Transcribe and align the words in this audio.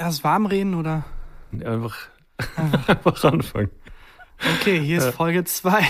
erst 0.00 0.24
warm 0.24 0.46
reden 0.46 0.74
oder? 0.74 1.04
Einfach, 1.52 1.96
einfach 2.88 3.24
anfangen. 3.24 3.70
Okay, 4.60 4.80
hier 4.80 4.98
ist 4.98 5.04
Ja. 5.04 5.12
Folge 5.12 5.44
2. 5.44 5.84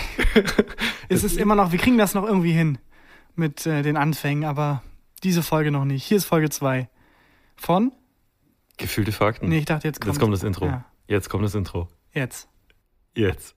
es 1.08 1.22
ist 1.22 1.38
immer 1.38 1.54
noch, 1.54 1.70
wir 1.72 1.78
kriegen 1.78 1.96
das 1.98 2.14
noch 2.14 2.24
irgendwie 2.24 2.52
hin 2.52 2.78
mit 3.36 3.64
äh, 3.64 3.82
den 3.82 3.96
Anfängen, 3.96 4.44
aber 4.44 4.82
diese 5.22 5.42
Folge 5.42 5.70
noch 5.70 5.84
nicht. 5.84 6.04
Hier 6.04 6.16
ist 6.16 6.24
Folge 6.24 6.50
2. 6.50 6.88
Von? 7.56 7.92
Gefühlte 8.76 9.12
Fakten. 9.12 9.48
Nee, 9.48 9.58
ich 9.58 9.64
dachte, 9.66 9.86
jetzt 9.86 10.00
kommt, 10.00 10.14
Jetzt 10.14 10.20
kommt 10.20 10.34
das 10.34 10.42
Intro. 10.42 10.66
Ja, 10.66 10.84
Jetzt 11.06 11.28
kommt 11.28 11.44
das 11.44 11.54
Intro. 11.54 11.88
jetzt. 12.12 12.48
Jetzt. 13.14 13.54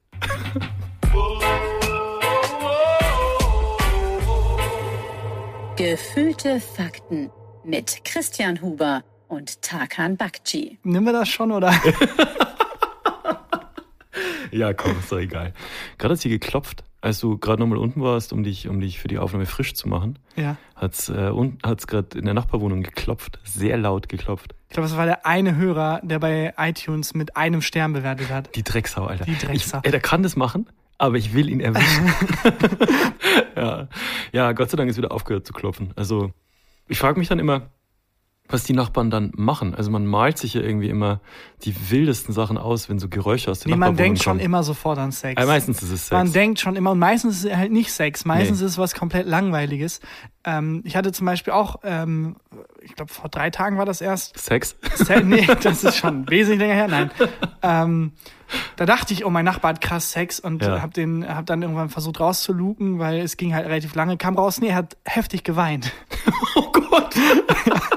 Gefühlte 5.78 6.60
Fakten 6.60 7.32
mit 7.64 8.04
Christian 8.06 8.62
Huber 8.62 9.04
und 9.34 9.62
Tarkan 9.62 10.18
Bakci. 10.18 10.78
Nehmen 10.84 11.06
wir 11.06 11.14
das 11.14 11.30
schon, 11.30 11.52
oder? 11.52 11.74
Ja, 14.54 14.72
komm, 14.72 15.00
ist 15.00 15.12
doch 15.12 15.18
egal. 15.18 15.54
Gerade 15.98 16.14
hat 16.14 16.22
sie 16.22 16.30
geklopft, 16.30 16.84
als 17.02 17.20
du 17.20 17.40
gerade 17.40 17.60
nochmal 17.60 17.80
unten 17.80 18.02
warst, 18.02 18.32
um 18.34 18.44
dich, 18.44 18.70
um 18.70 18.80
dich 18.80 19.00
für 19.00 19.08
die 19.08 19.18
Aufnahme 19.18 19.48
frisch 19.48 19.74
zu 19.74 19.90
machen, 19.90 20.20
ja. 20.36 20.58
hat's 20.76 21.10
äh, 21.10 21.32
hat's 21.64 21.88
gerade 21.88 22.20
in 22.20 22.26
der 22.26 22.36
Nachbarwohnung 22.36 22.84
geklopft. 22.84 23.40
Sehr 23.44 23.78
laut 23.78 24.10
geklopft. 24.10 24.54
Ich 24.70 24.76
glaube, 24.76 24.88
es 24.88 24.96
war 24.96 25.06
der 25.06 25.26
eine 25.26 25.56
Hörer, 25.56 26.02
der 26.04 26.20
bei 26.20 26.54
iTunes 26.58 27.16
mit 27.16 27.36
einem 27.36 27.62
Stern 27.62 27.94
bewertet 27.94 28.30
hat. 28.30 28.56
Die 28.56 28.64
Drecksau, 28.64 29.06
Alter. 29.06 29.26
Die 29.26 29.38
Drecksau. 29.38 29.80
Ich, 29.80 29.86
ey, 29.86 29.92
der 29.92 30.02
kann 30.02 30.22
das 30.22 30.36
machen, 30.36 30.68
aber 31.00 31.16
ich 31.16 31.34
will 31.34 31.50
ihn 31.50 31.60
erwischen. 31.60 32.14
ja. 33.56 33.88
ja, 34.32 34.52
Gott 34.52 34.70
sei 34.70 34.78
Dank 34.78 34.88
ist 34.88 34.98
wieder 34.98 35.12
aufgehört 35.12 35.48
zu 35.48 35.54
klopfen. 35.54 35.94
Also, 35.96 36.32
ich 36.88 37.00
frage 37.00 37.18
mich 37.18 37.28
dann 37.28 37.40
immer, 37.40 37.72
was 38.50 38.64
die 38.66 38.74
Nachbarn 38.74 39.10
dann 39.10 39.32
machen. 39.36 39.74
Also 39.74 39.90
man 39.90 40.06
malt 40.06 40.38
sich 40.38 40.54
ja 40.54 40.62
irgendwie 40.62 40.90
immer 40.90 41.22
die 41.64 41.74
wildesten 41.90 42.34
Sachen 42.34 42.58
aus, 42.58 42.90
wenn 42.90 43.00
so 43.00 43.08
Geräusche 43.10 43.50
aus 43.50 43.60
der 43.62 43.72
Nee, 43.72 43.78
man 43.78 43.96
denkt 43.96 44.22
schon 44.22 44.34
kommen. 44.34 44.40
immer 44.46 44.64
sofort 44.64 45.00
an 45.00 45.12
Sex. 45.12 45.42
Äh, 45.42 45.46
meistens 45.46 45.82
ist 45.82 45.92
es 45.92 46.08
Sex. 46.08 46.12
Man 46.12 46.32
denkt 46.34 46.60
schon 46.60 46.76
immer, 46.76 46.92
und 46.92 47.00
meistens 47.00 47.38
ist 47.38 47.46
es 47.52 47.56
halt 47.58 47.72
nicht 47.72 47.92
Sex, 47.92 48.26
meistens 48.26 48.60
Nee. 48.60 48.66
ist 48.66 48.72
es 48.74 48.78
was 48.78 48.94
komplett 48.94 49.26
Langweiliges. 49.28 50.02
Ähm, 50.44 50.82
ich 50.84 50.96
hatte 50.98 51.14
zum 51.14 51.26
Beispiel 51.26 51.54
auch, 51.54 51.78
ähm, 51.84 52.36
ich 52.82 52.94
glaube, 52.96 53.12
vor 53.14 53.30
drei 53.30 53.50
Tagen 53.50 53.78
war 53.78 53.86
das 53.86 54.02
erst. 54.02 54.38
Sex? 54.38 54.76
Se 54.96 55.22
nee, 55.24 55.48
das 55.62 55.84
ist 55.86 55.96
schon 55.98 56.30
wesentlich 56.30 56.60
länger 56.60 56.74
her. 56.76 56.88
Nein. 56.90 57.12
Ähm, 57.62 58.12
da 58.76 58.86
dachte 58.86 59.14
ich, 59.14 59.26
oh, 59.26 59.30
mein 59.30 59.46
Nachbar 59.46 59.70
hat 59.70 59.82
krass 59.82 60.12
Sex 60.12 60.40
und 60.42 60.64
Ja. 60.64 60.82
hab 60.82 60.94
den, 60.94 61.26
hab 61.28 61.46
dann 61.46 61.62
irgendwann 61.62 61.90
versucht 61.90 62.20
rauszuluken, 62.20 63.00
weil 63.00 63.20
es 63.22 63.38
ging 63.38 63.56
halt 63.56 63.66
relativ 63.66 63.96
lange. 63.96 64.18
Kam 64.18 64.36
raus, 64.38 64.60
nee, 64.60 64.68
er 64.68 64.76
hat 64.76 64.98
heftig 65.06 65.44
geweint. 65.46 65.92
Oh 66.56 66.72
Gott. 66.72 67.16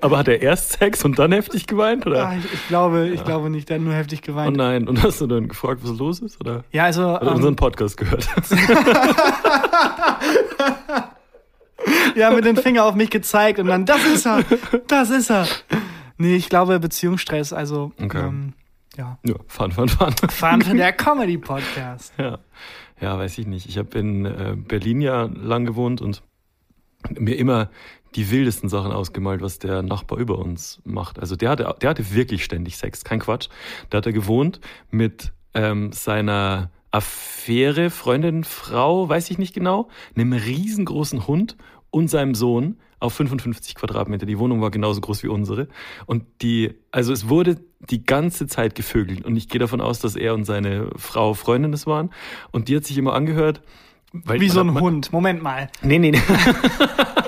Aber 0.00 0.18
hat 0.18 0.28
er 0.28 0.40
erst 0.42 0.72
Sex 0.72 1.04
und 1.04 1.18
dann 1.18 1.32
heftig 1.32 1.66
geweint? 1.66 2.06
Oder? 2.06 2.28
Ah, 2.28 2.36
ich, 2.36 2.52
ich 2.52 2.68
glaube, 2.68 3.08
ich 3.08 3.24
glaube 3.24 3.50
nicht, 3.50 3.68
der 3.68 3.76
hat 3.76 3.82
nur 3.84 3.94
heftig 3.94 4.20
Oh 4.24 4.26
geweint. 4.26 4.56
nein. 4.56 4.88
Und 4.88 5.02
hast 5.02 5.20
du 5.20 5.26
dann 5.26 5.48
gefragt, 5.48 5.80
was 5.84 5.96
los 5.98 6.20
ist? 6.20 6.40
Oder 6.40 6.64
ja, 6.72 6.84
also 6.84 7.12
hat 7.12 7.22
er 7.22 7.28
ähm, 7.28 7.34
unseren 7.36 7.56
Podcast 7.56 7.96
gehört? 7.96 8.26
ja, 12.14 12.30
mit 12.30 12.44
dem 12.44 12.56
Finger 12.56 12.84
auf 12.84 12.94
mich 12.94 13.10
gezeigt 13.10 13.58
und 13.58 13.66
dann, 13.66 13.84
das 13.86 14.04
ist 14.04 14.26
er, 14.26 14.44
das 14.88 15.10
ist 15.10 15.30
er. 15.30 15.46
Nee, 16.18 16.36
ich 16.36 16.48
glaube 16.48 16.78
Beziehungsstress, 16.80 17.52
also 17.52 17.92
Okay. 18.02 18.20
ähm, 18.26 18.54
ja. 18.96 19.18
ja, 19.26 19.34
fahren, 19.46 19.72
fahren. 19.72 20.14
Fahren 20.30 20.62
für 20.62 20.74
der 20.74 20.92
Comedy-Podcast. 20.92 22.14
Ja, 22.18 22.38
ja, 23.00 23.18
weiß 23.18 23.36
ich 23.38 23.46
nicht. 23.46 23.68
Ich 23.68 23.76
habe 23.76 23.98
in 23.98 24.24
äh, 24.24 24.54
Berlin 24.56 25.02
ja 25.02 25.28
lang 25.34 25.66
gewohnt 25.66 26.00
und 26.00 26.22
mir 27.18 27.36
immer 27.38 27.68
die 28.16 28.30
wildesten 28.30 28.68
Sachen 28.68 28.92
ausgemalt, 28.92 29.42
was 29.42 29.58
der 29.58 29.82
Nachbar 29.82 30.18
über 30.18 30.38
uns 30.38 30.80
macht. 30.84 31.18
Also 31.18 31.36
der 31.36 31.50
hatte, 31.50 31.74
der 31.80 31.90
hatte 31.90 32.14
wirklich 32.14 32.44
ständig 32.44 32.76
Sex, 32.76 33.04
kein 33.04 33.20
Quatsch. 33.20 33.48
Da 33.90 33.98
hat 33.98 34.06
er 34.06 34.12
gewohnt 34.12 34.60
mit 34.90 35.32
ähm, 35.54 35.92
seiner 35.92 36.70
Affäre, 36.90 37.90
Freundin, 37.90 38.44
Frau, 38.44 39.08
weiß 39.08 39.30
ich 39.30 39.38
nicht 39.38 39.54
genau, 39.54 39.88
einem 40.16 40.32
riesengroßen 40.32 41.26
Hund 41.26 41.56
und 41.90 42.08
seinem 42.08 42.34
Sohn 42.34 42.78
auf 42.98 43.12
55 43.12 43.74
Quadratmeter. 43.74 44.24
Die 44.24 44.38
Wohnung 44.38 44.62
war 44.62 44.70
genauso 44.70 45.02
groß 45.02 45.22
wie 45.22 45.28
unsere. 45.28 45.68
Und 46.06 46.24
die, 46.40 46.74
also 46.90 47.12
es 47.12 47.28
wurde 47.28 47.58
die 47.90 48.04
ganze 48.04 48.46
Zeit 48.46 48.74
gevögelt. 48.74 49.24
Und 49.26 49.36
ich 49.36 49.48
gehe 49.50 49.58
davon 49.58 49.82
aus, 49.82 50.00
dass 50.00 50.16
er 50.16 50.32
und 50.32 50.44
seine 50.46 50.88
Frau 50.96 51.34
Freundin 51.34 51.74
es 51.74 51.86
waren. 51.86 52.10
Und 52.52 52.68
die 52.68 52.76
hat 52.76 52.84
sich 52.84 52.96
immer 52.96 53.12
angehört. 53.12 53.60
Wie 54.12 54.48
so 54.48 54.60
ein 54.60 54.68
man- 54.68 54.82
Hund. 54.82 55.12
Moment 55.12 55.42
mal. 55.42 55.68
Nee, 55.82 55.98
nee, 55.98 56.12
nee. 56.12 56.20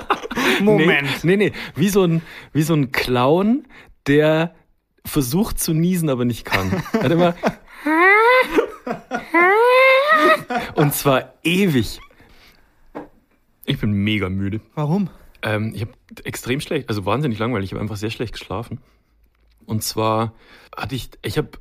Moment. 0.61 1.23
Nee, 1.23 1.37
nee, 1.37 1.49
nee. 1.49 1.55
Wie 1.75 1.89
so 1.89 2.03
ein, 2.03 2.21
wie 2.53 2.63
so 2.63 2.73
ein 2.73 2.91
Clown, 2.91 3.67
der 4.07 4.55
versucht 5.05 5.59
zu 5.59 5.73
niesen, 5.73 6.09
aber 6.09 6.25
nicht 6.25 6.45
kann. 6.45 6.83
Er 6.93 7.03
Hat 7.03 7.11
immer. 7.11 7.35
Und 10.75 10.93
zwar 10.93 11.33
ewig. 11.43 11.99
Ich 13.65 13.79
bin 13.79 13.91
mega 13.91 14.29
müde. 14.29 14.61
Warum? 14.75 15.09
Ähm, 15.41 15.73
ich 15.75 15.81
habe 15.81 15.91
extrem 16.23 16.59
schlecht, 16.59 16.89
also 16.89 17.05
wahnsinnig 17.05 17.39
langweilig, 17.39 17.69
ich 17.69 17.73
habe 17.73 17.81
einfach 17.81 17.97
sehr 17.97 18.09
schlecht 18.09 18.33
geschlafen. 18.33 18.79
Und 19.65 19.83
zwar 19.83 20.33
hatte 20.75 20.95
ich, 20.95 21.11
ich 21.23 21.37
habe 21.37 21.51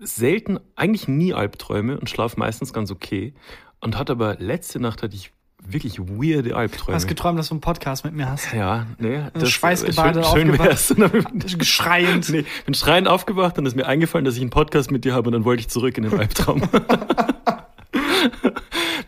selten, 0.00 0.58
eigentlich 0.76 1.08
nie 1.08 1.34
Albträume 1.34 1.98
und 1.98 2.08
schlafe 2.08 2.38
meistens 2.38 2.72
ganz 2.72 2.90
okay. 2.90 3.34
Und 3.80 3.96
hatte 3.96 4.12
aber 4.12 4.36
letzte 4.36 4.80
Nacht 4.80 5.02
hatte 5.02 5.14
ich 5.14 5.32
wirklich 5.66 5.98
weirde 5.98 6.50
Du 6.50 6.56
Albträume. 6.56 6.94
hast 6.94 7.06
geträumt, 7.06 7.38
dass 7.38 7.48
du 7.48 7.54
einen 7.54 7.60
Podcast 7.60 8.04
mit 8.04 8.14
mir 8.14 8.30
hast. 8.30 8.52
Ja, 8.52 8.86
nee. 8.98 9.20
Das 9.34 9.50
schweißgebadet 9.50 10.26
schön, 10.26 10.48
schön 10.48 10.58
wär's. 10.58 10.94
Schreiend. 11.66 12.28
nee, 12.30 12.44
bin 12.64 12.74
schreiend 12.74 13.08
aufgewacht 13.08 13.58
und 13.58 13.66
ist 13.66 13.76
mir 13.76 13.86
eingefallen, 13.86 14.24
dass 14.24 14.36
ich 14.36 14.40
einen 14.40 14.50
Podcast 14.50 14.90
mit 14.90 15.04
dir 15.04 15.14
habe 15.14 15.28
und 15.28 15.32
dann 15.32 15.44
wollte 15.44 15.60
ich 15.60 15.68
zurück 15.68 15.96
in 15.98 16.04
den 16.04 16.18
Albtraum. 16.18 16.62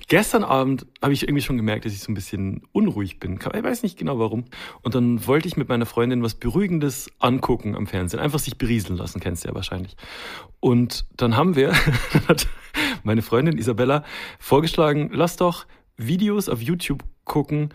Gestern 0.08 0.42
Abend 0.42 0.86
habe 1.00 1.12
ich 1.12 1.22
irgendwie 1.22 1.42
schon 1.42 1.56
gemerkt, 1.56 1.84
dass 1.84 1.92
ich 1.92 2.00
so 2.00 2.10
ein 2.10 2.14
bisschen 2.16 2.62
unruhig 2.72 3.20
bin. 3.20 3.38
Ich 3.38 3.62
weiß 3.62 3.84
nicht 3.84 3.96
genau 3.96 4.18
warum. 4.18 4.46
Und 4.82 4.96
dann 4.96 5.24
wollte 5.28 5.46
ich 5.46 5.56
mit 5.56 5.68
meiner 5.68 5.86
Freundin 5.86 6.20
was 6.24 6.34
Beruhigendes 6.34 7.12
angucken 7.20 7.76
am 7.76 7.86
Fernsehen. 7.86 8.18
Einfach 8.18 8.40
sich 8.40 8.58
berieseln 8.58 8.98
lassen, 8.98 9.20
kennst 9.20 9.44
du 9.44 9.48
ja 9.48 9.54
wahrscheinlich. 9.54 9.96
Und 10.58 11.06
dann 11.16 11.36
haben 11.36 11.54
wir, 11.54 11.72
hat 12.28 12.48
meine 13.04 13.22
Freundin 13.22 13.56
Isabella 13.56 14.02
vorgeschlagen, 14.40 15.10
lass 15.12 15.36
doch 15.36 15.64
Videos 16.06 16.48
auf 16.48 16.60
YouTube 16.60 17.04
gucken. 17.24 17.70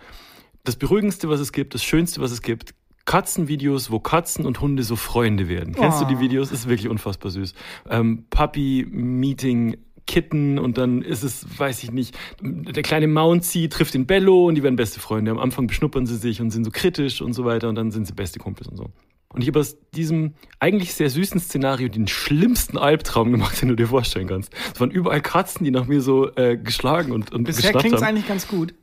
Das 0.63 0.75
Beruhigendste, 0.75 1.29
was 1.29 1.39
es 1.39 1.51
gibt, 1.51 1.73
das 1.73 1.83
Schönste, 1.83 2.21
was 2.21 2.31
es 2.31 2.41
gibt. 2.41 2.73
Katzenvideos, 3.05 3.91
wo 3.91 3.99
Katzen 3.99 4.45
und 4.45 4.61
Hunde 4.61 4.81
so 4.83 4.95
Freunde 4.95 5.47
werden. 5.47 5.75
Kennst 5.75 6.01
du 6.01 6.05
die 6.05 6.15
Oh. 6.15 6.19
Videos? 6.21 6.51
Ist 6.51 6.67
wirklich 6.67 6.89
unfassbar 6.89 7.29
süß. 7.31 7.53
Ähm, 7.89 8.25
Puppy 8.31 8.85
Meeting 8.89 9.77
Kitten 10.07 10.59
und 10.59 10.77
dann 10.77 11.01
ist 11.01 11.23
es, 11.23 11.45
weiß 11.59 11.83
ich 11.83 11.91
nicht, 11.91 12.15
der 12.41 12.83
kleine 12.83 13.07
Mouncy 13.07 13.69
trifft 13.69 13.95
den 13.95 14.05
Bello 14.05 14.45
und 14.45 14.55
die 14.55 14.61
werden 14.61 14.75
beste 14.75 14.99
Freunde. 14.99 15.31
Am 15.31 15.39
Anfang 15.39 15.65
beschnuppern 15.65 16.05
sie 16.05 16.17
sich 16.17 16.41
und 16.41 16.51
sind 16.51 16.63
so 16.63 16.69
kritisch 16.71 17.21
und 17.21 17.33
so 17.33 17.43
weiter 17.43 17.69
und 17.69 17.75
dann 17.75 17.89
sind 17.89 18.05
sie 18.05 18.13
beste 18.13 18.37
Kumpels 18.37 18.67
und 18.67 18.77
so. 18.77 18.91
Und 19.29 19.41
ich 19.41 19.47
habe 19.47 19.59
aus 19.59 19.77
diesem 19.91 20.33
eigentlich 20.59 20.93
sehr 20.93 21.09
süßen 21.09 21.41
Szenario 21.41 21.89
den 21.89 22.07
schlimmsten 22.07 22.77
Albtraum 22.77 23.31
gemacht, 23.31 23.61
den 23.61 23.69
du 23.69 23.75
dir 23.75 23.87
vorstellen 23.87 24.27
kannst. 24.27 24.53
Es 24.73 24.79
waren 24.79 24.91
überall 24.91 25.21
Katzen, 25.21 25.63
die 25.63 25.71
nach 25.71 25.85
mir 25.87 26.01
so 26.01 26.33
äh, 26.35 26.57
geschlagen 26.57 27.11
und, 27.11 27.33
und 27.33 27.43
Bisher 27.43 27.73
klingt 27.73 27.95
es 27.95 28.01
eigentlich 28.01 28.27
ganz 28.27 28.47
gut. 28.47 28.73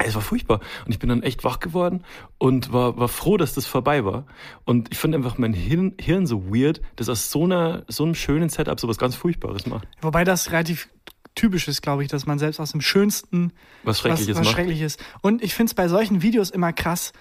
Es 0.00 0.14
war 0.14 0.22
furchtbar. 0.22 0.60
Und 0.86 0.92
ich 0.92 1.00
bin 1.00 1.08
dann 1.08 1.24
echt 1.24 1.42
wach 1.42 1.58
geworden 1.58 2.04
und 2.38 2.72
war, 2.72 2.96
war 2.98 3.08
froh, 3.08 3.36
dass 3.36 3.54
das 3.54 3.66
vorbei 3.66 4.04
war. 4.04 4.26
Und 4.64 4.92
ich 4.92 4.98
fand 4.98 5.14
einfach 5.14 5.38
mein 5.38 5.52
Hirn, 5.52 5.94
Hirn 6.00 6.26
so 6.26 6.54
weird, 6.54 6.80
dass 6.94 7.08
aus 7.08 7.30
so, 7.30 7.44
einer, 7.44 7.84
so 7.88 8.04
einem 8.04 8.14
schönen 8.14 8.48
Setup 8.48 8.78
so 8.78 8.86
was 8.86 8.96
ganz 8.96 9.16
Furchtbares 9.16 9.66
macht. 9.66 9.88
Wobei 10.00 10.22
das 10.22 10.52
relativ 10.52 10.88
typisch 11.34 11.66
ist, 11.68 11.82
glaube 11.82 12.04
ich, 12.04 12.08
dass 12.08 12.26
man 12.26 12.38
selbst 12.38 12.60
aus 12.60 12.72
dem 12.72 12.80
Schönsten 12.80 13.52
Was 13.82 14.00
Schreckliches 14.00 14.28
was, 14.28 14.38
was 14.38 14.44
macht. 14.46 14.54
Schreckliches. 14.54 14.96
Und 15.20 15.42
ich 15.42 15.54
finde 15.54 15.70
es 15.70 15.74
bei 15.74 15.88
solchen 15.88 16.22
Videos 16.22 16.50
immer 16.50 16.72
krass, 16.72 17.12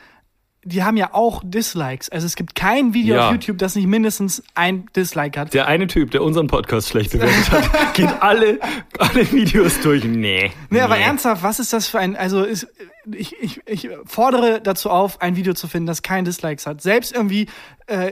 die 0.63 0.83
haben 0.83 0.97
ja 0.97 1.13
auch 1.13 1.41
Dislikes. 1.45 2.09
Also 2.09 2.25
es 2.25 2.35
gibt 2.35 2.53
kein 2.55 2.93
Video 2.93 3.15
Ja. 3.15 3.27
auf 3.27 3.31
YouTube, 3.31 3.57
das 3.57 3.75
nicht 3.75 3.87
mindestens 3.87 4.43
ein 4.53 4.85
Dislike 4.95 5.39
hat. 5.39 5.53
Der 5.53 5.67
eine 5.67 5.87
Typ, 5.87 6.11
der 6.11 6.23
unseren 6.23 6.47
Podcast 6.47 6.89
schlecht 6.89 7.11
bewertet 7.11 7.51
hat, 7.51 7.93
geht 7.93 8.09
alle, 8.21 8.59
alle 8.99 9.31
Videos 9.31 9.79
durch. 9.81 10.03
Nee. 10.03 10.51
Nee, 10.69 10.81
aber 10.81 10.97
ernsthaft, 10.97 11.41
was 11.43 11.59
ist 11.59 11.71
das 11.73 11.87
für 11.87 11.99
ein, 11.99 12.15
also 12.17 12.43
ist, 12.43 12.67
ich, 13.11 13.35
ich, 13.41 13.61
ich 13.65 13.89
fordere 14.05 14.59
dazu 14.61 14.89
auf, 14.89 15.21
ein 15.21 15.35
Video 15.37 15.53
zu 15.53 15.67
finden, 15.67 15.87
das 15.87 16.01
kein 16.01 16.25
Dislikes 16.25 16.65
hat. 16.65 16.81
Selbst 16.81 17.13
irgendwie 17.15 17.47
äh, 17.85 18.11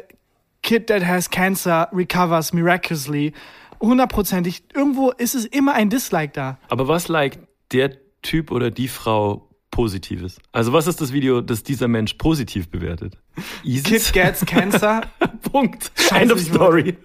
Kid 0.63 0.87
that 0.87 1.05
has 1.05 1.29
cancer 1.29 1.89
recovers 1.91 2.53
miraculously. 2.53 3.33
Hundertprozentig. 3.81 4.63
Irgendwo 4.73 5.11
ist 5.11 5.35
es 5.35 5.45
immer 5.45 5.73
ein 5.73 5.89
Dislike 5.89 6.31
da. 6.33 6.57
Aber 6.69 6.87
was 6.87 7.07
liked 7.09 7.39
der 7.73 7.91
Typ 8.21 8.49
oder 8.51 8.71
die 8.71 8.87
Frau 8.87 9.49
Positives? 9.75 10.39
Also 10.53 10.71
was 10.71 10.87
ist 10.87 11.01
das 11.01 11.11
Video, 11.11 11.41
das 11.41 11.61
dieser 11.61 11.89
Mensch 11.89 12.13
positiv 12.13 12.69
bewertet? 12.69 13.17
ISIS? 13.65 14.05
Kid 14.05 14.13
gets 14.13 14.45
cancer. 14.45 15.01
Punkt. 15.51 15.91
Scheiße, 15.97 16.15
End 16.15 16.31
of 16.31 16.39
story. 16.39 16.95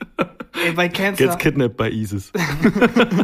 Ey, 0.64 0.70
bei 0.76 0.88
Cancer. 0.88 1.26
Gets 1.26 1.38
kidnapped 1.38 1.76
by 1.76 1.88
ISIS. 1.88 2.32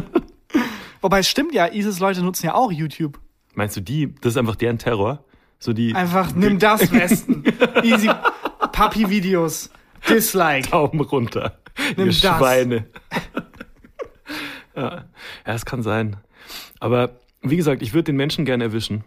Wobei 1.01 1.19
es 1.19 1.29
stimmt 1.29 1.53
ja, 1.53 1.71
ISIS-Leute 1.71 2.23
nutzen 2.23 2.47
ja 2.47 2.55
auch 2.55 2.73
YouTube. 2.73 3.21
Meinst 3.55 3.77
du 3.77 3.81
die, 3.81 4.13
das 4.15 4.33
ist 4.33 4.37
einfach 4.37 4.57
deren 4.57 4.79
Terror? 4.79 5.23
So 5.59 5.71
die, 5.71 5.95
Einfach 5.95 6.35
nimm 6.35 6.59
das 6.59 6.91
Westen. 6.91 7.45
Easy 7.83 8.09
Papi-Videos. 8.73 9.69
Dislike. 10.09 10.69
Daumen 10.69 10.99
runter. 10.99 11.57
Nimm 11.95 12.07
ihr 12.07 12.21
das. 12.21 12.37
Schweine. 12.37 12.85
ja. 14.75 14.91
ja, 14.91 15.05
es 15.45 15.63
kann 15.63 15.83
sein. 15.83 16.17
Aber 16.81 17.11
wie 17.41 17.55
gesagt, 17.55 17.81
ich 17.81 17.93
würde 17.93 18.03
den 18.03 18.17
Menschen 18.17 18.43
gerne 18.43 18.65
erwischen, 18.65 19.05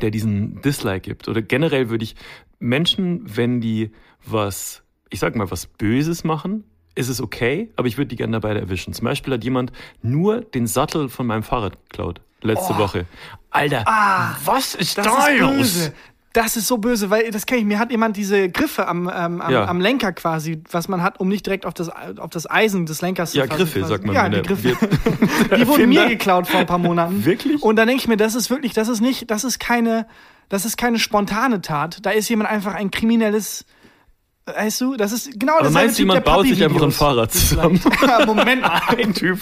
der 0.00 0.10
diesen 0.10 0.60
Dislike 0.62 1.00
gibt. 1.00 1.28
Oder 1.28 1.42
generell 1.42 1.90
würde 1.90 2.04
ich 2.04 2.14
Menschen, 2.58 3.22
wenn 3.24 3.60
die 3.60 3.92
was, 4.24 4.82
ich 5.10 5.20
sag 5.20 5.36
mal, 5.36 5.50
was 5.50 5.66
Böses 5.66 6.24
machen, 6.24 6.64
ist 6.94 7.08
es 7.08 7.20
okay, 7.20 7.70
aber 7.76 7.86
ich 7.86 7.96
würde 7.96 8.08
die 8.08 8.16
gerne 8.16 8.32
dabei 8.40 8.54
erwischen. 8.54 8.92
Zum 8.92 9.04
Beispiel 9.04 9.34
hat 9.34 9.44
jemand 9.44 9.72
nur 10.02 10.40
den 10.40 10.66
Sattel 10.66 11.08
von 11.08 11.26
meinem 11.26 11.44
Fahrrad 11.44 11.74
geklaut. 11.88 12.20
Letzte 12.40 12.76
Woche. 12.78 13.06
Alter, 13.50 13.84
was 14.44 14.74
ist 14.74 14.98
Das 14.98 15.06
da 15.06 15.26
ist 15.26 15.40
los? 15.40 15.92
Das 16.40 16.56
ist 16.56 16.68
so 16.68 16.78
böse, 16.78 17.10
weil 17.10 17.32
das 17.32 17.46
kenne 17.46 17.62
ich. 17.62 17.66
Mir 17.66 17.80
hat 17.80 17.90
jemand 17.90 18.16
diese 18.16 18.48
Griffe 18.48 18.86
am, 18.86 19.08
ähm, 19.12 19.40
am, 19.40 19.50
Ja. 19.52 19.64
am 19.64 19.80
Lenker 19.80 20.12
quasi, 20.12 20.62
was 20.70 20.86
man 20.86 21.02
hat, 21.02 21.18
um 21.18 21.26
nicht 21.26 21.44
direkt 21.44 21.66
auf 21.66 21.74
das, 21.74 21.90
auf 21.90 22.30
das 22.30 22.48
Eisen 22.48 22.86
des 22.86 23.02
Lenkers 23.02 23.34
Ja, 23.34 23.42
zu 23.42 23.48
fassen. 23.48 23.58
Griffe, 23.58 23.78
quasi. 23.80 23.92
sagt 23.92 24.06
man. 24.06 24.14
Ja, 24.14 24.28
die 24.28 24.42
Griffe. 24.42 24.68
Die 25.56 25.66
wurden 25.66 25.88
mir 25.88 26.06
geklaut 26.06 26.46
vor 26.46 26.60
ein 26.60 26.66
paar 26.66 26.78
Monaten. 26.78 27.24
Wirklich? 27.24 27.60
Und 27.60 27.74
dann 27.74 27.88
denke 27.88 28.02
ich 28.02 28.06
mir, 28.08 28.16
das 28.16 28.36
ist 28.36 28.50
wirklich, 28.50 28.72
das 28.72 28.86
ist 28.86 29.00
nicht, 29.00 29.28
das 29.32 29.42
ist 29.42 29.58
keine, 29.58 30.06
das 30.48 30.64
ist 30.64 30.76
keine 30.78 31.00
spontane 31.00 31.60
Tat. 31.60 31.98
Da 32.06 32.10
ist 32.10 32.28
jemand 32.28 32.48
einfach 32.50 32.74
ein 32.74 32.92
kriminelles, 32.92 33.64
weißt 34.56 34.80
du, 34.80 34.96
das 34.96 35.12
ist 35.12 35.38
genau 35.38 35.58
das 35.60 35.72
meinst 35.72 35.98
du, 35.98 36.02
jemand 36.02 36.24
baut 36.24 36.46
sich 36.46 36.62
einfach 36.62 36.82
ein 36.82 36.90
Fahrrad 36.92 37.32
zusammen? 37.32 37.80
Moment 38.26 38.62
mal. 38.62 38.80
Ein 38.96 39.14
Typ. 39.14 39.38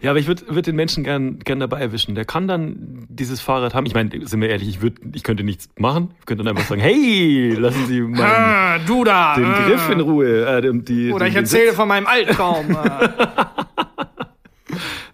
ja, 0.00 0.10
aber 0.10 0.18
ich 0.18 0.26
würde 0.26 0.42
würd 0.48 0.66
den 0.66 0.76
Menschen 0.76 1.04
gern, 1.04 1.38
gern 1.38 1.60
dabei 1.60 1.80
erwischen. 1.80 2.14
Der 2.14 2.24
kann 2.24 2.48
dann 2.48 3.06
dieses 3.08 3.40
Fahrrad 3.40 3.74
haben. 3.74 3.86
Ich 3.86 3.94
meine, 3.94 4.10
sind 4.26 4.40
wir 4.40 4.48
ehrlich, 4.48 4.68
ich, 4.68 4.82
würd, 4.82 4.98
ich 5.14 5.22
könnte 5.22 5.44
nichts 5.44 5.68
machen. 5.78 6.12
Ich 6.20 6.26
könnte 6.26 6.44
dann 6.44 6.56
einfach 6.56 6.68
sagen, 6.68 6.80
hey, 6.80 7.54
lassen 7.54 7.86
Sie 7.86 8.00
meinen, 8.00 8.20
Ah, 8.20 8.78
du 8.86 9.04
da. 9.04 9.34
den 9.36 9.44
ah. 9.44 9.66
Griff 9.68 9.88
in 9.90 10.00
Ruhe. 10.00 10.46
Äh, 10.46 10.60
den- 10.62 10.84
die, 10.84 11.12
Oder 11.12 11.26
ich 11.28 11.34
erzähle 11.36 11.66
Sitz. 11.68 11.76
von 11.76 11.88
meinem 11.88 12.06
Albtraum. 12.06 12.76
Ah. 12.76 13.48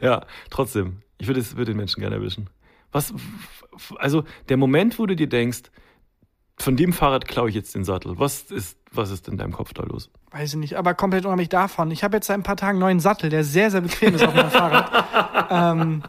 Ja, 0.01 0.25
trotzdem. 0.51 0.99
Ich 1.19 1.27
würde 1.27 1.41
es- 1.41 1.57
würde 1.57 1.73
den 1.73 1.77
Menschen 1.77 1.99
gerne 2.01 2.15
erwischen. 2.15 2.49
Was, 2.93 3.13
also 3.97 4.23
der 4.49 4.57
Moment, 4.57 4.97
wo 5.01 5.07
du 5.07 5.17
dir 5.17 5.29
denkst, 5.29 5.63
von 6.61 6.77
dem 6.77 6.93
Fahrrad 6.93 7.27
klaue 7.29 7.49
ich 7.49 7.55
jetzt 7.55 7.75
den 7.75 7.85
Sattel. 7.85 8.19
Was 8.19 8.43
ist, 8.51 8.77
was 8.91 9.11
ist 9.11 9.29
in 9.29 9.37
deinem 9.37 9.53
Kopf 9.53 9.73
da 9.75 9.85
los? 9.85 10.11
Weiß 10.31 10.51
ich 10.55 10.59
nicht, 10.59 10.75
aber 10.77 10.95
komplett 10.95 11.25
unabhängig 11.25 11.49
davon. 11.51 11.91
Ich 11.91 12.03
habe 12.05 12.17
jetzt 12.17 12.27
seit 12.27 12.35
ein 12.39 12.43
paar 12.43 12.57
Tagen 12.57 12.73
einen 12.77 12.81
neuen 12.81 13.01
Sattel, 13.01 13.31
der 13.31 13.45
sehr, 13.45 13.71
sehr 13.71 13.81
bequem 13.81 14.15
ist 14.15 14.25
auf 14.25 14.35
meinem 14.35 14.51
Fahrrad. 14.51 15.05
Ähm, 15.51 16.03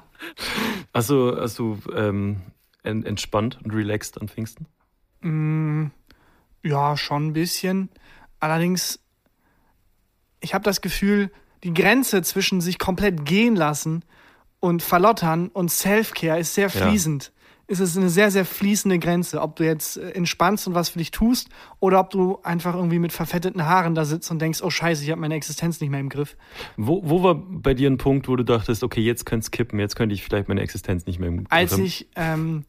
Hast 0.93 1.09
du, 1.09 1.33
hast 1.39 1.57
du 1.59 1.77
ähm, 1.95 2.41
en- 2.83 3.05
entspannt 3.05 3.57
und 3.63 3.71
relaxed 3.71 4.19
an 4.19 4.27
Pfingsten? 4.27 4.65
ja, 6.63 6.97
schon 6.97 7.27
ein 7.27 7.33
bisschen. 7.33 7.89
Allerdings, 8.41 8.99
ich 10.41 10.53
habe 10.53 10.63
das 10.63 10.81
Gefühl, 10.81 11.31
die 11.63 11.73
Grenze 11.73 12.21
zwischen 12.21 12.59
sich 12.61 12.79
komplett 12.79 13.25
gehen 13.25 13.55
lassen 13.55 14.03
und 14.59 14.81
verlottern 14.83 15.47
und 15.49 15.71
Self-Care 15.71 16.39
ist 16.39 16.53
sehr 16.53 16.65
Ja. 16.69 16.69
Fließend. 17.69 17.83
Es 17.87 17.91
ist 17.91 17.97
eine 17.97 18.09
sehr, 18.09 18.31
sehr 18.31 18.45
fließende 18.45 18.99
Grenze, 18.99 19.41
ob 19.41 19.55
du 19.55 19.63
jetzt 19.65 19.97
äh, 19.97 20.11
entspannst 20.11 20.67
und 20.67 20.73
was 20.75 20.89
für 20.89 20.99
dich 20.99 21.11
tust 21.11 21.49
oder 21.79 21.99
ob 21.99 22.09
du 22.09 22.39
einfach 22.43 22.75
irgendwie 22.75 22.99
mit 22.99 23.11
verfetteten 23.13 23.65
Haaren 23.65 23.95
da 23.95 24.05
sitzt 24.05 24.29
und 24.31 24.39
denkst, 24.41 24.61
oh 24.63 24.69
scheiße, 24.69 25.03
ich 25.03 25.11
habe 25.11 25.21
meine 25.21 25.35
Existenz 25.35 25.79
nicht 25.81 25.89
mehr 25.89 25.99
im 25.99 26.09
Griff. 26.09 26.35
Wo, 26.77 27.01
wo 27.03 27.23
war 27.23 27.35
bei 27.35 27.73
dir 27.73 27.89
ein 27.89 27.97
Punkt, 27.97 28.27
wo 28.27 28.35
du 28.35 28.43
dachtest, 28.43 28.83
okay, 28.83 29.01
jetzt 29.01 29.25
könnte 29.25 29.43
es 29.45 29.51
kippen, 29.51 29.79
jetzt 29.79 29.95
könnte 29.95 30.13
ich 30.15 30.23
vielleicht 30.23 30.47
meine 30.47 30.61
Existenz 30.61 31.05
nicht 31.05 31.19
mehr 31.19 31.29
im 31.29 31.37
Griff 31.37 31.47
Als 31.51 31.77
ich 31.77 32.07
ähm, 32.15 32.65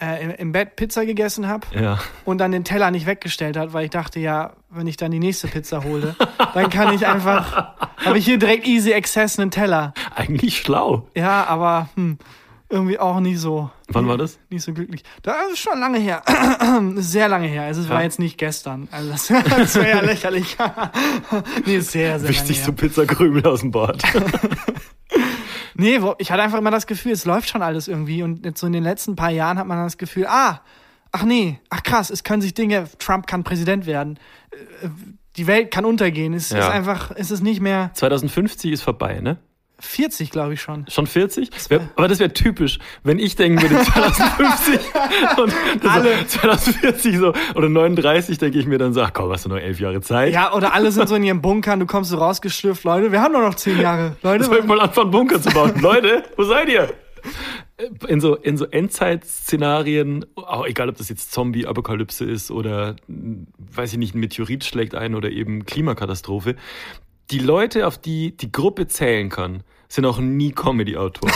äh, 0.00 0.22
im- 0.24 0.30
im 0.30 0.52
Bett 0.52 0.76
Pizza 0.76 1.04
gegessen 1.06 1.46
habe 1.48 1.66
Ja. 1.78 1.98
und 2.24 2.38
dann 2.38 2.50
den 2.52 2.64
Teller 2.64 2.90
nicht 2.90 3.06
weggestellt 3.06 3.56
hat, 3.56 3.72
weil 3.72 3.84
ich 3.84 3.90
dachte, 3.90 4.18
ja, 4.20 4.54
wenn 4.70 4.86
ich 4.86 4.96
dann 4.96 5.10
die 5.10 5.18
nächste 5.20 5.46
Pizza 5.48 5.84
hole, 5.84 6.16
dann 6.54 6.70
kann 6.70 6.92
ich 6.94 7.06
einfach, 7.06 7.76
habe 7.98 8.18
ich 8.18 8.24
hier 8.24 8.38
direkt 8.38 8.66
easy 8.66 8.92
access 8.94 9.38
einen 9.38 9.50
Teller. 9.50 9.92
Eigentlich 10.14 10.58
schlau. 10.58 11.08
Ja, 11.14 11.44
aber 11.46 11.88
hm, 11.94 12.18
irgendwie 12.72 12.98
auch 12.98 13.20
nicht 13.20 13.38
so. 13.38 13.70
Wann 13.88 14.08
war 14.08 14.16
das? 14.18 14.38
Nicht 14.50 14.62
so 14.64 14.72
glücklich. 14.72 15.04
Das 15.22 15.36
ist 15.52 15.58
schon 15.60 15.78
lange 15.78 15.98
her. 15.98 16.22
sehr 16.96 17.28
lange 17.28 17.46
her. 17.46 17.62
Also 17.64 17.82
es 17.82 17.88
war 17.88 17.98
Ja. 17.98 18.02
jetzt 18.04 18.18
nicht 18.18 18.38
gestern. 18.38 18.88
Also 18.90 19.10
das, 19.10 19.26
das 19.50 19.74
wäre 19.76 19.88
ja 19.88 20.00
lächerlich. 20.00 20.56
nee, 21.66 21.78
sehr, 21.80 22.18
sehr 22.18 22.28
Wischt 22.28 22.48
lange 22.48 22.54
so 22.54 22.72
Pizzakrümel 22.72 23.46
aus 23.46 23.60
dem 23.60 23.70
Bord. 23.70 24.02
Nee, 25.74 25.98
ich 26.18 26.30
hatte 26.30 26.42
einfach 26.42 26.58
immer 26.58 26.70
das 26.70 26.86
Gefühl, 26.86 27.12
es 27.12 27.24
läuft 27.24 27.48
schon 27.48 27.62
alles 27.62 27.88
irgendwie. 27.88 28.22
Und 28.22 28.44
jetzt 28.44 28.60
so 28.60 28.66
in 28.66 28.74
den 28.74 28.82
letzten 28.84 29.16
paar 29.16 29.30
Jahren 29.30 29.58
hat 29.58 29.66
man 29.66 29.82
das 29.82 29.96
Gefühl, 29.96 30.26
ah, 30.28 30.60
ach 31.12 31.22
nee, 31.24 31.60
ach 31.70 31.82
krass, 31.82 32.10
es 32.10 32.24
können 32.24 32.42
sich 32.42 32.52
Dinge, 32.52 32.84
Trump 32.98 33.26
kann 33.26 33.42
Präsident 33.42 33.86
werden. 33.86 34.18
Äh, 34.82 34.88
Die 35.36 35.46
Welt 35.46 35.70
kann 35.70 35.86
untergehen. 35.86 36.34
Es 36.34 36.50
Ja. 36.50 36.58
ist 36.58 36.68
einfach, 36.68 37.10
es 37.16 37.30
ist 37.30 37.42
nicht 37.42 37.62
mehr 37.62 37.90
2050 37.94 38.70
ist 38.72 38.82
vorbei, 38.82 39.20
ne? 39.20 39.38
40, 39.84 40.30
glaube 40.30 40.54
ich 40.54 40.60
schon. 40.62 40.86
Schon 40.88 41.06
40? 41.06 41.50
Wär, 41.70 41.88
aber 41.96 42.08
das 42.08 42.18
wäre 42.20 42.32
typisch, 42.32 42.78
wenn 43.02 43.18
ich 43.18 43.36
denken 43.36 43.60
würde 43.60 43.82
2050 43.84 44.80
und 45.38 45.52
das 45.82 45.90
Alle- 45.92 46.18
so 46.18 46.38
2040 46.38 47.18
so 47.18 47.32
oder 47.54 47.68
39, 47.68 48.38
denke 48.38 48.58
ich 48.58 48.66
mir 48.66 48.78
dann 48.78 48.94
so, 48.94 49.02
ach 49.02 49.12
komm, 49.12 49.30
hast 49.32 49.44
du 49.44 49.48
noch 49.48 49.56
elf 49.58 49.80
Jahre 49.80 50.00
Zeit? 50.00 50.32
Ja, 50.32 50.54
oder 50.54 50.72
alle 50.72 50.90
sind 50.92 51.08
so 51.08 51.14
in 51.16 51.24
ihren 51.24 51.42
Bunkern, 51.42 51.80
du 51.80 51.86
kommst 51.86 52.10
so 52.10 52.16
rausgeschlürft, 52.18 52.84
Leute, 52.84 53.12
wir 53.12 53.20
haben 53.20 53.32
nur 53.32 53.42
noch 53.42 53.54
zehn 53.56 53.80
Jahre. 53.80 54.16
Leute, 54.22 54.44
Soll 54.44 54.58
ich 54.58 54.64
mal 54.64 54.80
anfangen, 54.80 55.10
Bunker 55.10 55.40
zu 55.42 55.50
bauen? 55.50 55.72
Leute, 55.80 56.22
wo 56.36 56.44
seid 56.44 56.68
ihr? 56.68 56.92
In 58.08 58.20
so, 58.20 58.34
in 58.36 58.56
so 58.56 58.66
Endzeitszenarien, 58.66 60.24
auch 60.36 60.66
egal 60.66 60.88
ob 60.88 60.96
das 60.96 61.08
jetzt 61.08 61.32
Zombie-Apokalypse 61.32 62.24
ist 62.24 62.50
oder, 62.50 62.96
mh, 63.08 63.46
weiß 63.74 63.92
ich 63.92 63.98
nicht, 63.98 64.14
ein 64.14 64.20
Meteorit 64.20 64.64
schlägt 64.64 64.94
ein 64.94 65.14
oder 65.14 65.30
eben 65.30 65.64
Klimakatastrophe, 65.64 66.56
die 67.30 67.38
Leute, 67.38 67.86
auf 67.86 67.98
die 67.98 68.36
die 68.36 68.52
Gruppe 68.52 68.86
zählen 68.88 69.28
kann, 69.28 69.62
sind 69.92 70.06
auch 70.06 70.18
nie 70.18 70.52
Comedy-Autoren. 70.52 71.30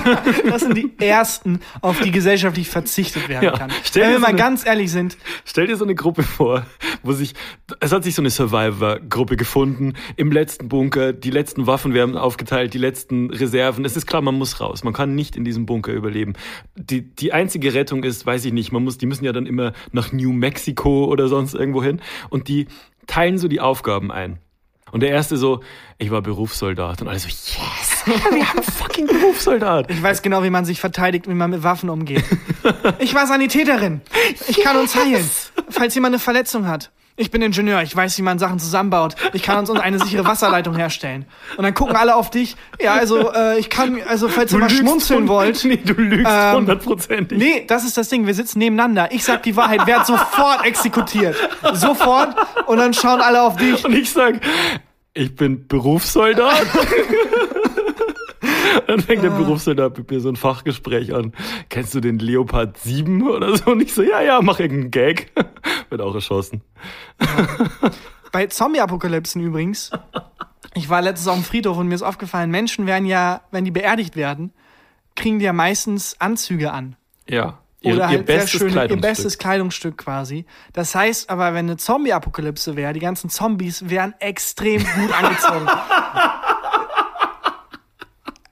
das 0.48 0.62
sind 0.62 0.74
die 0.76 0.92
ersten, 0.98 1.60
auf 1.80 2.00
die 2.00 2.10
gesellschaftlich 2.10 2.68
verzichtet 2.68 3.28
werden 3.28 3.44
Ja, 3.44 3.52
kann. 3.56 3.70
Wenn 3.92 4.08
wir 4.08 4.14
so 4.14 4.20
mal 4.20 4.26
eine- 4.28 4.38
ganz 4.38 4.66
ehrlich 4.66 4.90
sind, 4.90 5.16
Stell 5.44 5.68
dir 5.68 5.76
so 5.76 5.84
eine 5.84 5.94
Gruppe 5.94 6.24
vor, 6.24 6.66
wo 7.04 7.12
sich, 7.12 7.34
es 7.78 7.92
hat 7.92 8.02
sich 8.02 8.16
so 8.16 8.22
eine 8.22 8.30
Survivor-Gruppe 8.30 9.36
gefunden, 9.36 9.94
im 10.16 10.32
letzten 10.32 10.68
Bunker, 10.68 11.12
die 11.12 11.30
letzten 11.30 11.68
Waffen 11.68 11.94
werden 11.94 12.16
aufgeteilt, 12.16 12.74
die 12.74 12.78
letzten 12.78 13.30
Reserven. 13.30 13.84
Es 13.84 13.96
ist 13.96 14.06
klar, 14.06 14.22
man 14.22 14.34
muss 14.34 14.60
raus. 14.60 14.82
Man 14.82 14.92
kann 14.92 15.14
nicht 15.14 15.36
in 15.36 15.44
diesem 15.44 15.66
Bunker 15.66 15.92
überleben. 15.92 16.32
Die, 16.76 17.02
die 17.14 17.32
einzige 17.32 17.74
Rettung 17.74 18.02
ist, 18.02 18.26
weiß 18.26 18.44
ich 18.44 18.52
nicht, 18.52 18.72
man 18.72 18.82
muss, 18.82 18.98
die 18.98 19.06
müssen 19.06 19.24
ja 19.24 19.32
dann 19.32 19.46
immer 19.46 19.72
nach 19.92 20.10
New 20.12 20.32
Mexico 20.32 21.04
oder 21.04 21.28
sonst 21.28 21.54
irgendwo 21.54 21.82
hin 21.82 22.00
und 22.28 22.48
die 22.48 22.66
teilen 23.06 23.38
so 23.38 23.46
die 23.46 23.60
Aufgaben 23.60 24.10
ein. 24.10 24.38
Und 24.92 25.00
der 25.00 25.10
erste 25.10 25.36
so, 25.36 25.60
ich 25.98 26.10
war 26.10 26.22
Berufssoldat. 26.22 27.00
Und 27.02 27.08
alle 27.08 27.18
so, 27.18 27.28
yes, 27.28 28.04
wir 28.32 28.48
haben 28.48 28.62
fucking 28.62 29.06
Berufssoldat. 29.06 29.90
ich 29.90 30.02
weiß 30.02 30.22
genau, 30.22 30.42
wie 30.42 30.50
man 30.50 30.64
sich 30.64 30.80
verteidigt, 30.80 31.28
wie 31.28 31.34
man 31.34 31.50
mit 31.50 31.62
Waffen 31.62 31.90
umgeht. 31.90 32.24
Ich 32.98 33.14
war 33.14 33.26
Sanitäterin. 33.26 34.00
Ich 34.48 34.60
kann 34.60 34.76
uns 34.76 34.94
heilen, 35.02 35.28
falls 35.68 35.94
jemand 35.94 36.14
eine 36.14 36.20
Verletzung 36.20 36.66
hat. 36.66 36.90
Ich 37.16 37.30
bin 37.30 37.42
Ingenieur, 37.42 37.82
ich 37.82 37.94
weiß, 37.94 38.16
wie 38.18 38.22
man 38.22 38.38
Sachen 38.38 38.58
zusammenbaut. 38.58 39.14
Ich 39.34 39.42
kann 39.42 39.58
uns 39.58 39.68
eine 39.68 39.98
sichere 39.98 40.24
Wasserleitung 40.24 40.74
herstellen. 40.74 41.26
Und 41.56 41.64
dann 41.64 41.74
gucken 41.74 41.96
alle 41.96 42.16
auf 42.16 42.30
dich. 42.30 42.56
Ja, 42.80 42.94
also 42.94 43.32
äh, 43.32 43.58
ich 43.58 43.68
kann, 43.68 44.00
also 44.08 44.28
falls 44.28 44.52
ihr 44.52 44.58
mal 44.58 44.70
schmunzeln 44.70 45.28
wollt. 45.28 45.64
Nee, 45.70 45.76
du 45.76 45.92
lügst 45.92 46.26
Ähm, 46.26 46.56
hundertprozentig. 46.56 47.38
Nee, 47.38 47.64
das 47.66 47.84
ist 47.84 47.96
das 47.96 48.08
Ding. 48.08 48.26
Wir 48.26 48.34
sitzen 48.34 48.58
nebeneinander. 48.58 49.08
Ich 49.12 49.24
sag 49.24 49.42
die 49.42 49.54
Wahrheit, 49.54 49.86
werd 49.86 50.06
sofort 50.06 50.64
exekutiert. 50.64 51.36
Sofort. 51.74 52.34
Und 52.66 52.78
dann 52.78 52.94
schauen 52.94 53.20
alle 53.20 53.42
auf 53.42 53.56
dich. 53.56 53.84
Und 53.84 53.92
ich 53.94 54.10
sag, 54.10 54.40
ich 55.12 55.34
bin 55.36 55.66
Berufssoldat. 55.68 56.66
Dann 58.86 59.00
fängt 59.00 59.20
Ah. 59.20 59.28
der 59.28 59.30
Berufssoldat 59.30 59.96
mit 59.98 60.10
mir 60.10 60.20
so 60.20 60.28
ein 60.28 60.36
Fachgespräch 60.36 61.14
an. 61.14 61.32
Kennst 61.68 61.94
du 61.94 62.00
den 62.00 62.18
Leopard 62.18 62.76
7 62.78 63.28
oder 63.28 63.56
so? 63.56 63.70
Und 63.72 63.82
ich 63.82 63.92
so, 63.94 64.02
ja, 64.02 64.20
ja, 64.20 64.40
mach 64.42 64.60
irgendeinen 64.60 64.90
Gag. 64.90 65.32
Wird 65.90 66.00
auch 66.00 66.14
erschossen. 66.14 66.62
Bei 68.32 68.46
Zombie-Apokalypsen 68.46 69.42
übrigens. 69.42 69.90
Ich 70.74 70.88
war 70.88 71.02
letztens 71.02 71.28
auf 71.28 71.34
dem 71.34 71.44
Friedhof 71.44 71.76
und 71.78 71.88
mir 71.88 71.94
ist 71.96 72.02
aufgefallen, 72.02 72.50
Menschen 72.50 72.86
werden 72.86 73.04
ja, 73.06 73.40
wenn 73.50 73.64
die 73.64 73.72
beerdigt 73.72 74.14
werden, 74.14 74.52
kriegen 75.16 75.40
die 75.40 75.44
ja 75.44 75.52
meistens 75.52 76.16
Anzüge 76.20 76.72
an. 76.72 76.96
Ja. 77.28 77.58
Oder 77.82 77.92
Ihr, 77.92 77.94
ihr 77.96 78.06
halt 78.08 78.26
sehr 78.26 78.36
bestes 78.36 78.50
schön, 78.50 78.68
ihr 78.68 78.72
Kleidungsstück. 78.72 79.00
bestes 79.10 79.38
Kleidungsstück 79.38 79.98
quasi. 79.98 80.44
Das 80.74 80.94
heißt 80.94 81.28
aber, 81.30 81.54
wenn 81.54 81.66
eine 81.66 81.76
Zombie-Apokalypse 81.78 82.76
wäre, 82.76 82.92
die 82.92 83.00
ganzen 83.00 83.30
Zombies 83.30 83.88
wären 83.88 84.14
extrem 84.20 84.82
gut 84.84 85.12
angezogen. 85.18 85.66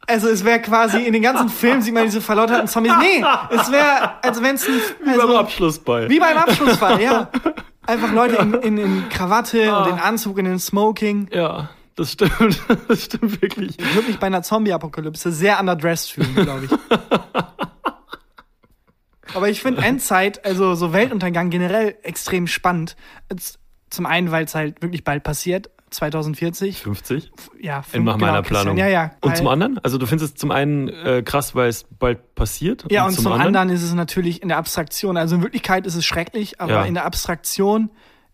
Also 0.08 0.28
es 0.28 0.44
wäre 0.44 0.60
quasi, 0.60 1.02
in 1.02 1.12
den 1.12 1.22
ganzen 1.22 1.50
Filmen 1.50 1.82
sieht 1.82 1.92
man 1.92 2.04
diese 2.04 2.22
verlotterten 2.22 2.66
Zombies. 2.66 2.94
Nee, 2.98 3.22
es 3.50 3.70
wäre, 3.70 4.22
als 4.24 4.42
wenn 4.42 4.54
es 4.54 4.66
ein... 4.66 4.72
Wie 5.04 5.10
beim 5.10 5.20
Also, 5.20 5.38
Abschlussball. 5.38 6.08
wie 6.08 6.18
beim 6.18 6.36
Abschlussfall, 6.38 7.00
ja. 7.02 7.30
Einfach 7.86 8.12
Leute 8.12 8.36
in, 8.36 8.54
in, 8.54 8.78
in 8.78 9.08
Krawatte 9.10 9.70
Ah. 9.72 9.82
und 9.84 9.90
in 9.92 9.98
Anzug, 9.98 10.38
in 10.38 10.46
den 10.46 10.58
Smoking. 10.58 11.28
ja, 11.32 11.68
das 11.94 12.12
stimmt. 12.12 12.58
Das 12.88 13.04
stimmt 13.04 13.42
wirklich. 13.42 13.78
Ich 13.78 13.94
würde 13.94 14.08
mich 14.08 14.18
bei 14.18 14.26
einer 14.28 14.42
Zombie-Apokalypse 14.42 15.30
sehr 15.32 15.60
underdressed 15.60 16.12
fühlen, 16.12 16.34
glaube 16.34 16.64
ich. 16.66 16.70
Aber 19.34 19.48
ich 19.50 19.60
finde 19.60 19.82
Endzeit, 19.82 20.44
also 20.44 20.74
so 20.74 20.92
Weltuntergang 20.92 21.50
generell 21.50 21.96
extrem 22.02 22.46
spannend. 22.46 22.96
Zum 23.90 24.06
einen, 24.06 24.30
weil 24.30 24.44
es 24.44 24.54
halt 24.54 24.80
wirklich 24.80 25.04
bald 25.04 25.22
passiert, 25.22 25.70
2040. 25.90 26.80
50? 26.82 27.30
Ja, 27.60 27.78
In 27.78 27.82
fünf- 27.82 28.04
nach 28.04 28.16
meiner 28.18 28.32
genau, 28.32 28.42
Christian. 28.42 28.62
Planung. 28.62 28.76
Ja, 28.78 28.88
ja. 28.88 29.10
Und 29.20 29.36
zum 29.36 29.48
anderen? 29.48 29.78
Also 29.82 29.98
du 29.98 30.06
findest 30.06 30.34
es 30.34 30.40
zum 30.40 30.50
einen 30.50 30.88
äh, 30.88 31.22
krass, 31.24 31.54
weil 31.54 31.68
es 31.68 31.84
bald 31.98 32.34
passiert. 32.34 32.84
Ja, 32.90 33.06
und 33.06 33.12
zum, 33.12 33.32
anderen? 33.32 33.70
ist 33.70 33.82
es 33.82 33.94
natürlich 33.94 34.42
in 34.42 34.48
der 34.48 34.58
Abstraktion. 34.58 35.16
Also 35.16 35.36
in 35.36 35.42
Wirklichkeit 35.42 35.86
ist 35.86 35.94
es 35.94 36.04
schrecklich, 36.04 36.60
aber 36.60 36.72
Ja. 36.72 36.84
in 36.84 36.94
der 36.94 37.04
Abstraktion 37.04 37.90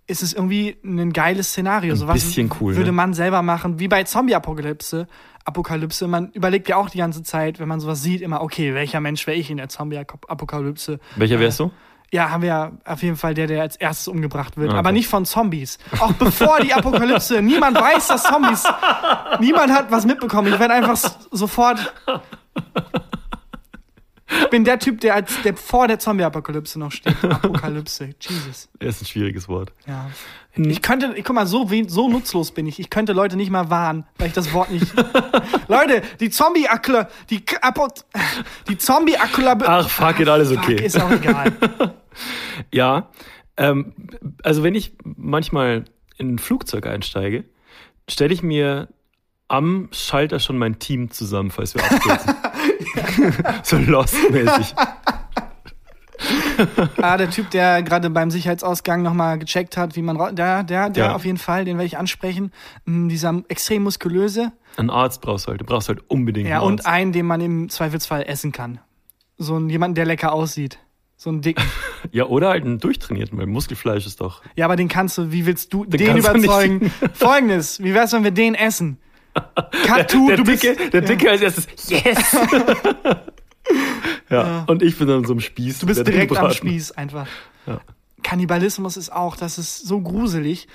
ist 0.07 0.23
es 0.23 0.35
irgendwie 0.35 0.77
ein 0.85 1.13
geiles 1.15 1.49
Szenario. 1.49 1.95
Ein 1.95 1.97
so 1.99 2.07
was 2.07 2.15
bisschen 2.23 2.51
cool, 2.61 2.77
Würde 2.77 2.91
ne? 2.91 2.93
man 2.93 3.15
selber 3.15 3.41
machen, 3.41 3.79
wie 3.79 3.89
bei 3.89 4.03
Zombie-Apokalypse. 4.05 5.07
Apokalypse. 5.47 6.07
Man 6.09 6.31
überlegt 6.33 6.69
ja 6.69 6.77
auch 6.77 6.91
die 6.91 6.99
ganze 6.99 7.23
Zeit, 7.23 7.59
wenn 7.61 7.69
man 7.69 7.81
sowas 7.81 8.03
sieht, 8.03 8.21
immer, 8.21 8.43
okay, 8.43 8.75
welcher 8.75 9.01
Mensch 9.01 9.27
wäre 9.27 9.37
ich 9.39 9.51
in 9.51 9.57
der 9.57 9.69
Zombie-Apokalypse? 9.69 10.99
Welcher 11.17 11.41
wärst 11.41 11.61
du? 11.61 11.71
Ja, 12.13 12.31
haben 12.31 12.43
wir 12.43 12.49
ja 12.49 12.73
auf 12.85 13.03
jeden 13.03 13.17
Fall 13.17 13.35
der, 13.35 13.49
der 13.49 13.63
als 13.63 13.77
erstes 13.77 14.07
umgebracht 14.09 14.57
wird. 14.57 14.71
Okay. 14.71 14.79
Aber 14.79 14.93
nicht 14.93 15.09
von 15.09 15.25
Zombies. 15.25 15.79
Auch 15.99 16.13
bevor 16.13 16.61
die 16.61 16.73
Apokalypse. 16.73 17.43
niemand 17.43 17.81
weiß, 17.81 18.07
dass 18.07 18.23
Zombies. 18.23 18.63
Niemand 19.41 19.73
hat 19.73 19.91
was 19.91 20.07
mitbekommen. 20.07 20.53
Ich 20.53 20.61
werde 20.61 20.75
einfach 20.75 20.97
sofort. 21.33 21.93
Ich 24.43 24.51
bin 24.51 24.65
der 24.65 24.79
Typ, 24.79 25.01
der 25.01 25.15
als 25.15 25.41
der 25.43 25.57
vor 25.57 25.87
der 25.89 25.99
Zombie-Apokalypse 25.99 26.79
noch 26.79 26.93
steht. 26.93 27.17
Apokalypse. 27.25 28.11
Jesus. 28.21 28.69
Das 28.79 28.97
ist 28.97 29.03
ein 29.03 29.07
schwieriges 29.07 29.49
Wort. 29.49 29.73
Ja. 29.87 30.11
Ich 30.57 30.83
könnte, 30.83 31.13
ich 31.17 31.25
guck 31.25 31.35
mal, 31.35 31.47
so, 31.47 31.69
so 31.89 32.09
nutzlos 32.09 32.53
bin 32.53 32.67
ich. 32.67 32.79
Ich 32.79 32.89
könnte 32.91 33.13
Leute 33.13 33.37
nicht 33.37 33.51
mal 33.51 33.71
warnen, 33.71 34.07
weil 34.19 34.29
ich 34.29 34.33
das 34.35 34.53
Wort 34.53 34.71
nicht. 34.71 34.87
Leute, 35.69 36.03
die 36.21 36.31
Zombie-Akle, 36.31 37.09
die 37.31 37.45
K- 37.45 37.59
Apo, 37.61 37.89
die 38.69 38.79
Zombie-Akle. 38.79 39.57
Ach, 39.67 39.89
fuck 39.89 40.21
it, 40.21 40.29
alles 40.29 40.51
Fuck, 40.51 40.59
okay. 40.63 40.85
ist 40.85 41.01
auch 41.01 41.11
egal. 41.11 41.53
Ja, 42.73 43.11
ähm, 43.57 43.93
also 44.45 44.63
wenn 44.63 44.75
ich 44.77 44.93
manchmal 45.05 45.85
in 46.17 46.35
ein 46.35 46.39
Flugzeug 46.39 46.87
einsteige, 46.87 47.45
stelle 48.09 48.33
ich 48.33 48.43
mir 48.45 48.89
am 49.49 49.89
Schalter 49.93 50.39
schon 50.39 50.57
mein 50.59 50.79
Team 50.79 51.11
zusammen, 51.11 51.51
falls 51.51 51.75
wir 51.75 51.83
abstürzen. 51.91 52.35
so 53.63 53.77
Lost-mäßig. 53.79 54.75
Ah, 57.03 57.17
der 57.17 57.29
Typ, 57.31 57.51
der 57.51 57.83
gerade 57.83 58.09
beim 58.09 58.31
Sicherheitsausgang 58.31 59.03
nochmal 59.03 59.39
gecheckt 59.39 59.77
hat, 59.77 59.97
wie 59.97 60.03
man 60.03 60.17
der, 60.37 60.63
der, 60.63 60.89
der 60.91 61.05
Ja. 61.07 61.15
auf 61.15 61.25
jeden 61.25 61.39
Fall, 61.39 61.65
den 61.65 61.77
werde 61.77 61.87
ich 61.87 61.99
ansprechen. 61.99 62.53
Mm, 62.87 63.09
Dieser 63.09 63.43
extrem 63.49 63.83
muskulöse. 63.83 64.53
Einen 64.77 64.91
Arzt 64.91 65.21
brauchst 65.21 65.47
du 65.47 65.51
halt. 65.51 65.61
Du 65.61 65.65
brauchst 65.65 65.89
halt 65.89 66.01
unbedingt 66.09 66.49
Ja, 66.49 66.59
einen 66.61 66.67
und 66.67 66.87
einen, 66.87 67.13
den 67.13 67.27
man 67.27 67.41
im 67.41 67.69
Zweifelsfall 67.69 68.23
essen 68.27 68.53
kann. 68.53 68.79
So 69.37 69.57
ein 69.59 69.69
jemand, 69.69 69.99
der 69.99 70.07
lecker 70.07 70.33
aussieht. 70.33 70.79
So 71.17 71.31
einen 71.31 71.43
dicken. 71.43 71.65
Ja, 72.13 72.27
oder 72.27 72.51
halt 72.51 72.65
einen 72.67 72.79
durchtrainierten, 72.81 73.39
weil 73.39 73.47
Muskelfleisch 73.47 74.05
ist 74.07 74.21
doch. 74.21 74.43
Ja, 74.57 74.67
aber 74.67 74.77
den 74.77 74.89
kannst 74.89 75.17
du, 75.17 75.33
wie 75.33 75.47
willst 75.47 75.73
du 75.73 75.87
den, 75.87 76.13
nicht- 76.17 76.19
überzeugen? 76.29 76.93
Folgendes, 77.15 77.83
wie 77.83 77.95
wär's, 77.95 78.13
wenn 78.13 78.25
wir 78.25 78.31
den 78.31 78.55
essen? 78.55 78.99
Katu, 79.85 80.29
der 80.29 80.37
du 80.37 80.45
bist. 80.45 80.63
Dicke, 80.63 80.91
der 80.91 81.01
Dicke 81.01 81.31
als 81.31 81.43
erstes, 81.43 81.67
yes! 81.89 82.37
ja, 84.31 84.65
und 84.67 84.83
ich 84.83 84.97
bin 84.99 85.09
dann 85.09 85.25
so 85.25 85.35
ein 85.35 85.41
Spieß. 85.41 85.81
Du 85.81 85.87
bist 85.87 85.99
der 85.99 86.05
den 86.05 86.13
direkt 86.13 86.37
am. 86.37 86.51
Spieß 86.51 86.93
einfach. 86.93 87.27
Ja. 87.67 87.81
Kannibalismus 88.23 88.97
ist 88.97 89.13
auch, 89.13 89.37
das 89.37 89.59
ist 89.59 89.87
so 89.87 90.01
gruselig. 90.01 90.67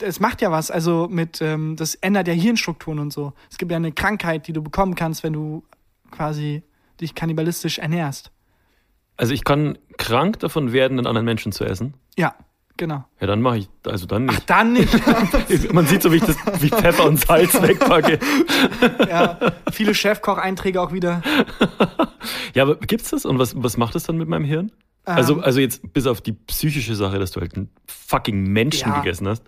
Es 0.00 0.20
macht 0.20 0.42
ja 0.42 0.52
was, 0.52 0.70
also 0.70 1.08
mit, 1.10 1.40
ähm, 1.40 1.74
das 1.76 1.94
ändert 1.94 2.28
ja 2.28 2.34
Hirnstrukturen 2.34 2.98
und 2.98 3.12
so. 3.12 3.32
Es 3.50 3.56
gibt 3.56 3.70
ja 3.70 3.76
eine 3.76 3.92
Krankheit, 3.92 4.46
die 4.46 4.52
du 4.52 4.62
bekommen 4.62 4.94
kannst, 4.94 5.22
wenn 5.22 5.32
du 5.32 5.64
quasi 6.10 6.62
dich 7.00 7.14
kannibalistisch 7.14 7.78
ernährst. 7.78 8.30
Also 9.16 9.32
ich 9.32 9.44
kann 9.44 9.78
krank 9.96 10.38
davon 10.40 10.72
werden, 10.72 10.98
einen 10.98 11.06
anderen 11.06 11.24
Menschen 11.24 11.52
zu 11.52 11.64
essen. 11.64 11.94
Ja, 12.16 12.34
genau. 12.78 13.04
Ja, 13.20 13.26
dann 13.26 13.42
mache 13.42 13.58
ich, 13.58 13.68
also 13.84 14.06
dann 14.06 14.28
Ach, 14.30 14.34
nicht. 14.34 14.48
dann 14.50 14.72
nicht. 14.72 15.72
Man 15.72 15.86
sieht 15.86 16.02
so, 16.02 16.10
wie 16.12 16.16
ich, 16.16 16.24
das, 16.24 16.36
wie 16.62 16.70
Pfeffer 16.70 17.04
und 17.04 17.18
Salz 17.20 17.60
wegpacke. 17.60 18.18
ja, 19.08 19.38
viele 19.70 19.94
Chefkoch-Einträge 19.94 20.80
auch 20.80 20.92
wieder. 20.92 21.22
Ja, 22.54 22.64
aber 22.64 22.76
gibt's 22.76 23.10
das? 23.10 23.24
Und 23.24 23.38
was, 23.38 23.62
was 23.62 23.76
macht 23.76 23.94
das 23.94 24.02
dann 24.04 24.16
mit 24.16 24.28
meinem 24.28 24.44
Hirn? 24.44 24.72
Also, 25.04 25.34
Ähm. 25.34 25.40
also 25.44 25.60
jetzt 25.60 25.92
bis 25.92 26.06
auf 26.06 26.20
die 26.20 26.32
psychische 26.32 26.94
Sache, 26.94 27.18
dass 27.18 27.30
du 27.30 27.40
halt 27.40 27.54
einen 27.56 27.70
fucking 27.86 28.42
Menschen 28.42 28.88
Ja. 28.90 28.98
gegessen 29.00 29.28
hast. 29.28 29.44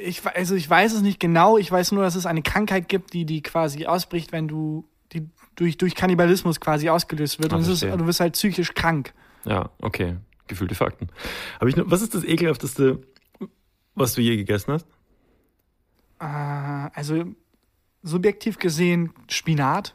Ich, 0.00 0.22
also 0.26 0.54
ich 0.54 0.68
weiß 0.68 0.92
es 0.94 1.02
nicht 1.02 1.20
genau. 1.20 1.58
Ich 1.58 1.70
weiß 1.70 1.92
nur, 1.92 2.02
dass 2.02 2.14
es 2.16 2.26
eine 2.26 2.42
Krankheit 2.42 2.88
gibt, 2.88 3.12
die, 3.12 3.24
die 3.24 3.42
quasi 3.42 3.86
ausbricht, 3.86 4.32
wenn 4.32 4.48
du, 4.48 4.88
die 5.12 5.28
durch, 5.56 5.76
durch 5.78 5.94
Kannibalismus 5.94 6.60
quasi 6.60 6.88
ausgelöst 6.90 7.40
wird. 7.42 7.52
Ah, 7.52 7.56
und 7.56 7.68
ist, 7.68 7.82
du 7.82 8.06
wirst 8.06 8.20
halt 8.20 8.32
psychisch 8.34 8.74
krank. 8.74 9.12
Ja, 9.44 9.70
okay. 9.80 10.16
Gefühlte 10.48 10.74
Fakten. 10.74 11.08
Hab 11.60 11.68
ich 11.68 11.76
noch, 11.76 11.84
was 11.90 12.02
ist 12.02 12.14
das 12.14 12.24
ekelhafteste, 12.24 13.00
was 13.94 14.14
du 14.14 14.20
je 14.20 14.36
gegessen 14.36 14.72
hast? 14.72 14.86
Äh, 16.20 16.24
also 16.94 17.24
subjektiv 18.02 18.58
gesehen 18.58 19.12
Spinat. 19.28 19.94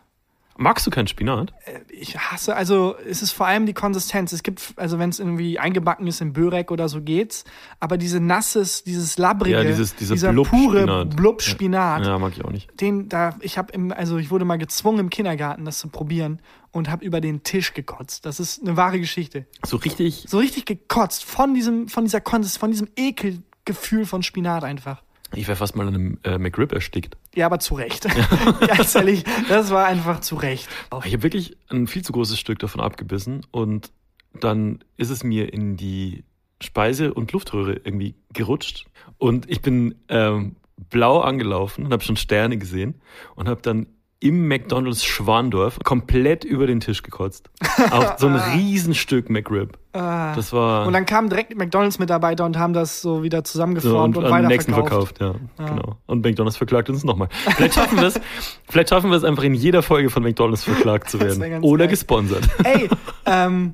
Magst 0.57 0.85
du 0.85 0.91
keinen 0.91 1.07
Spinat? 1.07 1.53
Ich 1.89 2.17
hasse, 2.19 2.55
also 2.55 2.95
es 3.07 3.21
ist 3.23 3.31
vor 3.31 3.47
allem 3.47 3.65
die 3.65 3.73
Konsistenz. 3.73 4.31
Es 4.33 4.43
gibt, 4.43 4.73
also 4.75 4.99
wenn 4.99 5.09
es 5.09 5.17
irgendwie 5.19 5.57
eingebacken 5.57 6.05
ist 6.05 6.21
in 6.21 6.33
Börek 6.33 6.69
oder 6.69 6.87
so 6.89 7.01
geht's, 7.01 7.45
aber 7.79 7.97
diese 7.97 8.19
nasses, 8.19 8.83
dieses 8.83 9.17
labbrige, 9.17 9.55
Ja, 9.55 9.63
dieses- 9.63 9.95
dieser 9.95 10.13
dieser 10.13 10.31
Blub-Spinat. 10.33 10.71
pure 10.85 11.05
Blub-Spinat, 11.07 12.05
Ja, 12.05 12.19
mag 12.19 12.33
ich 12.37 12.43
auch 12.45 12.51
nicht. 12.51 12.69
den 12.79 13.07
da, 13.09 13.35
ich 13.39 13.57
habe 13.57 13.73
also 13.95 14.17
ich 14.17 14.29
wurde 14.29 14.45
mal 14.45 14.57
gezwungen 14.57 14.99
im 14.99 15.09
Kindergarten, 15.09 15.65
das 15.65 15.79
zu 15.79 15.87
probieren 15.87 16.41
und 16.71 16.89
habe 16.89 17.05
über 17.05 17.21
den 17.21 17.43
Tisch 17.43 17.73
gekotzt. 17.73 18.25
Das 18.25 18.39
ist 18.39 18.61
eine 18.61 18.77
wahre 18.77 18.99
Geschichte. 18.99 19.45
So 19.65 19.77
richtig. 19.77 20.25
So 20.27 20.39
richtig 20.39 20.65
gekotzt 20.65 21.23
von 21.23 21.53
diesem, 21.53 21.87
von 21.87 22.05
dieser 22.05 22.21
Konsist, 22.21 22.57
von 22.57 22.71
diesem 22.71 22.87
Ekelgefühl 22.95 24.05
von 24.05 24.23
Spinat 24.23 24.63
einfach. 24.63 25.03
Ich 25.33 25.47
wäre 25.47 25.55
fast 25.55 25.75
mal 25.75 25.87
an 25.87 25.95
einem 25.95 26.19
äh, 26.23 26.37
McRib 26.37 26.73
erstickt. 26.73 27.17
Ja, 27.35 27.45
aber 27.45 27.59
zu 27.59 27.75
Recht. 27.75 28.05
Ganz 28.67 28.95
ehrlich, 28.95 29.23
das 29.47 29.71
war 29.71 29.85
einfach 29.85 30.19
zu 30.19 30.35
Recht. 30.35 30.67
Ich 31.05 31.13
habe 31.13 31.23
wirklich 31.23 31.55
ein 31.69 31.87
viel 31.87 32.03
zu 32.03 32.11
großes 32.11 32.37
Stück 32.37 32.59
davon 32.59 32.81
abgebissen 32.81 33.45
und 33.51 33.91
dann 34.33 34.79
ist 34.97 35.09
es 35.09 35.23
mir 35.23 35.53
in 35.53 35.77
die 35.77 36.25
Speise- 36.61 37.13
und 37.13 37.31
Luftröhre 37.31 37.73
irgendwie 37.73 38.15
gerutscht 38.33 38.85
und 39.17 39.49
ich 39.49 39.61
bin 39.61 39.95
ähm, 40.09 40.57
blau 40.89 41.21
angelaufen 41.21 41.85
und 41.85 41.93
habe 41.93 42.03
schon 42.03 42.17
Sterne 42.17 42.57
gesehen 42.57 42.95
und 43.35 43.47
habe 43.47 43.61
dann 43.61 43.87
im 44.21 44.47
McDonald's 44.47 45.03
Schwandorf 45.03 45.79
komplett 45.83 46.43
über 46.43 46.67
den 46.67 46.79
Tisch 46.79 47.01
gekotzt. 47.01 47.49
Auf 47.89 48.13
so 48.19 48.27
ein 48.27 48.35
Riesenstück 48.55 49.29
McRib. 49.29 49.77
Das 49.93 50.53
war 50.53 50.83
Ah. 50.83 50.85
Und 50.85 50.93
dann 50.93 51.05
kamen 51.05 51.27
direkt 51.29 51.51
Mitarbeiter 51.99 52.45
und 52.45 52.57
haben 52.57 52.71
das 52.73 53.01
so 53.01 53.23
wieder 53.23 53.39
so, 53.39 53.43
zusammengeformt 53.43 54.15
und 54.15 54.23
und, 54.23 54.31
am 54.31 54.45
nächsten 54.45 54.71
weiterverkauft. 54.71 55.17
verkauft. 55.17 55.41
Ja, 55.59 55.65
genau. 55.65 55.97
Und 56.05 56.23
McDonald's 56.23 56.55
verklagt 56.55 56.89
uns 56.89 57.03
nochmal. 57.03 57.29
Vielleicht 57.55 57.73
schaffen 57.73 57.97
wir 57.99 58.07
es, 58.07 58.21
vielleicht 58.69 58.89
schaffen 58.89 59.09
wir 59.09 59.17
es 59.17 59.23
einfach 59.23 59.43
in 59.43 59.55
jeder 59.55 59.81
Folge 59.81 60.09
von 60.11 60.21
McDonald's 60.23 60.63
verklagt 60.63 61.09
zu 61.09 61.19
werden. 61.19 61.63
Oder 61.63 61.85
geil. 61.85 61.91
gesponsert. 61.91 62.47
Ey, 62.63 62.89
ähm, 63.25 63.73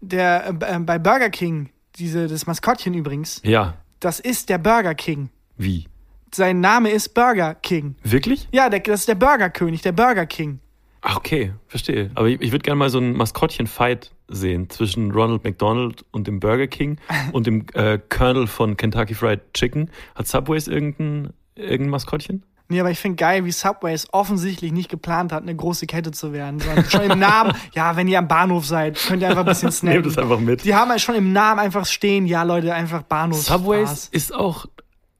der, 0.00 0.48
äh, 0.60 0.76
äh, 0.76 0.78
bei 0.80 0.98
Burger 0.98 1.30
King, 1.30 1.70
diese, 1.96 2.26
das 2.26 2.46
Maskottchen 2.46 2.94
übrigens, 2.94 3.40
Ja, 3.44 3.74
das 4.00 4.18
ist 4.20 4.48
der 4.48 4.58
Burger 4.58 4.94
King. 4.96 5.30
wie? 5.56 5.86
Sein 6.34 6.60
Name 6.60 6.90
ist 6.90 7.14
Burger 7.14 7.54
King. 7.54 7.96
Wirklich? 8.02 8.48
Ja, 8.52 8.68
der, 8.68 8.80
das 8.80 9.00
ist 9.00 9.08
der 9.08 9.14
Burgerkönig, 9.14 9.82
der 9.82 9.92
Burger 9.92 10.26
King. 10.26 10.60
Ach, 11.00 11.16
okay, 11.16 11.52
verstehe. 11.68 12.10
Aber 12.14 12.26
ich, 12.26 12.40
ich 12.40 12.52
würde 12.52 12.62
gerne 12.62 12.78
mal 12.78 12.90
so 12.90 12.98
ein 12.98 13.12
Maskottchen-Fight 13.14 14.10
sehen 14.28 14.68
zwischen 14.68 15.10
Ronald 15.12 15.44
McDonald 15.44 16.04
und 16.10 16.26
dem 16.26 16.40
Burger 16.40 16.66
King 16.66 16.98
und 17.32 17.46
dem 17.46 17.66
äh, 17.74 17.98
Colonel 18.08 18.46
von 18.46 18.76
Kentucky 18.76 19.14
Fried 19.14 19.40
Chicken. 19.54 19.90
Hat 20.14 20.26
Subways 20.26 20.66
irgendein, 20.68 21.32
irgendein 21.54 21.90
Maskottchen? 21.90 22.44
Nee, 22.70 22.80
aber 22.80 22.90
ich 22.90 22.98
finde 22.98 23.16
geil, 23.16 23.46
wie 23.46 23.50
Subway 23.50 23.94
es 23.94 24.12
offensichtlich 24.12 24.72
nicht 24.72 24.90
geplant 24.90 25.32
hat, 25.32 25.42
eine 25.42 25.56
große 25.56 25.86
Kette 25.86 26.10
zu 26.10 26.34
werden, 26.34 26.60
sondern 26.60 26.84
schon 26.84 27.10
im 27.10 27.18
Namen, 27.18 27.54
ja, 27.72 27.96
wenn 27.96 28.08
ihr 28.08 28.18
am 28.18 28.28
Bahnhof 28.28 28.66
seid, 28.66 28.98
könnt 28.98 29.22
ihr 29.22 29.28
einfach 29.28 29.44
ein 29.44 29.46
bisschen 29.46 29.72
snacken. 29.72 30.02
Nehmt 30.02 30.06
das 30.14 30.22
einfach 30.22 30.38
mit. 30.38 30.64
Die 30.64 30.74
haben 30.74 30.90
halt 30.90 31.00
schon 31.00 31.14
im 31.14 31.32
Namen 31.32 31.60
einfach 31.60 31.86
stehen, 31.86 32.26
ja, 32.26 32.42
Leute, 32.42 32.74
einfach 32.74 33.02
Bahnhof. 33.02 33.40
Subways 33.40 34.08
ist 34.12 34.34
auch 34.34 34.66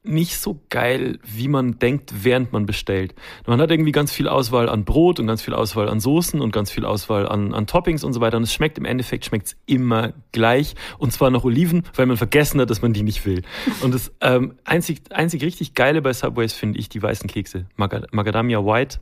nicht 0.08 0.38
so 0.38 0.60
geil, 0.70 1.18
wie 1.22 1.48
man 1.48 1.78
denkt, 1.78 2.24
während 2.24 2.52
man 2.52 2.66
bestellt. 2.66 3.14
Man 3.46 3.60
hat 3.60 3.70
irgendwie 3.70 3.92
ganz 3.92 4.10
viel 4.10 4.26
Auswahl 4.26 4.68
an 4.68 4.84
Brot 4.84 5.20
und 5.20 5.26
ganz 5.26 5.42
viel 5.42 5.54
Auswahl 5.54 5.88
an 5.88 6.00
Soßen 6.00 6.40
und 6.40 6.50
ganz 6.50 6.70
viel 6.70 6.84
Auswahl 6.84 7.28
an, 7.28 7.52
an 7.54 7.66
Toppings 7.66 8.04
und 8.04 8.12
so 8.14 8.20
weiter. 8.20 8.38
Und 8.38 8.44
es 8.44 8.52
schmeckt 8.52 8.78
im 8.78 8.84
Endeffekt 8.84 9.26
schmeckt's 9.26 9.56
immer 9.66 10.14
gleich. 10.32 10.74
Und 10.98 11.12
zwar 11.12 11.30
noch 11.30 11.44
Oliven, 11.44 11.82
weil 11.94 12.06
man 12.06 12.16
vergessen 12.16 12.60
hat, 12.60 12.70
dass 12.70 12.82
man 12.82 12.92
die 12.92 13.02
nicht 13.02 13.26
will. 13.26 13.42
Und 13.82 13.94
das 13.94 14.12
ähm, 14.20 14.54
einzig, 14.64 15.02
einzig 15.10 15.42
richtig 15.42 15.74
geile 15.74 16.00
bei 16.02 16.12
Subways 16.12 16.54
finde 16.54 16.78
ich 16.78 16.88
die 16.88 17.02
weißen 17.02 17.28
Kekse. 17.28 17.66
Macad- 17.76 18.08
Macadamia 18.10 18.64
White. 18.64 19.00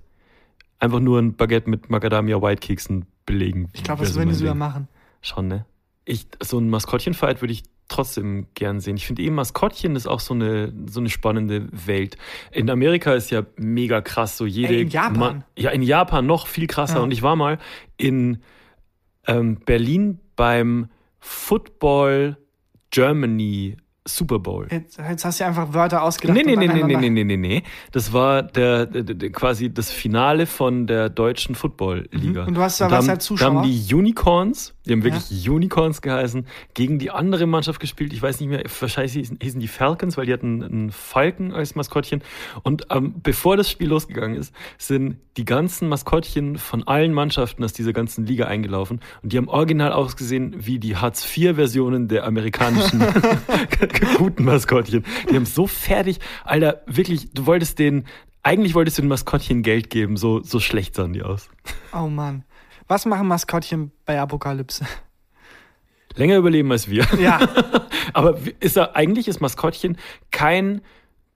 Einfach 0.78 1.00
nur 1.00 1.20
ein 1.20 1.36
Baguette 1.36 1.70
mit 1.70 1.88
Macadamia 1.88 2.42
White 2.42 2.60
Keksen 2.60 3.06
belegen. 3.25 3.70
Ich 3.72 3.84
glaube, 3.84 4.02
das 4.02 4.14
würden 4.14 4.28
die 4.28 4.34
mein 4.34 4.38
sogar 4.38 4.54
machen. 4.54 4.88
Schon, 5.22 5.48
ne? 5.48 5.64
Ich, 6.04 6.26
so 6.42 6.58
ein 6.58 6.68
Maskottchen-Fight 6.68 7.40
würde 7.40 7.52
ich 7.52 7.64
trotzdem 7.88 8.46
gern 8.54 8.80
sehen. 8.80 8.96
Ich 8.96 9.06
finde 9.06 9.22
eben 9.22 9.34
Maskottchen 9.34 9.96
ist 9.96 10.06
auch 10.06 10.20
so 10.20 10.34
eine, 10.34 10.72
so 10.88 11.00
eine 11.00 11.08
spannende 11.08 11.68
Welt. 11.70 12.16
In 12.52 12.68
Amerika 12.68 13.14
ist 13.14 13.30
ja 13.30 13.42
mega 13.56 14.00
krass, 14.00 14.36
so 14.36 14.46
jede. 14.46 14.74
Ey, 14.74 14.82
in 14.82 14.88
Japan? 14.88 15.18
Ma- 15.38 15.44
ja, 15.56 15.70
in 15.70 15.82
Japan 15.82 16.26
noch 16.26 16.46
viel 16.46 16.66
krasser. 16.66 16.96
Ja. 16.96 17.02
Und 17.02 17.12
ich 17.12 17.22
war 17.22 17.36
mal 17.36 17.58
in 17.96 18.42
ähm, 19.26 19.58
Berlin 19.64 20.18
beim 20.34 20.88
Football 21.20 22.36
Germany 22.90 23.76
Super 24.08 24.38
Bowl. 24.38 24.68
Jetzt, 24.70 24.98
jetzt 24.98 25.24
hast 25.24 25.40
du 25.40 25.44
ja 25.44 25.48
einfach 25.48 25.74
Wörter 25.74 26.02
ausgedacht. 26.02 26.36
Nee, 26.36 26.44
nee, 26.44 26.52
und 26.54 26.60
nee, 26.60 26.68
nee, 26.84 26.96
nee, 26.96 27.10
nee, 27.10 27.24
nee, 27.24 27.36
nee. 27.36 27.62
Das 27.90 28.12
war 28.12 28.44
der, 28.44 28.86
der, 28.86 29.02
der 29.02 29.32
quasi 29.32 29.74
das 29.74 29.90
Finale 29.90 30.46
von 30.46 30.86
der 30.86 31.08
deutschen 31.08 31.56
Football-Liga. 31.56 32.42
Mhm. 32.42 32.48
Und 32.48 32.54
du 32.54 32.60
hast 32.60 32.80
da 32.80 32.86
da 32.86 32.98
was 32.98 33.04
haben, 33.04 33.10
als 33.10 33.24
Zuschauer? 33.24 33.50
Da 33.50 33.56
haben 33.56 33.68
die 33.68 33.92
Unicorns, 33.92 34.75
die 34.86 34.92
haben 34.92 35.02
wirklich 35.02 35.48
Unicorns 35.48 36.00
geheißen, 36.00 36.46
gegen 36.74 36.98
die 36.98 37.10
andere 37.10 37.46
Mannschaft 37.46 37.80
gespielt. 37.80 38.12
Ich 38.12 38.22
weiß 38.22 38.40
nicht 38.40 38.48
mehr, 38.48 38.62
wahrscheinlich 38.80 39.12
hießen, 39.14 39.38
hießen 39.42 39.60
die 39.60 39.68
Falcons, 39.68 40.16
weil 40.16 40.26
die 40.26 40.32
hatten 40.32 40.62
einen 40.62 40.90
Falken 40.92 41.52
als 41.52 41.74
Maskottchen. 41.74 42.22
Und 42.62 42.86
ähm, 42.90 43.14
bevor 43.22 43.56
das 43.56 43.70
Spiel 43.70 43.88
losgegangen 43.88 44.36
ist, 44.36 44.54
sind 44.78 45.16
die 45.36 45.44
ganzen 45.44 45.88
Maskottchen 45.88 46.56
von 46.56 46.86
allen 46.86 47.12
Mannschaften 47.12 47.64
aus 47.64 47.72
dieser 47.72 47.92
ganzen 47.92 48.26
Liga 48.26 48.46
eingelaufen. 48.46 49.00
Und 49.22 49.32
die 49.32 49.36
haben 49.36 49.48
original 49.48 49.92
ausgesehen 49.92 50.54
wie 50.58 50.78
die 50.78 50.96
Hartz-IV-Versionen 50.96 52.08
der 52.08 52.24
amerikanischen 52.24 53.04
guten 54.16 54.44
Maskottchen. 54.44 55.04
Die 55.30 55.34
haben 55.34 55.46
so 55.46 55.66
fertig, 55.66 56.20
Alter, 56.44 56.82
wirklich, 56.86 57.28
du 57.32 57.46
wolltest 57.46 57.78
den, 57.78 58.04
eigentlich 58.42 58.74
wolltest 58.74 58.98
du 58.98 59.02
den 59.02 59.08
Maskottchen 59.08 59.62
Geld 59.62 59.90
geben, 59.90 60.16
so, 60.16 60.42
so 60.42 60.60
schlecht 60.60 60.94
sahen 60.94 61.12
die 61.12 61.22
aus. 61.22 61.48
Oh 61.92 62.08
Mann. 62.08 62.44
Was 62.88 63.04
machen 63.06 63.26
Maskottchen 63.26 63.90
bei 64.04 64.20
Apokalypse? 64.20 64.86
Länger 66.14 66.36
überleben 66.36 66.70
als 66.72 66.88
wir. 66.88 67.06
Ja, 67.20 67.40
Aber 68.12 68.38
ist 68.60 68.76
er, 68.76 68.96
eigentlich 68.96 69.28
ist 69.28 69.40
Maskottchen 69.40 69.98
kein 70.30 70.80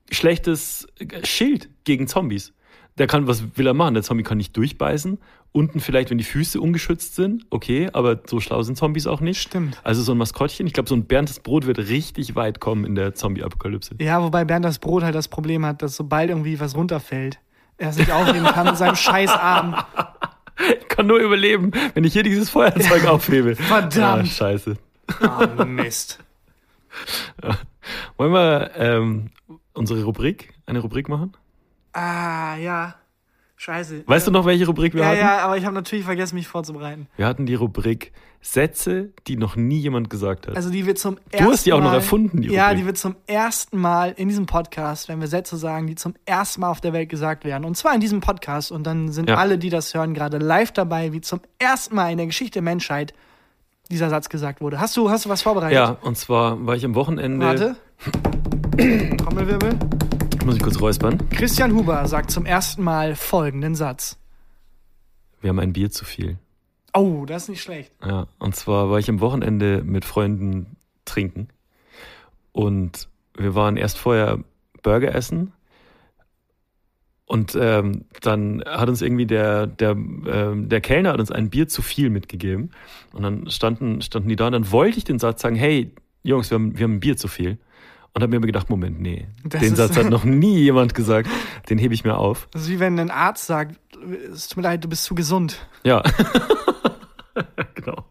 schlechtes 0.09 0.87
Schild 1.23 1.69
gegen 1.83 2.07
Zombies. 2.07 2.53
Der 2.97 3.07
kann, 3.07 3.27
was 3.27 3.55
will 3.55 3.67
er 3.67 3.73
machen? 3.73 3.93
Der 3.93 4.03
Zombie 4.03 4.23
kann 4.23 4.37
nicht 4.37 4.57
durchbeißen. 4.57 5.19
Unten 5.53 5.79
vielleicht, 5.79 6.09
wenn 6.09 6.17
die 6.17 6.23
Füße 6.23 6.59
ungeschützt 6.59 7.15
sind, 7.15 7.45
okay, 7.49 7.89
aber 7.93 8.21
so 8.25 8.39
schlau 8.39 8.63
sind 8.63 8.77
Zombies 8.77 9.05
auch 9.05 9.21
nicht. 9.21 9.41
Stimmt. 9.41 9.79
Also 9.83 10.01
so 10.01 10.13
ein 10.13 10.17
Maskottchen, 10.17 10.65
ich 10.65 10.73
glaube, 10.73 10.89
so 10.89 10.95
ein 10.95 11.05
Berndes 11.05 11.39
Brot 11.41 11.67
wird 11.67 11.77
richtig 11.77 12.35
weit 12.35 12.59
kommen 12.59 12.85
in 12.85 12.95
der 12.95 13.13
Zombie-Apokalypse. 13.13 13.95
ja, 13.99 14.23
wobei 14.23 14.45
Bernd 14.45 14.65
das 14.65 14.79
Brot 14.79 15.03
halt 15.03 15.13
das 15.13 15.27
Problem 15.27 15.65
hat, 15.65 15.81
dass 15.81 15.95
sobald 15.95 16.29
irgendwie 16.29 16.59
was 16.59 16.75
runterfällt, 16.75 17.39
er 17.77 17.91
sich 17.93 18.11
aufheben 18.11 18.45
kann 18.45 18.65
mit 18.65 18.77
seinem 18.77 18.95
scheiß 18.95 19.29
Arm. 19.29 19.75
Ich 20.79 20.87
kann 20.87 21.07
nur 21.07 21.19
überleben, 21.19 21.71
wenn 21.93 22.03
ich 22.03 22.13
hier 22.13 22.23
dieses 22.23 22.49
Feuerzeug 22.49 23.05
aufhebe. 23.05 23.55
Verdammt. 23.55 24.23
Ah, 24.23 24.25
scheiße. 24.25 24.77
Oh, 25.21 25.65
Mist. 25.65 26.19
Wollen 28.17 28.33
wir 28.33 28.71
ähm, 28.75 29.31
unsere 29.73 30.03
Rubrik, 30.03 30.53
eine 30.65 30.79
Rubrik 30.79 31.09
machen? 31.09 31.35
Ah, 31.93 32.55
ja. 32.57 32.95
Scheiße. 33.63 34.03
Weißt 34.07 34.25
du 34.25 34.31
noch, 34.31 34.45
welche 34.47 34.65
Rubrik 34.65 34.95
wir 34.95 35.01
Ja, 35.03 35.07
hatten? 35.09 35.19
ja, 35.19 35.37
aber 35.39 35.55
ich 35.55 35.65
habe 35.65 35.75
natürlich 35.75 36.03
vergessen, 36.03 36.33
mich 36.33 36.47
vorzubereiten. 36.47 37.05
Wir 37.15 37.27
hatten 37.27 37.45
die 37.45 37.53
Rubrik 37.53 38.11
Sätze, 38.41 39.09
die 39.27 39.35
noch 39.37 39.55
nie 39.55 39.77
jemand 39.77 40.09
gesagt 40.09 40.47
hat. 40.47 40.55
Also 40.55 40.71
die 40.71 40.87
wird 40.87 40.97
zum 40.97 41.19
ersten 41.29 41.45
du 41.45 41.51
hast 41.51 41.65
die 41.67 41.73
auch 41.73 41.79
noch 41.79 41.93
erfunden, 41.93 42.41
die 42.41 42.47
Ja, 42.49 42.63
Rubrik. 42.69 42.79
die 42.79 42.85
wird 42.87 42.97
zum 42.97 43.15
ersten 43.27 43.77
Mal 43.77 44.13
in 44.17 44.29
diesem 44.29 44.47
Podcast, 44.47 45.09
wenn 45.09 45.21
wir 45.21 45.27
Sätze 45.27 45.57
sagen, 45.57 45.85
die 45.85 45.93
zum 45.93 46.15
ersten 46.25 46.61
Mal 46.61 46.71
auf 46.71 46.81
der 46.81 46.91
Welt 46.91 47.09
gesagt 47.09 47.45
werden. 47.45 47.63
Und 47.65 47.77
zwar 47.77 47.93
in 47.93 48.01
diesem 48.01 48.19
Podcast. 48.19 48.71
Und 48.71 48.87
dann 48.87 49.11
sind 49.11 49.29
Ja. 49.29 49.35
alle, 49.35 49.59
die 49.59 49.69
das 49.69 49.93
hören, 49.93 50.15
gerade 50.15 50.39
live 50.39 50.71
dabei, 50.71 51.13
wie 51.13 51.21
zum 51.21 51.39
ersten 51.59 51.93
Mal 51.93 52.11
in 52.11 52.17
der 52.17 52.25
Geschichte 52.25 52.53
der 52.53 52.61
Menschheit 52.63 53.13
dieser 53.91 54.09
Satz 54.09 54.29
gesagt 54.29 54.61
wurde. 54.61 54.79
Hast 54.79 54.97
du, 54.97 55.11
hast 55.11 55.25
du 55.25 55.29
was 55.29 55.43
vorbereitet? 55.43 55.75
ja, 55.75 55.97
und 56.01 56.17
zwar 56.17 56.65
war 56.65 56.75
ich 56.75 56.83
am 56.83 56.95
Wochenende. 56.95 57.45
Warte. 57.45 57.75
Trommelwirbel. 59.17 59.77
Muss 60.45 60.55
ich 60.55 60.63
kurz 60.63 60.81
räuspern. 60.81 61.29
Christian 61.29 61.73
Huber 61.73 62.07
sagt 62.07 62.31
zum 62.31 62.47
ersten 62.47 62.81
Mal 62.81 63.15
folgenden 63.15 63.75
Satz. 63.75 64.17
Wir 65.39 65.49
haben 65.49 65.59
ein 65.59 65.73
Bier 65.73 65.91
zu 65.91 66.03
viel. 66.03 66.39
Oh, 66.93 67.25
das 67.25 67.43
ist 67.43 67.49
nicht 67.49 67.61
schlecht. 67.61 67.91
Ja, 68.03 68.27
und 68.39 68.55
zwar 68.55 68.89
war 68.89 68.97
ich 68.97 69.07
am 69.09 69.19
Wochenende 69.19 69.83
mit 69.83 70.03
Freunden 70.03 70.77
trinken. 71.05 71.47
Und 72.51 73.07
wir 73.37 73.53
waren 73.53 73.77
erst 73.77 73.99
vorher 73.99 74.39
Burger 74.81 75.13
essen. 75.13 75.53
Und 77.25 77.55
ähm, 77.59 78.05
dann 78.21 78.63
hat 78.65 78.89
uns 78.89 79.01
irgendwie 79.01 79.27
der, 79.27 79.67
der, 79.67 79.91
ähm, 79.91 80.69
der 80.69 80.81
Kellner 80.81 81.13
hat 81.13 81.19
uns 81.19 81.31
ein 81.31 81.49
Bier 81.49 81.67
zu 81.67 81.81
viel 81.81 82.09
mitgegeben. 82.09 82.71
Und 83.13 83.21
dann 83.21 83.49
standen, 83.49 84.01
standen 84.01 84.27
die 84.27 84.35
da 84.35 84.47
und 84.47 84.53
dann 84.53 84.71
wollte 84.71 84.97
ich 84.97 85.03
den 85.03 85.19
Satz 85.19 85.41
sagen, 85.41 85.55
hey, 85.55 85.93
Jungs, 86.23 86.49
wir 86.49 86.55
haben, 86.55 86.77
wir 86.77 86.83
haben 86.83 86.95
ein 86.95 86.99
Bier 86.99 87.15
zu 87.15 87.27
viel. 87.27 87.57
Und 88.13 88.21
habe 88.21 88.39
mir 88.39 88.45
gedacht, 88.45 88.69
Moment, 88.69 88.99
nee, 88.99 89.27
Das 89.45 89.61
den 89.61 89.75
Satz 89.75 89.95
hat 89.95 90.09
noch 90.09 90.25
nie 90.25 90.57
jemand 90.59 90.93
gesagt. 90.93 91.29
Den 91.69 91.77
hebe 91.77 91.93
ich 91.93 92.03
mir 92.03 92.17
auf. 92.17 92.47
Das 92.51 92.63
ist 92.63 92.69
wie 92.69 92.79
wenn 92.79 92.99
ein 92.99 93.09
Arzt 93.11 93.47
sagt, 93.47 93.79
es 94.33 94.47
tut 94.49 94.57
mir 94.57 94.63
leid, 94.63 94.83
du 94.83 94.89
bist 94.89 95.03
zu 95.05 95.15
gesund. 95.15 95.65
Ja. 95.83 96.03
genau. 97.75 98.05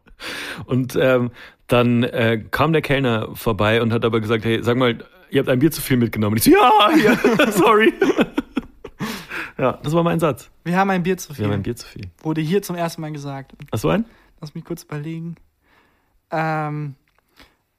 Und 0.65 0.97
ähm, 1.01 1.31
dann 1.67 2.03
äh, 2.03 2.43
kam 2.51 2.73
der 2.73 2.83
Kellner 2.83 3.29
vorbei 3.35 3.83
und 3.83 3.93
hat 3.93 4.05
aber 4.05 4.21
gesagt, 4.21 4.45
hey, 4.45 4.63
sag 4.63 4.77
mal, 4.77 5.05
ihr 5.31 5.41
habt 5.41 5.49
ein 5.49 5.59
Bier 5.59 5.71
zu 5.71 5.83
viel 5.83 5.97
mitgenommen. 5.97 6.33
Und 6.35 6.39
ich 6.39 6.45
so, 6.45 6.51
ja, 6.51 6.91
hier, 6.95 7.53
sorry. 7.53 7.93
ja, 9.59 9.79
das 9.83 9.93
war 9.93 10.03
mein 10.03 10.19
Satz. 10.21 10.51
Wir 10.65 10.77
haben 10.77 10.91
ein 10.91 11.03
Bier 11.03 11.19
zu 11.19 11.31
Wir 11.31 11.37
viel. 11.37 11.45
haben 11.45 11.53
ein 11.53 11.63
Bier 11.63 11.77
zu 11.77 11.87
viel. 11.87 12.05
Wurde 12.23 12.41
hier 12.41 12.63
zum 12.63 12.77
ersten 12.77 13.01
Mal 13.03 13.13
gesagt. 13.13 13.53
Hast 13.71 13.85
du 13.85 13.91
einen? 13.91 14.05
Lass 14.41 14.55
mich 14.55 14.65
kurz 14.65 14.85
überlegen. 14.85 15.37
Ähm, 16.31 16.95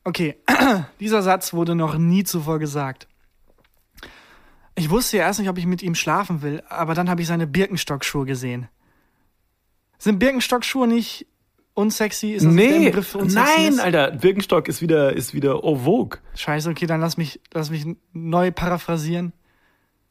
okay, 0.03 0.35
dieser 0.99 1.21
Satz 1.21 1.53
wurde 1.53 1.75
noch 1.75 1.97
nie 1.97 2.23
zuvor 2.23 2.59
gesagt. 2.59 3.07
Ich 4.75 4.89
wusste 4.89 5.17
ja 5.17 5.23
erst 5.23 5.39
nicht, 5.39 5.49
ob 5.49 5.57
ich 5.57 5.65
mit 5.65 5.83
ihm 5.83 5.95
schlafen 5.95 6.41
will, 6.41 6.63
aber 6.69 6.93
dann 6.93 7.09
habe 7.09 7.21
ich 7.21 7.27
seine 7.27 7.45
Birkenstockschuhe 7.47 8.25
gesehen. 8.25 8.67
Sind 9.97 10.17
Birkenstockschuhe 10.19 10.87
nicht 10.87 11.27
unsexy? 11.73 12.31
Ist 12.31 12.45
das 12.45 12.55
der 12.55 12.79
Nee, 12.79 12.85
Begriff 12.85 13.09
für 13.09 13.19
unsexy 13.19 13.69
nein? 13.69 13.79
Alter, 13.79 14.11
Birkenstock 14.11 14.67
ist 14.67 14.81
wieder, 14.81 15.13
ist 15.13 15.33
wieder 15.33 15.63
au 15.63 15.75
vogue. 15.75 16.19
Scheiße, 16.35 16.69
okay, 16.69 16.85
dann 16.87 17.01
lass 17.01 17.17
mich, 17.17 17.39
lass 17.53 17.69
mich 17.69 17.85
neu 18.13 18.51
paraphrasieren. 18.51 19.33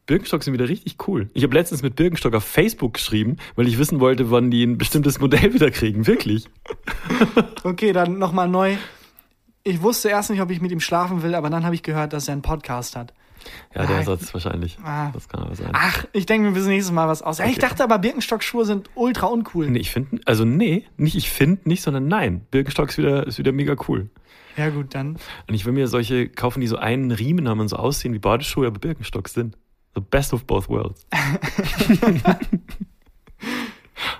Birkenstock 0.06 0.42
sind 0.42 0.54
wieder 0.54 0.68
richtig 0.68 0.96
cool. 1.08 1.30
Ich 1.34 1.42
habe 1.42 1.54
letztens 1.54 1.82
mit 1.82 1.96
Birkenstock 1.96 2.34
auf 2.34 2.44
Facebook 2.44 2.94
geschrieben, 2.94 3.36
weil 3.56 3.68
ich 3.68 3.78
wissen 3.78 4.00
wollte, 4.00 4.30
wann 4.30 4.50
die 4.50 4.64
ein 4.64 4.76
bestimmtes 4.78 5.20
Modell 5.20 5.54
wieder 5.54 5.70
kriegen. 5.70 6.06
Wirklich. 6.06 6.48
Okay, 7.62 7.92
dann 7.92 8.18
nochmal 8.18 8.48
neu. 8.48 8.76
Ich 9.62 9.82
wusste 9.82 10.08
erst 10.08 10.30
nicht, 10.30 10.40
ob 10.40 10.50
ich 10.50 10.60
mit 10.60 10.72
ihm 10.72 10.80
schlafen 10.80 11.22
will, 11.22 11.34
aber 11.34 11.50
dann 11.50 11.64
habe 11.64 11.74
ich 11.74 11.82
gehört, 11.82 12.12
dass 12.12 12.28
er 12.28 12.32
einen 12.32 12.42
Podcast 12.42 12.96
hat. 12.96 13.12
Ja, 13.74 13.86
der 13.86 13.98
Ah, 13.98 14.02
Satz 14.02 14.32
wahrscheinlich. 14.34 14.76
ah. 14.84 15.10
Das 15.12 15.28
kann 15.28 15.42
aber 15.42 15.54
sein. 15.54 15.70
Ach, 15.72 16.04
ich 16.12 16.26
denke 16.26 16.48
mir 16.48 16.54
bis 16.54 16.66
nächstes 16.66 16.92
Mal 16.92 17.08
was 17.08 17.22
aus. 17.22 17.38
Ich 17.40 17.46
Okay. 17.46 17.60
dachte 17.60 17.82
aber, 17.84 17.98
Birkenstock-Schuhe 17.98 18.64
sind 18.66 18.90
ultra 18.94 19.26
uncool. 19.28 19.70
Nee, 19.70 19.78
ich 19.78 19.90
finde, 19.90 20.20
also 20.26 20.44
nee, 20.44 20.84
nicht 20.98 21.16
ich 21.16 21.30
finde 21.30 21.66
nicht, 21.68 21.82
sondern 21.82 22.06
nein. 22.08 22.46
Birkenstock 22.50 22.90
ist 22.90 22.98
wieder, 22.98 23.26
ist 23.26 23.38
wieder 23.38 23.52
mega 23.52 23.76
cool. 23.88 24.10
Ja, 24.56 24.68
gut, 24.68 24.94
dann. 24.94 25.16
Und 25.48 25.54
ich 25.54 25.64
will 25.64 25.72
mir 25.72 25.88
solche 25.88 26.28
kaufen, 26.28 26.60
die 26.60 26.66
so 26.66 26.76
einen 26.76 27.10
Riemen 27.12 27.48
haben 27.48 27.60
und 27.60 27.68
so 27.68 27.76
aussehen 27.76 28.12
wie 28.12 28.18
Badeschuhe, 28.18 28.66
aber 28.66 28.78
Birkenstock 28.78 29.28
sind. 29.28 29.56
The 29.94 30.02
best 30.02 30.34
of 30.34 30.44
both 30.44 30.68
worlds. 30.68 31.06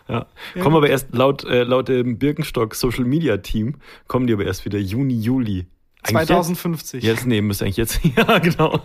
ja. 0.09 0.27
Ja, 0.55 0.63
Kommen 0.63 0.75
gut. 0.75 0.85
aber 0.85 0.91
erst 0.91 1.15
laut, 1.15 1.45
äh, 1.45 1.63
laut 1.65 1.89
dem 1.89 2.19
Birkenstock 2.19 2.75
Social 2.75 3.05
Media 3.05 3.37
Team, 3.39 3.77
kommen 4.09 4.27
die 4.27 4.33
aber 4.33 4.45
erst 4.45 4.65
wieder 4.65 4.79
Juni, 4.79 5.19
Juli. 5.21 5.67
Eigentlich 6.03 6.27
2050. 6.29 7.03
Jetzt, 7.03 7.19
jetzt 7.19 7.27
nee, 7.27 7.41
müsste 7.43 7.65
eigentlich 7.65 7.77
jetzt, 7.77 8.01
ja, 8.17 8.39
genau. 8.39 8.81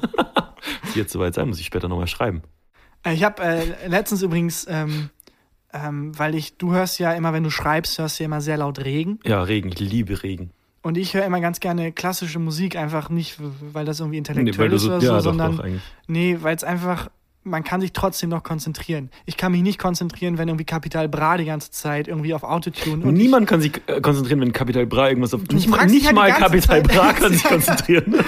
Jetzt 0.95 1.13
soweit 1.13 1.33
sein, 1.33 1.47
muss 1.47 1.59
ich 1.59 1.65
später 1.65 1.87
nochmal 1.87 2.07
schreiben. 2.07 2.41
Äh, 3.03 3.13
Ich 3.13 3.23
habe 3.23 3.41
äh, 3.43 3.87
letztens 3.87 4.21
übrigens, 4.21 4.65
ähm, 4.69 5.09
ähm, 5.73 6.17
weil 6.17 6.35
ich, 6.35 6.57
du 6.57 6.71
hörst 6.73 6.99
ja 6.99 7.13
immer, 7.13 7.33
wenn 7.33 7.43
du 7.43 7.49
schreibst, 7.49 7.97
hörst 7.99 8.19
du 8.19 8.23
ja 8.23 8.25
immer 8.25 8.41
sehr 8.41 8.57
laut 8.57 8.79
Regen. 8.83 9.19
Ja, 9.25 9.41
Regen, 9.43 9.69
ich 9.69 9.79
liebe 9.79 10.23
Regen. 10.23 10.51
Und 10.81 10.97
ich 10.97 11.15
höre 11.15 11.25
immer 11.25 11.41
ganz 11.41 11.59
gerne 11.59 11.91
klassische 11.91 12.37
Musik, 12.37 12.75
einfach 12.75 13.09
nicht, 13.09 13.37
weil 13.73 13.85
das 13.85 13.99
irgendwie 13.99 14.15
Nee, 14.17 14.19
intellektuell 14.19 14.69
du 14.69 14.75
ist 14.75 14.83
so, 14.83 14.89
oder 14.89 14.99
ja, 14.99 15.07
so, 15.09 15.15
doch, 15.15 15.23
sondern 15.23 15.57
doch, 15.57 15.63
eigentlich. 15.63 15.81
nee, 16.07 16.37
weil 16.41 16.55
es 16.55 16.63
einfach, 16.63 17.09
man 17.45 17.63
kann 17.63 17.79
sich 17.79 17.93
trotzdem 17.93 18.29
noch 18.31 18.43
konzentrieren. 18.43 19.09
Ich 19.25 19.37
kann 19.37 19.51
mich 19.53 19.61
nicht 19.61 19.79
konzentrieren, 19.79 20.37
wenn 20.37 20.49
irgendwie 20.49 20.65
Kapital 20.65 21.07
Bra 21.07 21.37
die 21.37 21.45
ganze 21.45 21.71
Zeit 21.71 22.07
irgendwie 22.09 22.33
auf 22.33 22.43
Autotune 22.43 23.05
und 23.05 23.13
Niemand 23.13 23.47
kann 23.47 23.61
sich 23.61 23.81
äh, 23.87 24.01
konzentrieren, 24.01 24.41
wenn 24.41 24.51
Capital 24.51 24.85
Bra 24.85 25.07
irgendwas 25.09 25.33
auf. 25.33 25.41
Nicht, 25.49 25.69
mal- 25.69 25.85
nicht 25.85 26.09
die 26.09 26.13
mal 26.13 26.29
Zeit- 26.61 26.83
Bra 26.87 27.13
kann 27.13 27.31
sich 27.31 27.43
konzentrieren. 27.43 28.15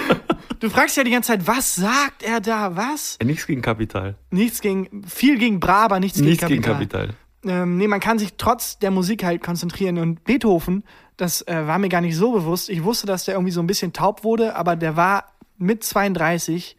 Du 0.60 0.72
fragst 0.72 0.98
ja 0.98 1.04
die 1.04 1.12
ganze 1.12 1.28
Zeit, 1.34 1.46
was 1.46 1.76
sagt 1.76 2.24
er 2.24 2.40
da, 2.42 2.76
was? 2.76 3.20
Ja, 3.22 3.28
Nichts 3.28 3.46
gegen 3.46 3.62
Kapital. 3.62 4.16
Nichts 4.32 4.60
gegen, 4.60 5.04
viel 5.04 5.38
gegen 5.38 5.60
Bra, 5.60 5.84
aber 5.86 6.00
nichts, 6.00 6.18
Nichts 6.20 6.40
gegen 6.48 6.64
gegen 6.64 6.64
Kapital. 6.64 7.10
Kapital. 7.44 7.62
Ähm, 7.64 7.78
nee, 7.78 7.88
man 7.88 8.00
kann 8.00 8.18
sich 8.18 8.34
trotz 8.38 8.80
der 8.80 8.90
Musik 8.90 9.24
halt 9.24 9.44
konzentrieren. 9.44 10.00
Und 10.00 10.24
Beethoven, 10.24 10.84
das 11.16 11.44
äh, 11.48 11.68
war 11.68 11.78
mir 11.78 11.90
gar 11.90 12.02
nicht 12.02 12.16
so 12.16 12.32
bewusst. 12.32 12.70
Ich 12.70 12.84
wusste, 12.84 13.06
dass 13.06 13.26
der 13.26 13.36
irgendwie 13.36 13.52
so 13.52 13.60
ein 13.62 13.68
bisschen 13.68 13.94
taub 13.94 14.24
wurde, 14.24 14.56
aber 14.56 14.76
der 14.76 14.96
war 14.96 15.26
mit 15.60 15.84
32 15.84 16.76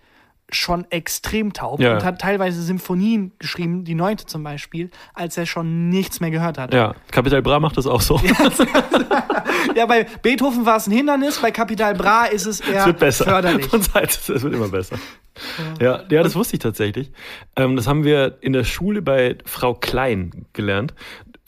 schon 0.51 0.87
extrem 0.91 1.53
taub 1.53 1.79
Ja. 1.81 1.95
und 1.95 2.05
hat 2.05 2.21
teilweise 2.21 2.63
Symphonien 2.63 3.33
geschrieben, 3.39 3.85
die 3.85 3.95
neunte 3.95 4.25
zum 4.27 4.43
Beispiel, 4.43 4.91
als 5.15 5.37
er 5.37 5.45
schon 5.47 5.91
nichts 5.91 6.21
mehr 6.21 6.31
gehört 6.31 6.57
hat. 6.59 6.73
Ja, 6.73 6.95
Capital 7.11 7.43
Bra 7.43 7.61
macht 7.61 7.77
das 7.77 7.87
auch 7.87 8.01
so. 8.01 8.19
Ja, 9.75 9.87
bei 9.87 10.07
Beethoven 10.23 10.65
war 10.65 10.77
es 10.77 10.87
ein 10.87 10.93
Hindernis, 10.93 11.39
bei 11.41 11.51
Capital 11.51 11.95
Bra 11.95 12.25
ist 12.25 12.47
es 12.47 12.61
eher 12.61 12.81
Es 12.81 12.87
wird 12.87 12.99
besser. 12.99 13.25
förderlich. 13.25 13.67
Von 13.67 13.83
Seite, 13.83 14.33
es 14.33 14.43
wird 14.43 14.55
immer 14.55 14.69
besser. 14.69 14.97
Ja, 15.81 16.03
ja 16.11 16.23
das 16.23 16.35
wusste 16.35 16.55
ich 16.57 16.61
tatsächlich. 16.61 17.13
Ähm, 17.57 17.77
das 17.77 17.87
haben 17.87 18.05
wir 18.05 18.39
in 18.41 18.53
der 18.53 18.65
Schule 18.65 19.03
bei 19.03 19.37
Frau 19.45 19.75
Klein 19.75 20.47
gelernt. 20.53 20.95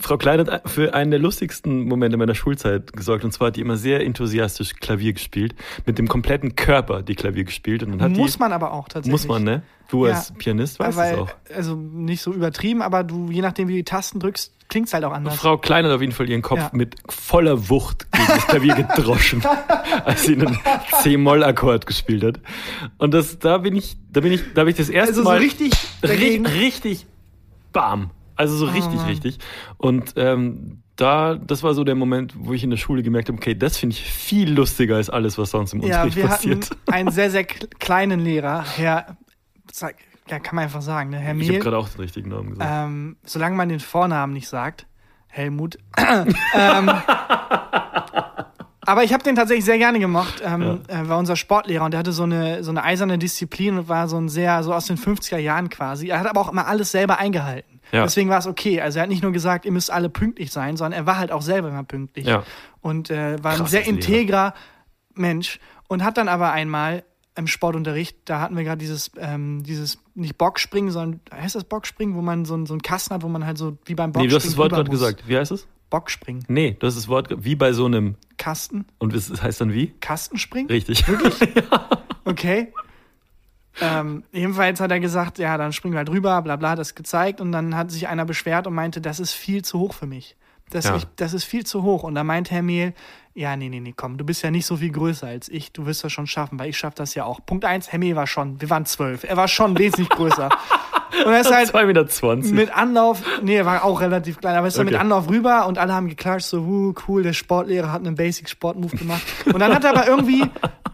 Frau 0.01 0.17
Klein 0.17 0.41
hat 0.41 0.69
für 0.71 0.95
einen 0.95 1.11
der 1.11 1.21
lustigsten 1.21 1.85
Momente 1.87 2.17
meiner 2.17 2.35
Schulzeit 2.35 2.93
gesorgt. 2.95 3.25
Und 3.25 3.33
zwar 3.33 3.49
hat 3.49 3.57
die 3.57 3.61
immer 3.61 3.77
sehr 3.77 4.05
enthusiastisch 4.05 4.75
Klavier 4.81 5.13
gespielt. 5.13 5.55
Mit 5.87 5.99
dem 5.99 6.09
kompletten 6.09 6.57
Körper 6.57 7.03
die 7.03 7.15
Klavier 7.15 7.45
gespielt. 7.45 7.83
Und 7.83 7.93
dann 7.93 8.03
hat 8.03 8.11
Muss 8.13 8.33
die, 8.35 8.39
man 8.39 8.53
aber 8.53 8.73
auch 8.73 8.89
tatsächlich. 8.89 9.13
Muss 9.13 9.29
man, 9.29 9.45
ne? 9.45 9.63
Du 9.91 10.07
Ja. 10.07 10.15
als 10.15 10.33
Pianist 10.33 10.79
weißt 10.79 10.99
es 10.99 11.19
auch. 11.19 11.29
also 11.55 11.75
nicht 11.75 12.23
so 12.23 12.33
übertrieben, 12.33 12.81
aber 12.81 13.03
du, 13.05 13.29
je 13.31 13.43
nachdem, 13.43 13.69
wie 13.69 13.73
du 13.73 13.79
die 13.79 13.85
Tasten 13.85 14.21
drückst, 14.21 14.53
klingt's 14.69 14.95
halt 14.95 15.05
auch 15.05 15.11
anders. 15.13 15.35
Frau 15.35 15.59
Klein 15.59 15.85
hat 15.85 15.91
auf 15.93 16.01
jeden 16.01 16.13
Fall 16.13 16.31
ihren 16.31 16.43
Kopf 16.43 16.61
Ja. 16.61 16.71
mit 16.73 16.95
voller 17.09 17.69
Wucht 17.69 18.11
gegen 18.13 18.27
das 18.29 18.47
Klavier 18.47 18.75
gedroschen, 18.77 19.43
als 20.05 20.23
sie 20.25 20.35
einen 20.35 20.57
C-Moll-Akkord 21.03 21.87
gespielt 21.87 22.23
hat. 22.23 22.41
Und 22.99 23.13
das, 23.15 23.39
da 23.41 23.59
bin 23.59 23.75
ich, 23.75 23.97
da 24.13 24.21
bin 24.21 24.31
ich, 24.33 24.43
da 24.55 24.61
habe 24.61 24.71
ich 24.71 24.77
das 24.77 24.89
erste 24.89 25.11
also 25.11 25.23
so 25.25 25.29
Mal 25.29 25.39
richtig 25.39 25.73
dagegen. 26.03 26.47
richtig, 26.47 26.63
richtig, 26.95 27.07
bam. 27.73 28.11
Also 28.40 28.57
so 28.57 28.64
richtig, 28.66 28.94
Mann. 28.96 29.07
richtig. 29.07 29.38
Und 29.76 30.14
ähm, 30.16 30.83
da, 30.96 31.35
das 31.35 31.62
war 31.62 31.74
so 31.74 31.85
der 31.85 31.94
Moment, 31.94 32.33
wo 32.38 32.55
ich 32.55 32.64
in 32.64 32.70
der 32.70 32.79
Schule 32.79 33.03
gemerkt 33.03 33.29
habe, 33.29 33.37
okay, 33.37 33.55
das 33.55 33.76
finde 33.76 33.94
ich 33.96 34.03
viel 34.03 34.50
lustiger 34.50 34.96
als 34.96 35.11
alles, 35.11 35.37
was 35.37 35.50
sonst 35.50 35.74
im 35.74 35.83
Ja, 35.83 36.05
Unterricht 36.05 36.16
wir 36.16 36.24
hatten 36.31 36.61
passiert. 36.61 36.70
einen 36.90 37.11
sehr, 37.11 37.31
sehr 37.31 37.44
kleinen 37.79 38.20
Lehrer, 38.20 38.64
Herr, 38.76 39.16
ja, 40.29 40.38
kann 40.38 40.55
man 40.57 40.64
einfach 40.64 40.81
sagen, 40.81 41.11
ne? 41.11 41.18
Herr 41.18 41.35
Ich 41.35 41.42
habe 41.42 41.53
Mehl. 41.53 41.61
gerade 41.61 41.76
auch 41.76 41.88
den 41.90 42.00
richtigen 42.00 42.31
Namen 42.31 42.50
gesagt. 42.50 42.70
Ähm, 42.72 43.16
solange 43.24 43.57
man 43.57 43.68
den 43.68 43.81
Vornamen 43.81 44.33
nicht 44.33 44.48
sagt, 44.48 44.87
Helmut. 45.29 45.76
ähm, 46.55 46.90
aber 48.83 49.05
ich 49.05 49.12
habe 49.12 49.22
den 49.22 49.37
tatsächlich 49.37 49.64
sehr 49.64 49.79
gerne 49.79 49.98
gemocht. 50.00 50.42
Ähm, 50.44 50.81
äh, 50.88 51.09
war 51.09 51.18
unser 51.18 51.37
Sportlehrer 51.37 51.85
und 51.85 51.90
der 51.92 51.98
hatte 51.98 52.12
so 52.12 52.22
eine 52.24 52.64
so 52.64 52.70
eine 52.70 52.83
eiserne 52.83 53.18
Disziplin 53.18 53.79
und 53.79 53.88
war 53.88 54.09
so 54.09 54.16
ein 54.16 54.29
sehr 54.29 54.62
so 54.62 54.72
aus 54.74 54.87
den 54.87 54.96
50er 54.96 55.37
Jahren 55.38 55.68
quasi. 55.68 56.09
Er 56.09 56.18
hat 56.20 56.26
aber 56.26 56.40
auch 56.40 56.50
immer 56.50 56.66
alles 56.66 56.90
selber 56.90 57.18
eingehalten. 57.18 57.80
Ja. 57.92 58.03
Deswegen 58.05 58.29
war 58.31 58.38
es 58.38 58.46
okay. 58.46 58.81
Also 58.81 58.98
er 58.98 59.03
hat 59.03 59.09
nicht 59.11 59.22
nur 59.22 59.33
gesagt, 59.33 59.64
ihr 59.64 59.72
müsst 59.72 59.90
alle 59.90 60.09
pünktlich 60.09 60.50
sein, 60.53 60.76
sondern 60.76 61.00
er 61.00 61.07
war 61.07 61.18
halt 61.18 61.33
auch 61.33 61.42
selber 61.42 61.68
immer 61.68 61.85
pünktlich. 61.85 62.26
Ja. 62.26 62.44
Und 62.81 63.11
äh, 63.11 63.42
war 63.42 63.53
ein 63.53 63.59
Krasses 63.59 63.70
sehr 63.70 63.87
integrer 63.87 64.55
Mensch 65.14 65.59
und 65.88 66.05
hat 66.05 66.16
dann 66.16 66.29
aber 66.29 66.53
einmal 66.53 67.05
im 67.37 67.46
Sportunterricht, 67.46 68.16
da 68.26 68.40
hatten 68.40 68.57
wir 68.57 68.64
gerade 68.64 68.79
dieses, 68.79 69.11
ähm, 69.18 69.62
dieses, 69.62 69.98
nicht 70.14 70.37
Bockspringen, 70.37 70.90
sondern, 70.90 71.20
heißt 71.33 71.55
das 71.55 71.64
Bockspringen, 71.64 72.14
wo 72.16 72.22
man 72.22 72.44
so, 72.44 72.55
einen- 72.55 72.66
so 72.66 72.74
einen 72.74 72.83
Kasten 72.83 73.14
hat, 73.14 73.22
wo 73.22 73.29
man 73.29 73.46
halt 73.46 73.57
so 73.57 73.79
wie 73.87 73.94
beim 73.94 74.11
nee, 74.11 74.12
Bockspringen 74.14 74.31
du 74.31 74.37
hast 74.37 74.46
das 74.46 74.57
Wort 74.57 74.72
gerade 74.72 74.90
gesagt. 74.90 75.29
Wie 75.29 75.37
heißt 75.38 75.53
es? 75.53 75.66
Bockspringen. 75.90 76.44
Nee, 76.48 76.76
du 76.79 76.87
hast 76.87 76.96
das 76.96 77.09
Wort 77.09 77.29
wie 77.44 77.55
bei 77.55 77.72
so 77.72 77.87
einem, 77.87 78.16
Kasten? 78.37 78.85
und 78.98 79.14
es 79.14 79.42
heißt 79.42 79.61
dann 79.61 79.72
wie? 79.72 79.88
Kastenspringen? 80.00 80.68
Richtig. 80.70 81.05
Okay. 82.24 82.72
Ähm, 83.80 84.24
jedenfalls 84.33 84.80
hat 84.80 84.90
er 84.90 85.00
gesagt, 85.00 85.38
ja, 85.38 85.56
dann 85.56 85.72
springen 85.72 85.94
wir 85.94 85.98
halt 85.98 86.11
rüber, 86.11 86.40
bla 86.42 86.56
bla, 86.56 86.74
das 86.76 86.94
gezeigt 86.94 87.40
und 87.40 87.52
dann 87.52 87.76
hat 87.76 87.90
sich 87.90 88.09
einer 88.09 88.24
beschwert 88.24 88.66
und 88.66 88.74
meinte, 88.74 89.00
das 89.00 89.20
ist 89.20 89.33
viel 89.33 89.62
zu 89.64 89.78
hoch 89.78 89.94
für 89.94 90.06
mich. 90.06 90.37
Das, 90.70 90.85
Ja. 90.85 90.96
ich, 90.96 91.06
das 91.16 91.33
ist 91.35 91.44
viel 91.44 91.64
zu 91.66 91.83
hoch. 91.83 92.02
Und 92.04 92.14
da 92.14 92.22
meint 92.22 92.50
Herr 92.50 92.62
Mehl, 92.62 92.94
ja, 93.35 93.56
nee, 93.56 93.68
nee, 93.68 93.80
nee, 93.80 93.94
komm, 93.96 94.18
du 94.18 94.24
bist 94.24 94.42
ja 94.42 94.50
nicht 94.50 94.66
so 94.66 94.76
viel 94.76 94.90
größer 94.92 95.26
als 95.26 95.48
ich, 95.48 95.72
du 95.72 95.87
wirst 95.87 96.04
das 96.04 96.12
schon 96.12 96.26
schaffen, 96.26 96.59
weil 96.59 96.68
ich 96.68 96.78
schaff 96.78 96.94
das 96.94 97.14
ja 97.14 97.24
auch. 97.24 97.40
Punkt 97.44 97.64
eins, 97.64 97.90
Herr 97.90 97.98
Mehl 97.98 98.16
war 98.16 98.26
schon, 98.26 98.61
wir 98.61 98.70
waren 98.70 98.87
zwölf, 98.87 99.24
er 99.24 99.37
war 99.37 99.48
schon 99.48 99.78
wesentlich 99.78 100.09
größer. 100.11 100.48
Und 101.26 101.33
er 101.33 101.40
ist 101.40 101.52
halt 101.52 101.74
2,20 101.74 102.37
Meter. 102.37 102.54
mit 102.54 102.76
Anlauf, 102.76 103.22
nee, 103.42 103.56
er 103.56 103.66
war 103.66 103.85
auch 103.85 104.00
relativ 104.00 104.38
klein, 104.40 104.56
aber 104.56 104.68
ist 104.68 104.78
dann 104.78 104.87
Okay. 104.87 104.92
mit 104.94 105.00
Anlauf 105.00 105.28
rüber 105.28 105.66
und 105.66 105.76
alle 105.78 105.92
haben 105.92 106.09
geklatscht, 106.09 106.46
so, 106.46 106.61
uh, 106.61 106.94
cool, 107.09 107.22
der 107.24 107.33
Sportlehrer 107.33 107.90
hat 107.92 108.04
einen 108.06 108.14
Basic-Sport-Move 108.14 108.96
gemacht. 108.96 109.22
Und 109.46 109.59
dann 109.59 109.74
hat 109.74 109.83
er 109.85 109.90
aber 109.90 110.06
irgendwie 110.06 110.44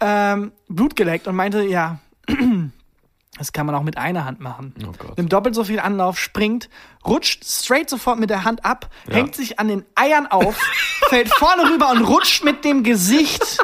ähm, 0.00 0.52
Blut 0.68 0.96
geleckt 0.96 1.26
und 1.28 1.36
meinte, 1.36 1.62
ja, 1.64 1.98
das 3.38 3.53
kann 3.53 3.66
man 3.66 3.75
auch 3.75 3.83
mit 3.83 3.99
einer 3.99 4.25
Hand 4.25 4.40
machen. 4.40 4.75
Oh 4.83 4.92
Gott. 4.99 5.16
Nimmt 5.18 5.33
doppelt 5.33 5.55
so 5.55 5.64
viel 5.64 5.79
Anlauf, 5.81 6.18
springt, 6.18 6.68
rutscht 7.07 7.44
straight 7.44 7.90
sofort 7.90 8.18
mit 8.18 8.31
der 8.31 8.44
Hand 8.44 8.64
ab, 8.64 8.88
Ja. 9.09 9.16
hängt 9.16 9.35
sich 9.35 9.59
an 9.59 9.68
den 9.68 9.85
Eiern 9.94 10.27
auf, 10.27 10.57
fällt 11.09 11.29
vorne 11.29 11.70
rüber 11.70 11.90
und 11.90 12.03
rutscht 12.03 12.44
mit 12.44 12.64
dem 12.64 12.83
Gesicht, 12.83 13.59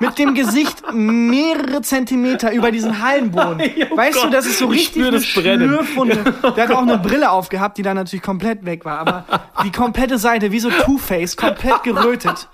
mit 0.00 0.18
dem 0.18 0.34
Gesicht 0.34 0.82
mehrere 0.92 1.82
Zentimeter 1.82 2.52
über 2.52 2.70
diesen 2.72 3.00
Hallenboden. 3.02 3.58
weißt 3.96 4.16
du, 4.16 4.22
Gott, 4.22 4.34
das 4.34 4.46
ist 4.46 4.58
so 4.58 4.66
ich 4.72 4.80
richtig 4.80 4.94
spür 4.94 5.08
eine 5.08 5.16
das 5.18 5.32
Brennen. 5.34 5.68
Schlürfwunde. 5.68 6.34
Der 6.56 6.64
hat 6.64 6.72
auch 6.72 6.82
eine 6.82 6.98
Brille 6.98 7.30
aufgehabt, 7.30 7.78
die 7.78 7.82
dann 7.82 7.96
natürlich 7.96 8.22
komplett 8.22 8.64
weg 8.64 8.84
war. 8.84 8.98
Aber 8.98 9.24
die 9.64 9.70
komplette 9.70 10.18
Seite, 10.18 10.50
wie 10.50 10.58
so 10.60 10.70
Two-Face, 10.70 11.36
komplett 11.36 11.82
gerötet. 11.84 12.48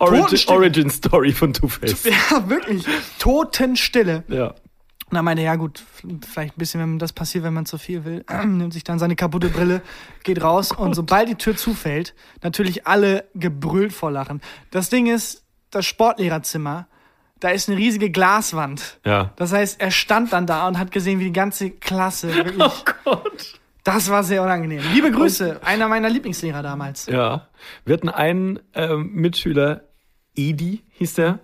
Origin. 0.00 0.38
Origin 0.48 0.90
Story 0.90 1.32
von 1.32 1.52
Two-Face. 1.52 2.04
Ja, 2.04 2.48
wirklich. 2.48 2.84
Totenstille. 3.20 4.24
Ja. 4.28 4.54
Und 5.10 5.16
dann 5.16 5.24
meinte 5.24 5.42
er, 5.42 5.46
ja 5.46 5.56
gut, 5.56 5.82
vielleicht 6.24 6.56
ein 6.56 6.58
bisschen, 6.58 6.80
wenn 6.80 6.98
das 7.00 7.12
passiert, 7.12 7.42
wenn 7.42 7.52
man 7.52 7.66
zu 7.66 7.78
viel 7.78 8.04
will, 8.04 8.24
nimmt 8.46 8.72
sich 8.72 8.84
dann 8.84 9.00
seine 9.00 9.16
kaputte 9.16 9.48
Brille, 9.48 9.82
geht 10.22 10.42
raus 10.42 10.70
und 10.70 10.94
sobald 10.94 11.28
die 11.28 11.34
Tür 11.34 11.56
zufällt, 11.56 12.14
natürlich 12.42 12.86
alle 12.86 13.24
gebrüllt 13.34 13.92
vor 13.92 14.12
Lachen. 14.12 14.40
Das 14.70 14.88
Ding 14.88 15.06
ist, 15.06 15.44
das 15.70 15.84
Sportlehrerzimmer, 15.84 16.86
da 17.40 17.48
ist 17.48 17.68
eine 17.68 17.78
riesige 17.78 18.10
Glaswand. 18.10 19.00
Ja. 19.04 19.32
Das 19.36 19.52
heißt, 19.52 19.80
er 19.80 19.90
stand 19.90 20.32
dann 20.32 20.46
da 20.46 20.68
und 20.68 20.78
hat 20.78 20.92
gesehen, 20.92 21.18
wie 21.18 21.24
die 21.24 21.32
ganze 21.32 21.70
Klasse 21.70 22.32
wirklich. 22.34 22.60
Oh 22.62 22.84
Gott. 23.04 23.58
Das 23.82 24.10
war 24.10 24.22
sehr 24.22 24.42
unangenehm. 24.42 24.82
Liebe 24.92 25.10
Grüße, 25.10 25.60
einer 25.64 25.88
meiner 25.88 26.10
Lieblingslehrer 26.10 26.62
damals. 26.62 27.06
Ja. 27.06 27.48
Wir 27.84 27.94
hatten 27.94 28.10
einen 28.10 28.60
ähm, 28.74 29.10
Mitschüler, 29.14 29.84
Edi 30.36 30.84
hieß 30.90 31.14
der. 31.14 31.38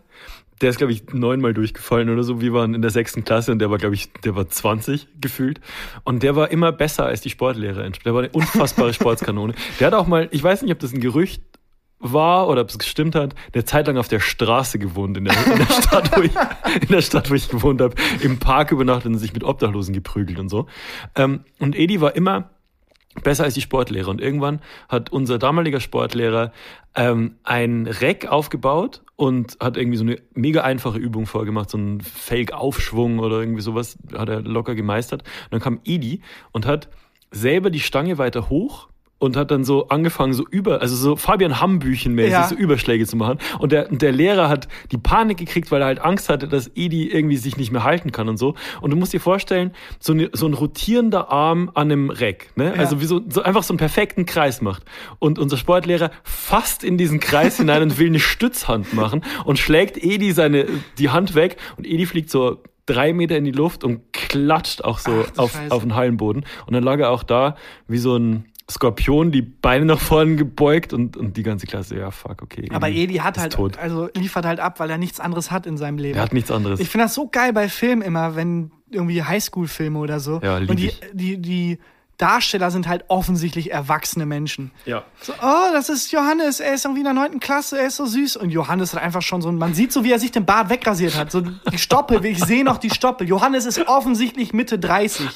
Der 0.61 0.71
ist, 0.71 0.79
glaube 0.79 0.93
ich, 0.93 1.13
neunmal 1.13 1.53
durchgefallen 1.53 2.09
oder 2.09 2.23
so. 2.23 2.41
Wir 2.41 2.53
waren 2.53 2.75
in 2.75 2.83
der 2.83 2.91
sechsten 2.91 3.25
Klasse 3.25 3.53
und 3.53 3.59
der 3.59 3.71
war, 3.71 3.79
glaube 3.79 3.95
ich, 3.95 4.13
der 4.25 4.37
war 4.37 4.49
20 4.49 5.09
gefühlt. 5.21 5.61
Und 6.05 6.23
der 6.23 6.35
war 6.35 6.51
immer 6.51 6.73
besser 6.73 7.05
als 7.05 7.21
die 7.21 7.31
Sportlehrer. 7.31 7.89
Der 7.91 8.15
war 8.15 8.23
eine 8.23 8.31
unfassbare 8.31 8.93
Sportskanone. 8.95 9.55
Der 9.81 9.89
hat 9.89 9.95
auch 9.95 10.07
mal, 10.07 10.29
ich 10.31 10.43
weiß 10.43 10.63
nicht, 10.63 10.73
ob 10.73 10.79
das 10.79 10.93
ein 10.93 11.01
Gerücht 11.01 11.43
war 11.99 12.49
oder 12.49 12.63
ob 12.63 12.69
es 12.69 12.79
gestimmt 12.79 13.15
hat, 13.15 13.35
der 13.55 13.65
Zeit 13.65 13.87
lang 13.87 13.97
auf 13.97 14.09
der 14.09 14.21
Straße 14.21 14.79
gewohnt, 14.79 15.17
in 15.17 15.25
der, 15.25 15.35
in 15.47 15.59
der 15.59 15.83
Stadt, 15.83 16.17
wo 16.17 16.23
ich, 16.23 16.33
in 16.83 16.89
der 16.89 17.01
Stadt, 17.01 17.31
wo 17.31 17.35
ich 17.35 17.49
gewohnt 17.49 17.81
habe, 17.81 17.95
im 18.21 18.39
Park 18.39 18.73
übernachtet 18.73 19.13
und 19.13 19.19
sich 19.19 19.33
mit 19.33 19.45
Obdachlosen 19.45 19.95
geprügelt 19.95 20.39
und 20.39 20.49
so. 20.49 20.67
Ähm, 21.15 21.41
und 21.59 21.77
Edi 21.77 22.01
war 22.01 22.15
immer 22.15 22.51
besser 23.23 23.45
als 23.45 23.55
die 23.55 23.61
Sportlehrer. 23.61 24.09
Und 24.09 24.21
irgendwann 24.21 24.61
hat 24.89 25.11
unser 25.11 25.39
damaliger 25.39 25.81
Sportlehrer 25.81 26.53
ähm, 26.95 27.37
ein 27.45 27.87
Reck 27.87 28.27
aufgebaut 28.27 29.03
und 29.17 29.57
hat 29.61 29.77
irgendwie 29.77 29.99
so 29.99 30.05
eine 30.05 30.17
mega 30.35 30.63
einfache 30.63 30.99
Übung 30.99 31.27
vorgemacht, 31.27 31.71
so 31.71 31.79
einen 31.79 32.01
Fake-Aufschwung 32.01 33.19
oder 33.19 33.41
irgendwie 33.41 33.63
sowas, 33.63 33.99
hat 34.15 34.29
er 34.29 34.43
locker 34.43 34.75
gemeistert. 34.75 35.23
Und 35.23 35.53
dann 35.53 35.61
kam 35.61 35.81
Edi 35.85 36.23
und 36.53 36.67
hat 36.67 36.89
selber 37.31 37.71
die 37.71 37.81
Stange 37.81 38.19
weiter 38.19 38.49
hoch 38.49 38.89
und 39.19 39.37
hat 39.37 39.51
dann 39.51 39.65
so 39.65 39.89
angefangen, 39.89 40.35
so 40.35 40.45
über, 40.51 40.83
also 40.83 40.95
so 40.95 41.17
Fabian 41.17 41.59
Hambüchen-mäßig 41.61 42.31
Ja. 42.33 42.49
so 42.49 42.55
Überschläge 42.55 43.07
zu 43.07 43.17
machen. 43.17 43.39
Und 43.59 43.73
der, 43.73 43.89
der 43.89 44.13
Lehrer 44.13 44.49
hat 44.51 44.69
die 44.93 44.99
Panik 44.99 45.39
gekriegt, 45.39 45.71
weil 45.71 45.81
er 45.81 45.87
halt 45.87 46.01
Angst 46.01 46.29
hatte, 46.29 46.49
dass 46.49 46.71
Edi 46.75 47.09
irgendwie 47.11 47.39
sich 47.39 47.57
nicht 47.57 47.73
mehr 47.73 47.83
halten 47.83 48.13
kann 48.13 48.29
und 48.29 48.37
so. 48.37 48.55
Und 48.83 48.91
du 48.91 48.97
musst 48.97 49.13
dir 49.15 49.21
vorstellen, 49.21 49.73
so, 50.01 50.13
eine, 50.13 50.29
so 50.35 50.47
ein 50.47 50.53
rotierender 50.53 51.31
Arm 51.33 51.71
an 51.75 51.91
einem 51.91 52.11
Reck, 52.11 52.51
ne? 52.57 52.67
Ja. 52.75 52.81
Also 52.81 53.01
wie 53.01 53.07
so, 53.07 53.23
so 53.29 53.43
einfach 53.43 53.63
so 53.63 53.73
einen 53.73 53.79
perfekten 53.79 54.27
Kreis 54.27 54.61
macht. 54.61 54.83
Und 55.19 55.39
unser 55.39 55.57
Sportlehrer 55.57 56.11
fasst 56.23 56.85
in 56.85 56.99
diesen 56.99 57.19
Kreis 57.19 57.57
hinein 57.57 57.83
und 57.83 57.99
will 57.99 58.09
eine 58.09 58.21
Stützhand 58.21 58.93
machen 58.93 59.23
und 59.47 59.59
schlägt 59.59 59.97
Edi 60.03 60.33
seine, 60.33 60.67
die 60.99 61.09
Hand 61.09 61.35
weg 61.35 61.57
und 61.79 61.87
Edi 61.87 62.05
fliegt 62.05 62.29
so 62.31 62.59
drei 62.85 63.13
Meter 63.15 63.37
in 63.37 63.45
die 63.45 63.51
Luft 63.53 63.83
und 63.83 64.13
klatscht 64.13 64.85
auch 64.85 64.99
so 64.99 65.25
Ach, 65.35 65.39
auf, 65.39 65.53
Scheiße. 65.53 65.75
auf 65.75 65.83
den 65.83 65.95
Hallenboden. 65.95 66.45
Und 66.67 66.73
dann 66.75 66.85
lag 66.85 66.99
er 67.01 67.11
auch 67.11 67.23
da 67.23 67.57
wie 67.89 67.99
so 67.99 68.17
ein 68.17 68.45
Skorpion, 68.69 69.31
die 69.31 69.43
Beine 69.43 69.85
nach 69.85 70.01
vorne 70.01 70.37
gebeugt 70.37 70.93
und, 70.93 71.17
und 71.17 71.37
die 71.37 71.45
ganze 71.45 71.67
Klasse, 71.67 71.97
ja, 71.97 72.11
fuck, 72.11 72.43
okay. 72.43 72.69
Aber 72.73 72.89
Edi 72.89 73.17
hat 73.17 73.39
halt, 73.39 73.53
tot. 73.53 73.79
also 73.79 74.09
liefert 74.17 74.45
halt 74.45 74.59
ab, 74.59 74.81
weil 74.81 74.91
er 74.91 74.99
nichts 74.99 75.21
anderes 75.21 75.53
hat 75.53 75.67
in 75.67 75.77
seinem 75.77 75.99
Leben. 75.99 76.17
Er 76.17 76.25
hat 76.25 76.33
nichts 76.33 76.51
anderes. 76.51 76.81
Ich 76.81 76.89
finde 76.89 77.05
das 77.05 77.15
so 77.15 77.29
geil 77.29 77.53
bei 77.53 77.69
Filmen 77.69 78.03
immer, 78.03 78.35
wenn 78.35 78.73
irgendwie 78.91 79.23
Highschool-Filme 79.23 79.99
oder 79.99 80.19
so. 80.19 80.41
Ja, 80.43 80.59
lieb 80.59 80.71
und 80.71 80.81
die, 80.81 80.93
die, 81.13 81.39
die 81.39 81.79
Darsteller 82.19 82.71
sind 82.71 82.89
halt 82.89 83.05
offensichtlich 83.09 83.71
erwachsene 83.71 84.27
Menschen. 84.27 84.71
ja. 84.85 85.05
So, 85.21 85.33
oh, 85.43 85.73
das 85.73 85.89
ist 85.89 86.13
Johannes, 86.13 86.61
er 86.61 86.75
ist 86.75 86.85
irgendwie 86.85 87.01
in 87.01 87.05
der 87.05 87.15
neunten 87.15 87.41
Klasse, 87.41 87.79
er 87.79 87.87
ist 87.87 87.97
so 87.97 88.07
süß. 88.07 88.37
Und 88.37 88.51
Johannes 88.51 88.95
hat 88.95 89.03
einfach 89.03 89.23
schon 89.23 89.43
so, 89.43 89.51
man 89.53 89.75
sieht 89.75 89.93
so, 89.93 90.05
wie 90.05 90.13
er 90.13 90.19
sich 90.19 90.31
den 90.31 90.45
Bart 90.47 90.71
wegrasiert 90.71 91.17
hat. 91.17 91.31
So 91.31 91.41
die 91.41 91.79
Stoppel, 91.79 92.25
ich 92.25 92.43
sehe 92.43 92.65
noch 92.65 92.79
die 92.79 92.91
Stoppel. 92.91 93.29
Johannes 93.29 93.67
ist 93.67 93.87
offensichtlich 93.89 94.53
Mitte 94.53 94.79
30. 94.79 95.27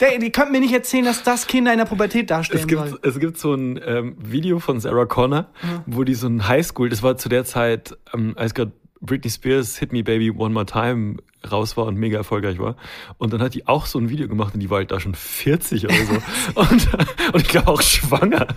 Der, 0.00 0.18
die 0.18 0.30
könnten 0.30 0.52
mir 0.52 0.60
nicht 0.60 0.72
erzählen, 0.74 1.04
dass 1.04 1.22
das 1.22 1.46
Kinder 1.46 1.72
in 1.72 1.78
der 1.78 1.84
Pubertät 1.86 2.30
darstellen 2.30 2.60
Es 2.60 2.66
gibt, 2.66 2.88
soll. 2.88 3.00
es 3.02 3.18
gibt 3.18 3.38
so 3.38 3.54
ein 3.54 3.80
ähm, 3.84 4.16
Video 4.18 4.58
von 4.58 4.80
Sarah 4.80 5.06
Connor, 5.06 5.46
wo 5.86 6.04
die 6.04 6.14
so 6.14 6.26
ein 6.26 6.46
Highschool, 6.48 6.88
das 6.88 7.02
war 7.02 7.16
zu 7.16 7.28
der 7.28 7.44
Zeit, 7.44 7.96
ähm, 8.14 8.34
als 8.36 8.54
gerade 8.54 8.72
Britney 9.00 9.30
Spears 9.30 9.78
Hit 9.78 9.92
Me 9.92 10.02
Baby 10.02 10.30
One 10.30 10.52
More 10.54 10.66
Time 10.66 11.16
raus 11.50 11.76
war 11.76 11.86
und 11.86 11.96
mega 11.96 12.18
erfolgreich 12.18 12.58
war. 12.58 12.76
Und 13.18 13.32
dann 13.32 13.40
hat 13.40 13.54
die 13.54 13.66
auch 13.68 13.86
so 13.86 13.98
ein 13.98 14.08
Video 14.10 14.26
gemacht 14.28 14.54
und 14.54 14.60
die 14.60 14.70
war 14.70 14.78
halt 14.78 14.90
da 14.90 14.98
schon 15.00 15.14
40 15.14 15.84
oder 15.84 15.94
so. 15.94 16.12
und, 16.60 16.88
und 17.34 17.40
ich 17.42 17.48
glaube 17.48 17.68
auch 17.68 17.82
schwanger. 17.82 18.48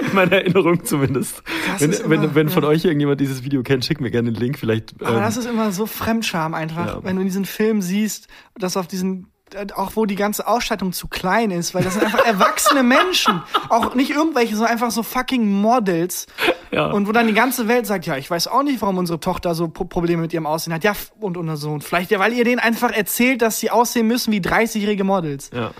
In 0.00 0.14
meiner 0.14 0.32
Erinnerung 0.32 0.84
zumindest. 0.84 1.42
Das 1.72 1.80
Wenn, 1.82 1.90
ist 1.90 2.08
wenn, 2.08 2.22
immer- 2.24 2.34
wenn 2.34 2.48
von 2.48 2.62
ja. 2.62 2.68
euch 2.70 2.84
irgendjemand 2.84 3.20
dieses 3.20 3.44
Video 3.44 3.62
kennt, 3.62 3.84
schickt 3.84 4.00
mir 4.00 4.10
gerne 4.10 4.32
den 4.32 4.40
Link. 4.40 4.58
Vielleicht. 4.58 4.94
Aber 5.02 5.16
ähm, 5.16 5.22
das 5.22 5.36
ist 5.36 5.46
immer 5.46 5.70
so 5.72 5.86
Fremdscham 5.86 6.54
einfach, 6.54 6.86
Ja. 6.86 7.04
wenn 7.04 7.16
du 7.16 7.22
in 7.22 7.28
diesen 7.28 7.44
Film 7.44 7.82
siehst, 7.82 8.28
dass 8.58 8.76
auf 8.76 8.86
diesen 8.86 9.26
auch 9.76 9.92
wo 9.94 10.04
die 10.06 10.16
ganze 10.16 10.46
Ausstattung 10.48 10.92
zu 10.92 11.06
klein 11.06 11.50
ist, 11.50 11.74
weil 11.74 11.84
das 11.84 11.94
sind 11.94 12.04
einfach 12.04 12.24
erwachsene 12.26 12.82
Menschen. 12.82 13.42
Auch 13.68 13.94
nicht 13.94 14.10
irgendwelche, 14.10 14.56
sondern 14.56 14.72
einfach 14.72 14.90
so 14.90 15.02
fucking 15.02 15.48
Models. 15.60 16.26
Ja. 16.70 16.86
Und 16.90 17.06
wo 17.06 17.12
dann 17.12 17.26
die 17.28 17.34
ganze 17.34 17.68
Welt 17.68 17.86
sagt, 17.86 18.06
ja, 18.06 18.16
ich 18.16 18.28
weiß 18.30 18.48
auch 18.48 18.62
nicht, 18.64 18.82
warum 18.82 18.98
unsere 18.98 19.20
Tochter 19.20 19.54
so 19.54 19.68
Pro- 19.68 19.84
Probleme 19.84 20.22
mit 20.22 20.32
ihrem 20.32 20.46
Aussehen 20.46 20.72
hat. 20.72 20.82
Ja, 20.82 20.94
und 21.20 21.36
unser 21.36 21.56
Sohn. 21.56 21.80
Vielleicht 21.82 22.10
ja, 22.10 22.18
weil 22.18 22.32
ihr 22.32 22.44
denen 22.44 22.58
einfach 22.58 22.90
erzählt, 22.90 23.42
dass 23.42 23.60
sie 23.60 23.70
aussehen 23.70 24.06
müssen 24.08 24.32
wie 24.32 24.40
30-jährige 24.40 25.04
Models. 25.04 25.50
Ja. 25.54 25.70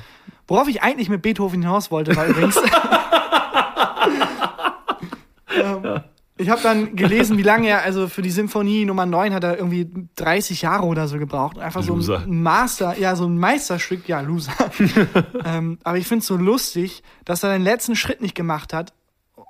Worauf 0.46 0.68
ich 0.68 0.83
eigentlich 0.83 1.09
mit 1.09 1.22
Beethoven 1.22 1.62
hinaus 1.62 1.90
wollte, 1.90 2.14
war 2.14 2.27
übrigens. 2.27 2.57
ich 6.37 6.51
habe 6.51 6.61
dann 6.62 6.97
gelesen, 6.97 7.38
wie 7.38 7.42
lange 7.42 7.68
er, 7.68 7.83
also 7.83 8.09
für 8.09 8.23
die 8.23 8.31
Symphonie 8.31 8.85
Nummer 8.85 9.07
9 9.07 9.33
hat 9.33 9.44
er 9.44 9.57
irgendwie 9.57 9.88
30 10.16 10.62
Jahre 10.62 10.85
oder 10.87 11.07
so 11.07 11.18
gebraucht. 11.18 11.59
Einfach 11.59 11.83
so 11.83 11.94
Loser. 11.94 12.23
ein 12.23 12.42
Master, 12.42 12.99
ja, 12.99 13.14
so 13.14 13.25
ein 13.27 13.38
Meisterstück, 13.38 14.09
ja, 14.09 14.20
Loser. 14.20 14.53
ähm, 15.44 15.79
aber 15.85 15.97
ich 15.99 16.09
finde 16.09 16.23
es 16.23 16.27
so 16.27 16.37
lustig, 16.37 17.03
dass 17.25 17.44
er 17.44 17.53
den 17.53 17.62
letzten 17.62 17.94
Schritt 17.94 18.20
nicht 18.20 18.35
gemacht 18.35 18.73
hat, 18.73 18.92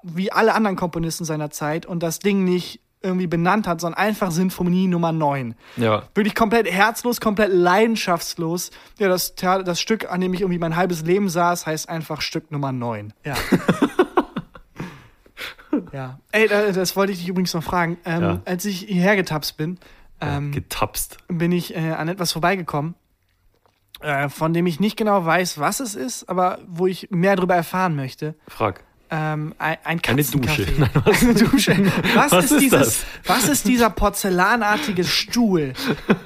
wie 0.03 0.31
alle 0.31 0.55
anderen 0.55 0.77
Komponisten 0.77 1.25
seiner 1.25 1.51
Zeit 1.51 1.87
und 1.87 2.03
das 2.03 2.18
Ding 2.18 2.44
nicht 2.44 2.81
irgendwie 3.01 3.27
benannt 3.27 3.66
hat, 3.66 3.81
sondern 3.81 3.99
einfach 3.99 4.31
Sinfonie 4.31 4.87
Nummer 4.87 5.12
9 5.12 5.55
Ja. 5.77 6.05
wirklich 6.14 6.35
komplett 6.35 6.70
herzlos, 6.70 7.20
komplett 7.20 7.53
leidenschaftslos. 7.53 8.70
Ja, 8.99 9.09
das, 9.09 9.35
das 9.35 9.81
Stück, 9.81 10.11
an 10.11 10.20
dem 10.20 10.35
ich 10.35 10.40
irgendwie 10.40 10.59
mein 10.59 10.77
halbes 10.77 11.03
Leben 11.03 11.29
saß, 11.29 11.66
heißt 11.66 11.88
einfach 11.88 12.20
Stück 12.20 12.51
Nummer 12.51 12.73
9. 12.73 13.12
Ja. 13.25 13.35
ja. 15.93 16.19
Ey, 16.33 16.49
da- 16.49 16.73
das 16.73 16.97
wollte 16.97 17.13
ich 17.13 17.19
dich 17.19 17.29
übrigens 17.29 17.55
noch 17.55 17.63
fragen. 17.65 17.99
Ähm, 18.05 18.23
Ja. 18.23 18.41
Als 18.45 18.65
ich 18.65 18.81
hierher 18.81 19.17
getapst 19.17 19.57
bin, 19.57 19.79
ähm, 20.21 20.53
Getapst. 20.53 21.19
bin 21.29 21.53
ich 21.53 21.75
äh, 21.77 21.93
an 21.93 22.09
etwas 22.09 22.33
vorbeigekommen, 22.33 22.95
äh, 24.01 24.29
von 24.29 24.53
dem 24.53 24.67
ich 24.67 24.81
nicht 24.81 24.97
genau 24.97 25.25
weiß, 25.25 25.59
was 25.59 25.81
es 25.81 25.95
ist, 25.95 26.29
aber 26.29 26.59
wo 26.67 26.87
ich 26.87 27.09
mehr 27.11 27.37
darüber 27.37 27.55
erfahren 27.55 27.95
möchte. 27.97 28.35
Frag. 28.49 28.83
Ähm, 29.11 29.55
ein, 29.59 29.77
ein 29.85 30.01
Eine. 30.07 30.25
Dusche. 30.25 30.67
Nein, 30.79 30.91
was? 31.05 31.23
Eine 31.23 31.35
Dusche. 31.35 31.93
Was, 32.15 32.33
Was 32.33 32.45
ist, 32.47 32.51
ist 32.53 32.61
dieses, 32.63 32.81
das? 32.81 33.05
was 33.27 33.49
ist 33.49 33.69
dieser 33.69 33.91
porzellanartige 33.91 35.05
Stuhl? 35.05 35.75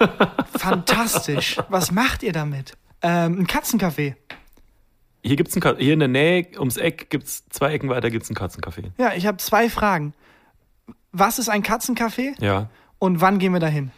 Fantastisch. 0.59 1.57
Was 1.69 1.91
macht 1.91 2.23
ihr 2.23 2.33
damit? 2.33 2.77
Ähm, 3.03 3.41
ein 3.41 3.47
Katzencafé. 3.47 4.15
Hier 5.29 5.37
gibt's 5.37 5.55
ein 5.55 5.61
Ka- 5.61 5.77
hier 5.79 5.93
in 5.93 5.99
der 6.01 6.09
Nähe 6.09 6.47
ums 6.59 6.77
Eck 6.79 7.11
gibt's 7.11 7.45
zwei 7.51 7.73
Ecken 7.75 7.89
weiter 7.91 8.11
gibt's 8.11 8.31
ein 8.31 8.35
Katzencafé. 8.35 8.91
Ja, 8.99 9.13
ich 9.15 9.27
habe 9.27 9.37
zwei 9.37 9.69
Fragen. 9.69 10.15
Was 11.13 11.39
ist 11.39 11.49
ein 11.49 11.63
Katzencafé 11.63 12.33
Ja. 12.43 12.71
und 12.99 13.21
wann 13.21 13.39
gehen 13.39 13.53
wir 13.53 13.61
dahin? 13.61 13.91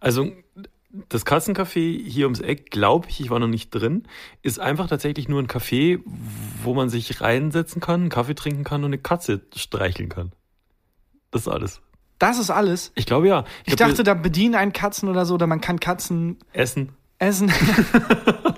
Also 0.00 0.30
das 1.08 1.24
Katzencafé 1.24 2.02
hier 2.04 2.26
ums 2.26 2.40
Eck, 2.40 2.70
glaube 2.70 3.08
ich, 3.08 3.20
ich 3.20 3.30
war 3.30 3.38
noch 3.38 3.46
nicht 3.48 3.70
drin, 3.70 4.02
ist 4.42 4.58
einfach 4.58 4.86
tatsächlich 4.88 5.28
nur 5.28 5.40
ein 5.40 5.46
Café, 5.48 6.00
wo 6.62 6.74
man 6.74 6.88
sich 6.90 7.20
reinsetzen 7.20 7.80
kann, 7.80 8.00
einen 8.02 8.08
Kaffee 8.10 8.34
trinken 8.34 8.64
kann 8.64 8.80
und 8.82 8.86
eine 8.90 8.98
Katze 8.98 9.40
streicheln 9.54 10.08
kann. 10.08 10.32
Das 11.30 11.42
ist 11.42 11.48
alles. 11.48 11.80
Das 12.18 12.38
ist 12.38 12.50
alles. 12.50 12.92
Ich 12.96 13.06
glaube 13.06 13.28
ja. 13.28 13.44
Ich 13.64 13.76
glaub, 13.76 13.90
dachte, 13.90 14.02
da 14.02 14.14
bedienen 14.14 14.54
einen 14.56 14.72
Katzen 14.72 15.08
oder 15.08 15.24
so, 15.24 15.34
oder 15.34 15.46
man 15.46 15.60
kann 15.62 15.80
Katzen 15.80 16.38
essen. 16.52 16.90
essen. 17.18 17.50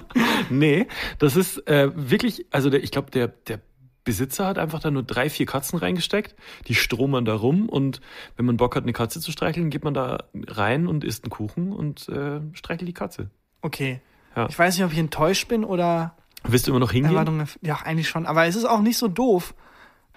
Nee, 0.59 0.87
das 1.19 1.37
ist 1.37 1.67
äh, 1.69 1.91
wirklich, 1.95 2.47
also 2.51 2.71
der, 2.71 2.83
ich 2.83 2.91
glaube, 2.91 3.11
der, 3.11 3.29
der 3.29 3.61
Besitzer 4.05 4.47
hat 4.47 4.59
einfach 4.59 4.81
da 4.81 4.91
nur 4.91 5.03
drei, 5.05 5.31
vier 5.31 5.47
Katzen 5.47 5.79
reingesteckt, 5.79 6.35
die 6.67 6.75
stromern 6.75 7.25
da 7.25 7.35
rum 7.35 7.69
und 7.69 8.01
wenn 8.37 8.47
man 8.47 8.57
Bock 8.57 8.75
hat, 8.75 8.83
eine 8.83 8.93
Katze 8.93 9.21
zu 9.21 9.31
streicheln, 9.31 9.71
geht 9.71 9.85
man 9.85 9.95
da 9.95 10.25
rein 10.35 10.87
und 10.87 11.05
isst 11.05 11.25
einen 11.25 11.31
Kuchen 11.31 11.73
und 11.73 12.09
äh, 12.09 12.41
streichelt 12.55 12.89
die 12.89 12.95
Katze. 12.95 13.31
Okay. 13.61 14.01
Ja. 14.35 14.49
Ich 14.49 14.59
weiß 14.59 14.77
nicht, 14.77 14.85
ob 14.85 14.93
ich 14.93 14.99
enttäuscht 14.99 15.49
bin 15.49 15.65
oder 15.65 16.17
Willst 16.45 16.67
du 16.67 16.73
immer 16.73 16.81
noch 16.81 16.91
hingehen? 16.91 17.13
Erwartungen. 17.13 17.47
Ja, 17.61 17.77
eigentlich 17.85 18.09
schon. 18.09 18.27
Aber 18.27 18.47
es 18.47 18.57
ist 18.57 18.65
auch 18.65 18.81
nicht 18.81 18.99
so 18.99 19.07
doof. 19.07 19.55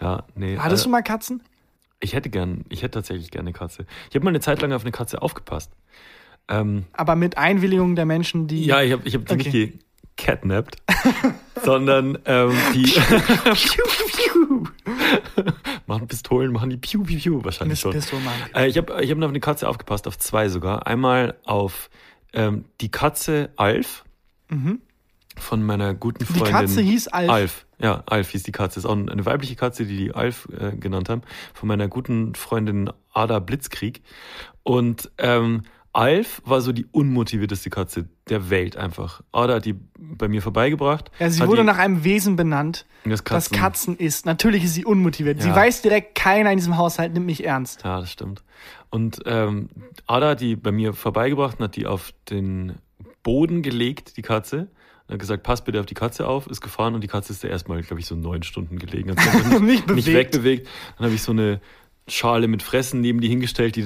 Ja, 0.01 0.23
nee. 0.35 0.57
Hattest 0.57 0.83
äh, 0.83 0.85
du 0.85 0.89
mal 0.89 1.03
Katzen? 1.03 1.43
Ich 1.99 2.13
hätte 2.13 2.29
gern, 2.29 2.65
ich 2.69 2.81
hätte 2.81 2.91
tatsächlich 2.95 3.29
gerne 3.29 3.49
eine 3.49 3.53
Katze. 3.53 3.85
Ich 4.09 4.15
habe 4.15 4.25
mal 4.25 4.31
eine 4.31 4.39
Zeit 4.39 4.61
lang 4.61 4.73
auf 4.73 4.81
eine 4.81 4.91
Katze 4.91 5.21
aufgepasst. 5.21 5.71
Ähm, 6.47 6.85
Aber 6.93 7.15
mit 7.15 7.37
Einwilligung 7.37 7.95
der 7.95 8.05
Menschen, 8.05 8.47
die. 8.47 8.65
ja, 8.65 8.81
ich 8.81 8.91
habe 8.91 9.07
ich 9.07 9.15
hab 9.15 9.25
die 9.25 9.33
Okay. 9.33 9.65
nicht 9.65 9.84
gecatnapped, 10.15 10.77
sondern 11.63 12.17
ähm, 12.25 12.53
die 12.73 12.93
machen 15.87 16.07
Pistolen, 16.07 16.51
machen 16.51 16.69
die 16.69 16.77
piu 16.77 17.03
piu 17.03 17.17
piu 17.17 17.43
wahrscheinlich 17.43 17.79
schon. 17.79 17.95
Äh, 18.53 18.67
ich 18.67 18.77
habe 18.77 19.03
ich 19.03 19.11
hab 19.11 19.17
auf 19.21 19.29
eine 19.29 19.39
Katze 19.39 19.67
aufgepasst, 19.67 20.07
auf 20.07 20.17
zwei 20.17 20.49
sogar. 20.49 20.87
Einmal 20.87 21.35
auf 21.45 21.89
ähm, 22.33 22.65
die 22.81 22.89
Katze 22.89 23.51
Alf 23.55 24.03
von 25.37 25.63
meiner 25.63 25.93
guten 25.93 26.23
Mhm. 26.23 26.27
Die 26.27 26.39
Freundin. 26.39 26.53
Katze 26.53 26.81
hieß 26.81 27.07
Alf. 27.09 27.29
Alf, 27.29 27.65
ja, 27.79 28.03
Alf 28.05 28.29
hieß 28.29 28.43
die 28.43 28.51
Katze. 28.51 28.79
Ist 28.79 28.85
auch 28.85 28.95
eine 28.95 29.25
weibliche 29.25 29.55
Katze, 29.55 29.85
die 29.85 29.97
die 29.97 30.13
Alf 30.13 30.47
äh, 30.57 30.75
genannt 30.75 31.09
haben, 31.09 31.21
von 31.53 31.67
meiner 31.67 31.87
guten 31.87 32.35
Freundin 32.35 32.89
Ada 33.13 33.39
Blitzkrieg. 33.39 34.01
Und 34.63 35.11
ähm, 35.17 35.63
Alf 35.95 36.41
war 36.45 36.59
so 36.61 36.71
die 36.73 36.85
unmotivierteste 36.91 37.69
Katze 37.69 38.09
der 38.29 38.49
Welt 38.49 38.75
einfach. 38.75 39.21
Ada 39.31 39.55
hat 39.55 39.65
die 39.65 39.75
bei 39.97 40.27
mir 40.27 40.41
vorbeigebracht. 40.41 41.09
Ja, 41.19 41.29
sie 41.29 41.45
wurde 41.47 41.63
nach 41.63 41.77
einem 41.77 42.03
Wesen 42.03 42.35
benannt, 42.35 42.85
das 43.05 43.23
das 43.23 43.49
Katzen, 43.49 43.57
Katzen 43.57 43.97
ist. 43.97 44.25
Natürlich 44.25 44.65
ist 44.65 44.73
sie 44.73 44.83
unmotiviert. 44.85 45.41
Sie 45.41 45.47
Ja. 45.49 45.55
weiß 45.55 45.81
direkt, 45.81 46.15
keiner 46.15 46.51
in 46.51 46.57
diesem 46.57 46.77
Haushalt 46.77 47.13
nimmt 47.13 47.25
mich 47.27 47.45
ernst. 47.45 47.83
Ja, 47.83 48.01
das 48.01 48.11
stimmt. 48.11 48.43
Und 48.89 49.21
ähm, 49.25 49.69
Ada 50.05 50.29
hat 50.31 50.41
die 50.41 50.55
bei 50.55 50.71
mir 50.71 50.93
vorbeigebracht 50.93 51.59
und 51.59 51.63
hat 51.65 51.75
die 51.77 51.85
auf 51.87 52.13
den 52.29 52.73
Boden 53.23 53.61
gelegt, 53.61 54.17
die 54.17 54.21
Katze. 54.21 54.67
Und 55.07 55.13
hat 55.13 55.19
gesagt, 55.19 55.43
pass 55.43 55.63
bitte 55.63 55.79
auf 55.79 55.85
die 55.85 55.93
Katze 55.93 56.27
auf, 56.27 56.47
ist 56.47 56.61
gefahren 56.61 56.95
und 56.95 57.01
die 57.01 57.07
Katze 57.07 57.31
ist 57.31 57.43
da 57.43 57.47
erstmal, 57.47 57.81
glaube 57.83 57.99
ich, 58.01 58.05
so 58.07 58.15
neun 58.15 58.43
Stunden 58.43 58.79
gelegen. 58.79 59.11
Hat 59.11 59.19
sich 59.19 59.33
einfach 59.33 59.59
Nicht 59.61 59.85
bewegt. 59.85 60.07
nicht 60.07 60.15
wegbewegt. 60.15 60.67
Dann 60.97 61.05
habe 61.05 61.15
ich 61.15 61.21
so 61.21 61.31
eine 61.31 61.61
Schale 62.07 62.47
mit 62.47 62.61
Fressen 62.61 63.01
neben 63.01 63.19
die 63.19 63.27
hingestellt, 63.27 63.75
die, 63.75 63.85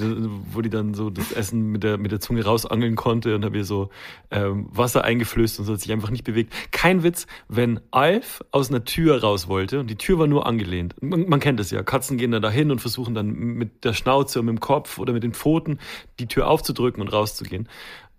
wo 0.51 0.59
die 0.59 0.69
dann 0.69 0.93
so 0.93 1.09
das 1.09 1.31
Essen 1.31 1.71
mit 1.71 1.83
der, 1.83 1.97
mit 1.97 2.11
der 2.11 2.19
Zunge 2.19 2.43
rausangeln 2.43 2.95
konnte 2.95 3.33
und 3.33 3.45
habe 3.45 3.57
ihr 3.57 3.63
so 3.63 3.89
ähm, 4.29 4.67
Wasser 4.71 5.05
eingeflößt 5.05 5.59
und 5.59 5.65
so 5.65 5.73
hat 5.73 5.79
sich 5.79 5.91
einfach 5.93 6.09
nicht 6.09 6.25
bewegt. 6.25 6.53
Kein 6.71 7.03
Witz, 7.03 7.27
wenn 7.47 7.79
Alf 7.91 8.43
aus 8.51 8.69
einer 8.69 8.83
Tür 8.83 9.21
raus 9.21 9.47
wollte 9.47 9.79
und 9.79 9.89
die 9.89 9.95
Tür 9.95 10.19
war 10.19 10.27
nur 10.27 10.45
angelehnt. 10.45 10.95
Man, 11.01 11.29
man 11.29 11.39
kennt 11.39 11.61
es 11.61 11.71
ja, 11.71 11.81
Katzen 11.81 12.17
gehen 12.17 12.31
dann 12.31 12.41
dahin 12.41 12.71
und 12.71 12.79
versuchen 12.79 13.15
dann 13.15 13.31
mit 13.31 13.85
der 13.85 13.93
Schnauze 13.93 14.41
und 14.41 14.47
mit 14.47 14.57
dem 14.57 14.59
Kopf 14.59 14.97
oder 14.97 15.13
mit 15.13 15.23
den 15.23 15.33
Pfoten 15.33 15.79
die 16.19 16.27
Tür 16.27 16.47
aufzudrücken 16.47 17.01
und 17.01 17.07
rauszugehen. 17.07 17.69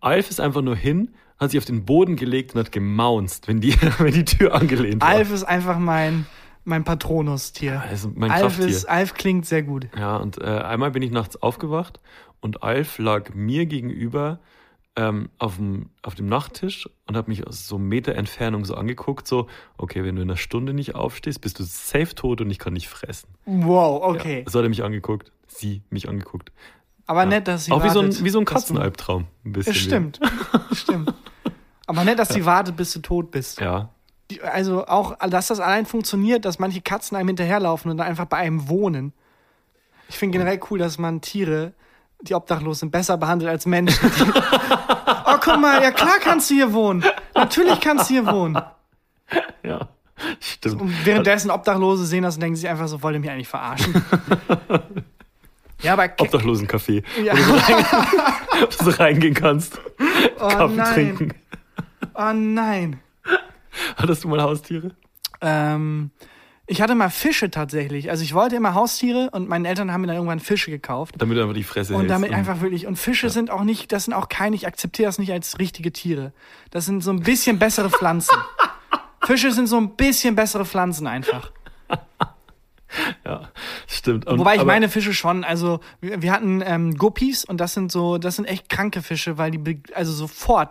Alf 0.00 0.30
ist 0.30 0.40
einfach 0.40 0.62
nur 0.62 0.76
hin, 0.76 1.10
hat 1.38 1.50
sich 1.50 1.58
auf 1.58 1.66
den 1.66 1.84
Boden 1.84 2.16
gelegt 2.16 2.54
und 2.54 2.60
hat 2.60 2.72
gemaunzt, 2.72 3.48
wenn 3.48 3.60
die, 3.60 3.74
wenn 3.98 4.14
die 4.14 4.24
Tür 4.24 4.54
angelehnt 4.54 5.02
war. 5.02 5.10
Alf 5.10 5.30
ist 5.30 5.44
einfach 5.44 5.78
mein, 5.78 6.24
mein 6.64 6.84
Patronustier. 6.84 7.82
also 7.88 8.10
mein 8.14 8.30
Alf, 8.30 8.58
ist, 8.58 8.84
Alf 8.86 9.14
klingt 9.14 9.46
sehr 9.46 9.62
gut. 9.62 9.88
Ja, 9.96 10.16
und 10.16 10.38
äh, 10.40 10.44
einmal 10.44 10.90
bin 10.90 11.02
ich 11.02 11.10
nachts 11.10 11.40
aufgewacht 11.42 12.00
und 12.40 12.62
Alf 12.62 12.98
lag 12.98 13.34
mir 13.34 13.66
gegenüber 13.66 14.38
ähm, 14.96 15.30
auf, 15.38 15.56
dem, 15.56 15.90
auf 16.02 16.14
dem 16.14 16.26
Nachttisch 16.26 16.88
und 17.06 17.16
hat 17.16 17.28
mich 17.28 17.46
aus 17.46 17.66
so 17.66 17.76
einem 17.76 17.88
Meter 17.88 18.14
Entfernung 18.16 18.64
so 18.64 18.74
angeguckt, 18.74 19.26
so, 19.26 19.46
okay, 19.78 20.04
wenn 20.04 20.16
du 20.16 20.22
in 20.22 20.28
einer 20.30 20.36
Stunde 20.36 20.74
nicht 20.74 20.94
aufstehst, 20.94 21.40
bist 21.40 21.58
du 21.58 21.62
safe 21.64 22.14
tot 22.14 22.40
und 22.40 22.50
ich 22.50 22.58
kann 22.58 22.72
nicht 22.72 22.88
fressen. 22.88 23.28
Wow, 23.46 24.02
okay. 24.02 24.42
Ja, 24.44 24.50
so 24.50 24.58
hat 24.58 24.66
er 24.66 24.68
mich 24.68 24.82
angeguckt. 24.82 25.32
Sie 25.46 25.82
mich 25.90 26.08
angeguckt. 26.08 26.52
Aber 27.06 27.22
Ja. 27.22 27.26
nett, 27.28 27.48
dass 27.48 27.64
sie 27.64 27.72
Auch 27.72 27.82
wie 27.84 27.88
so, 27.88 28.02
wartet. 28.02 28.20
ein, 28.20 28.24
wie 28.24 28.30
so 28.30 28.38
ein 28.38 28.44
Katzenalbtraum. 28.44 29.26
Ein 29.44 29.52
bisschen. 29.52 29.72
Es 29.72 29.78
stimmt. 29.78 30.20
stimmt. 30.72 31.14
Aber 31.86 32.04
nett, 32.04 32.18
dass 32.18 32.28
sie 32.28 32.44
wartet, 32.44 32.76
bis 32.76 32.92
du 32.92 33.00
tot 33.00 33.30
bist. 33.32 33.60
Ja. 33.60 33.90
Die, 34.30 34.40
also 34.40 34.86
auch, 34.86 35.16
dass 35.28 35.48
das 35.48 35.60
allein 35.60 35.86
funktioniert, 35.86 36.44
dass 36.44 36.58
manche 36.58 36.80
Katzen 36.80 37.16
einem 37.16 37.28
hinterherlaufen 37.28 37.90
und 37.90 37.96
dann 37.98 38.06
einfach 38.06 38.26
bei 38.26 38.38
einem 38.38 38.68
wohnen. 38.68 39.12
Ich 40.08 40.18
finde 40.18 40.38
generell 40.38 40.60
cool, 40.70 40.78
dass 40.78 40.98
man 40.98 41.20
Tiere, 41.20 41.72
die 42.20 42.34
obdachlos 42.34 42.80
sind, 42.80 42.90
besser 42.90 43.16
behandelt 43.16 43.50
als 43.50 43.66
Menschen. 43.66 44.10
Oh, 45.32 45.36
guck 45.40 45.60
mal, 45.60 45.80
ja 45.80 45.92
klar 45.92 46.18
kannst 46.20 46.50
du 46.50 46.54
hier 46.54 46.72
wohnen. 46.72 47.04
Natürlich 47.36 47.80
kannst 47.80 48.10
du 48.10 48.14
hier 48.14 48.26
wohnen. 48.26 48.60
Ja. 49.62 49.88
Stimmt. 50.40 50.80
Und 50.80 51.06
währenddessen 51.06 51.50
Obdachlose 51.50 52.04
sehen 52.04 52.24
das 52.24 52.34
und 52.34 52.40
denken 52.40 52.56
sich 52.56 52.68
einfach 52.68 52.88
so, 52.88 53.00
wollt 53.02 53.14
ihr 53.14 53.20
mich 53.20 53.30
eigentlich 53.30 53.48
verarschen? 53.48 53.94
ja, 55.82 55.92
aber 55.92 56.04
Obdachlosencafé, 56.04 57.04
ja. 57.22 57.32
wo 58.80 58.90
du 58.90 58.98
reingehen 58.98 59.34
kannst. 59.34 59.80
oh, 60.40 60.48
Kaffee 60.48 60.74
nein. 60.74 60.94
trinken. 60.94 61.34
Oh 62.14 62.32
nein. 62.32 63.00
Hattest 63.96 64.24
du 64.24 64.28
mal 64.28 64.40
Haustiere? 64.42 64.90
Ähm, 65.40 66.10
ich 66.66 66.80
hatte 66.82 66.94
mal 66.94 67.10
Fische 67.10 67.50
tatsächlich. 67.50 68.10
Also 68.10 68.22
ich 68.22 68.32
wollte 68.34 68.54
immer 68.56 68.74
Haustiere 68.74 69.30
und 69.32 69.48
meine 69.48 69.66
Eltern 69.68 69.92
haben 69.92 70.02
mir 70.02 70.06
dann 70.06 70.16
irgendwann 70.16 70.38
Fische 70.40 70.70
gekauft. 70.70 71.16
Damit 71.18 71.36
du 71.36 71.42
einfach 71.42 71.54
die 71.54 71.64
Fresse 71.64 71.94
Und 71.94 72.00
hältst. 72.02 72.14
damit 72.14 72.32
einfach 72.32 72.60
wirklich. 72.60 72.86
Und 72.86 72.96
Fische 72.96 73.28
sind 73.30 73.50
auch 73.50 73.64
nicht, 73.64 73.90
das 73.90 74.04
sind 74.04 74.14
auch 74.14 74.28
keine, 74.28 74.54
ich 74.54 74.66
akzeptiere 74.66 75.06
das 75.08 75.18
nicht 75.18 75.32
als 75.32 75.58
richtige 75.58 75.92
Tiere. 75.92 76.32
Das 76.70 76.86
sind 76.86 77.02
so 77.02 77.10
ein 77.10 77.20
bisschen 77.20 77.58
bessere 77.58 77.90
Pflanzen. 77.90 78.36
Fische 79.24 79.50
sind 79.52 79.66
so 79.66 79.76
ein 79.78 79.96
bisschen 79.96 80.36
bessere 80.36 80.64
Pflanzen 80.64 81.06
einfach. 81.06 81.50
Ja, 83.24 83.50
stimmt. 83.86 84.26
Und- 84.26 84.40
Wobei 84.40 84.56
ich 84.56 84.64
meine 84.64 84.88
Fische 84.88 85.14
schon, 85.14 85.44
also 85.44 85.78
wir, 86.00 86.22
wir 86.22 86.32
hatten 86.32 86.60
ähm, 86.64 86.96
Guppies 86.96 87.44
und 87.44 87.58
das 87.60 87.72
sind 87.72 87.92
so, 87.92 88.18
das 88.18 88.34
sind 88.34 88.46
echt 88.46 88.68
kranke 88.68 89.00
Fische, 89.02 89.38
weil 89.38 89.52
die 89.52 89.80
also 89.94 90.10
sofort 90.12 90.70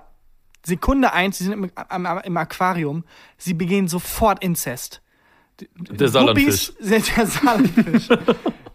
Sekunde 0.66 1.14
eins, 1.14 1.38
sie 1.38 1.46
sind 1.46 1.54
im, 1.54 1.72
am- 1.76 2.22
im 2.24 2.38
Aquarium, 2.38 3.04
sie 3.38 3.54
begehen 3.54 3.88
sofort 3.88 4.44
Inzest. 4.44 5.02
Der 5.78 6.08
Salandfisch. 6.10 6.74
Guppies 6.76 6.88
sind 6.90 7.18
der 7.18 7.26
Salandfisch. 7.28 8.10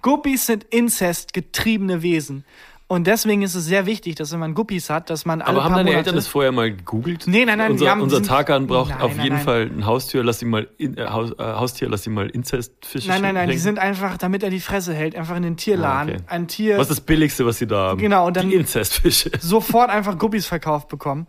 Guppies 0.02 0.46
sind 0.46 0.64
inzestgetriebene 0.64 2.02
Wesen. 2.02 2.44
Und 2.86 3.06
deswegen 3.06 3.40
ist 3.40 3.54
es 3.54 3.64
sehr 3.64 3.86
wichtig, 3.86 4.14
dass 4.16 4.30
wenn 4.32 4.40
man 4.40 4.52
Guppies 4.54 4.90
hat, 4.90 5.08
dass 5.08 5.24
man 5.24 5.40
alle 5.40 5.56
Aber 5.56 5.64
haben 5.64 5.70
paar 5.70 5.78
deine 5.78 5.90
Monate 5.90 5.98
Eltern 6.00 6.16
das 6.16 6.26
vorher 6.26 6.52
mal 6.52 6.70
gegoogelt? 6.70 7.26
Nee, 7.26 7.46
nein, 7.46 7.56
nein, 7.56 7.72
Unser, 7.72 7.90
haben- 7.90 8.02
unser 8.02 8.22
Tarkan 8.22 8.66
braucht 8.66 8.90
Nein, 8.90 9.00
auf 9.00 9.14
nein, 9.16 9.24
jeden 9.24 9.36
nein. 9.36 9.44
Fall 9.44 9.70
ein 9.74 9.86
Haustür, 9.86 10.22
lass 10.22 10.42
ihn 10.42 10.50
mal 10.50 10.68
in, 10.76 10.98
äh, 10.98 11.06
Haus, 11.06 11.30
äh, 11.32 11.42
Haustier, 11.42 11.88
lass 11.88 12.06
ihn 12.06 12.12
mal 12.12 12.28
Inzestfische 12.28 13.08
Nein, 13.08 13.22
nein, 13.22 13.34
nein, 13.34 13.48
die 13.48 13.56
sind 13.56 13.78
einfach, 13.78 14.18
damit 14.18 14.42
er 14.42 14.50
die 14.50 14.60
Fresse 14.60 14.92
hält, 14.92 15.16
einfach 15.16 15.34
in 15.36 15.42
den 15.44 15.56
Tierladen. 15.56 16.10
Ah, 16.12 16.16
okay. 16.16 16.24
Ein 16.26 16.46
Tier 16.46 16.76
Was 16.76 16.90
ist 16.90 16.98
das 16.98 17.00
Billigste, 17.00 17.46
was 17.46 17.56
sie 17.58 17.66
da 17.66 17.88
haben? 17.88 17.98
Genau, 18.00 18.26
und 18.26 18.36
dann- 18.36 18.50
Die 18.50 18.54
Inzestfische. 18.54 19.30
sofort 19.40 19.88
einfach 19.88 20.18
Guppies 20.18 20.44
verkauft 20.46 20.88
bekommen. 20.88 21.26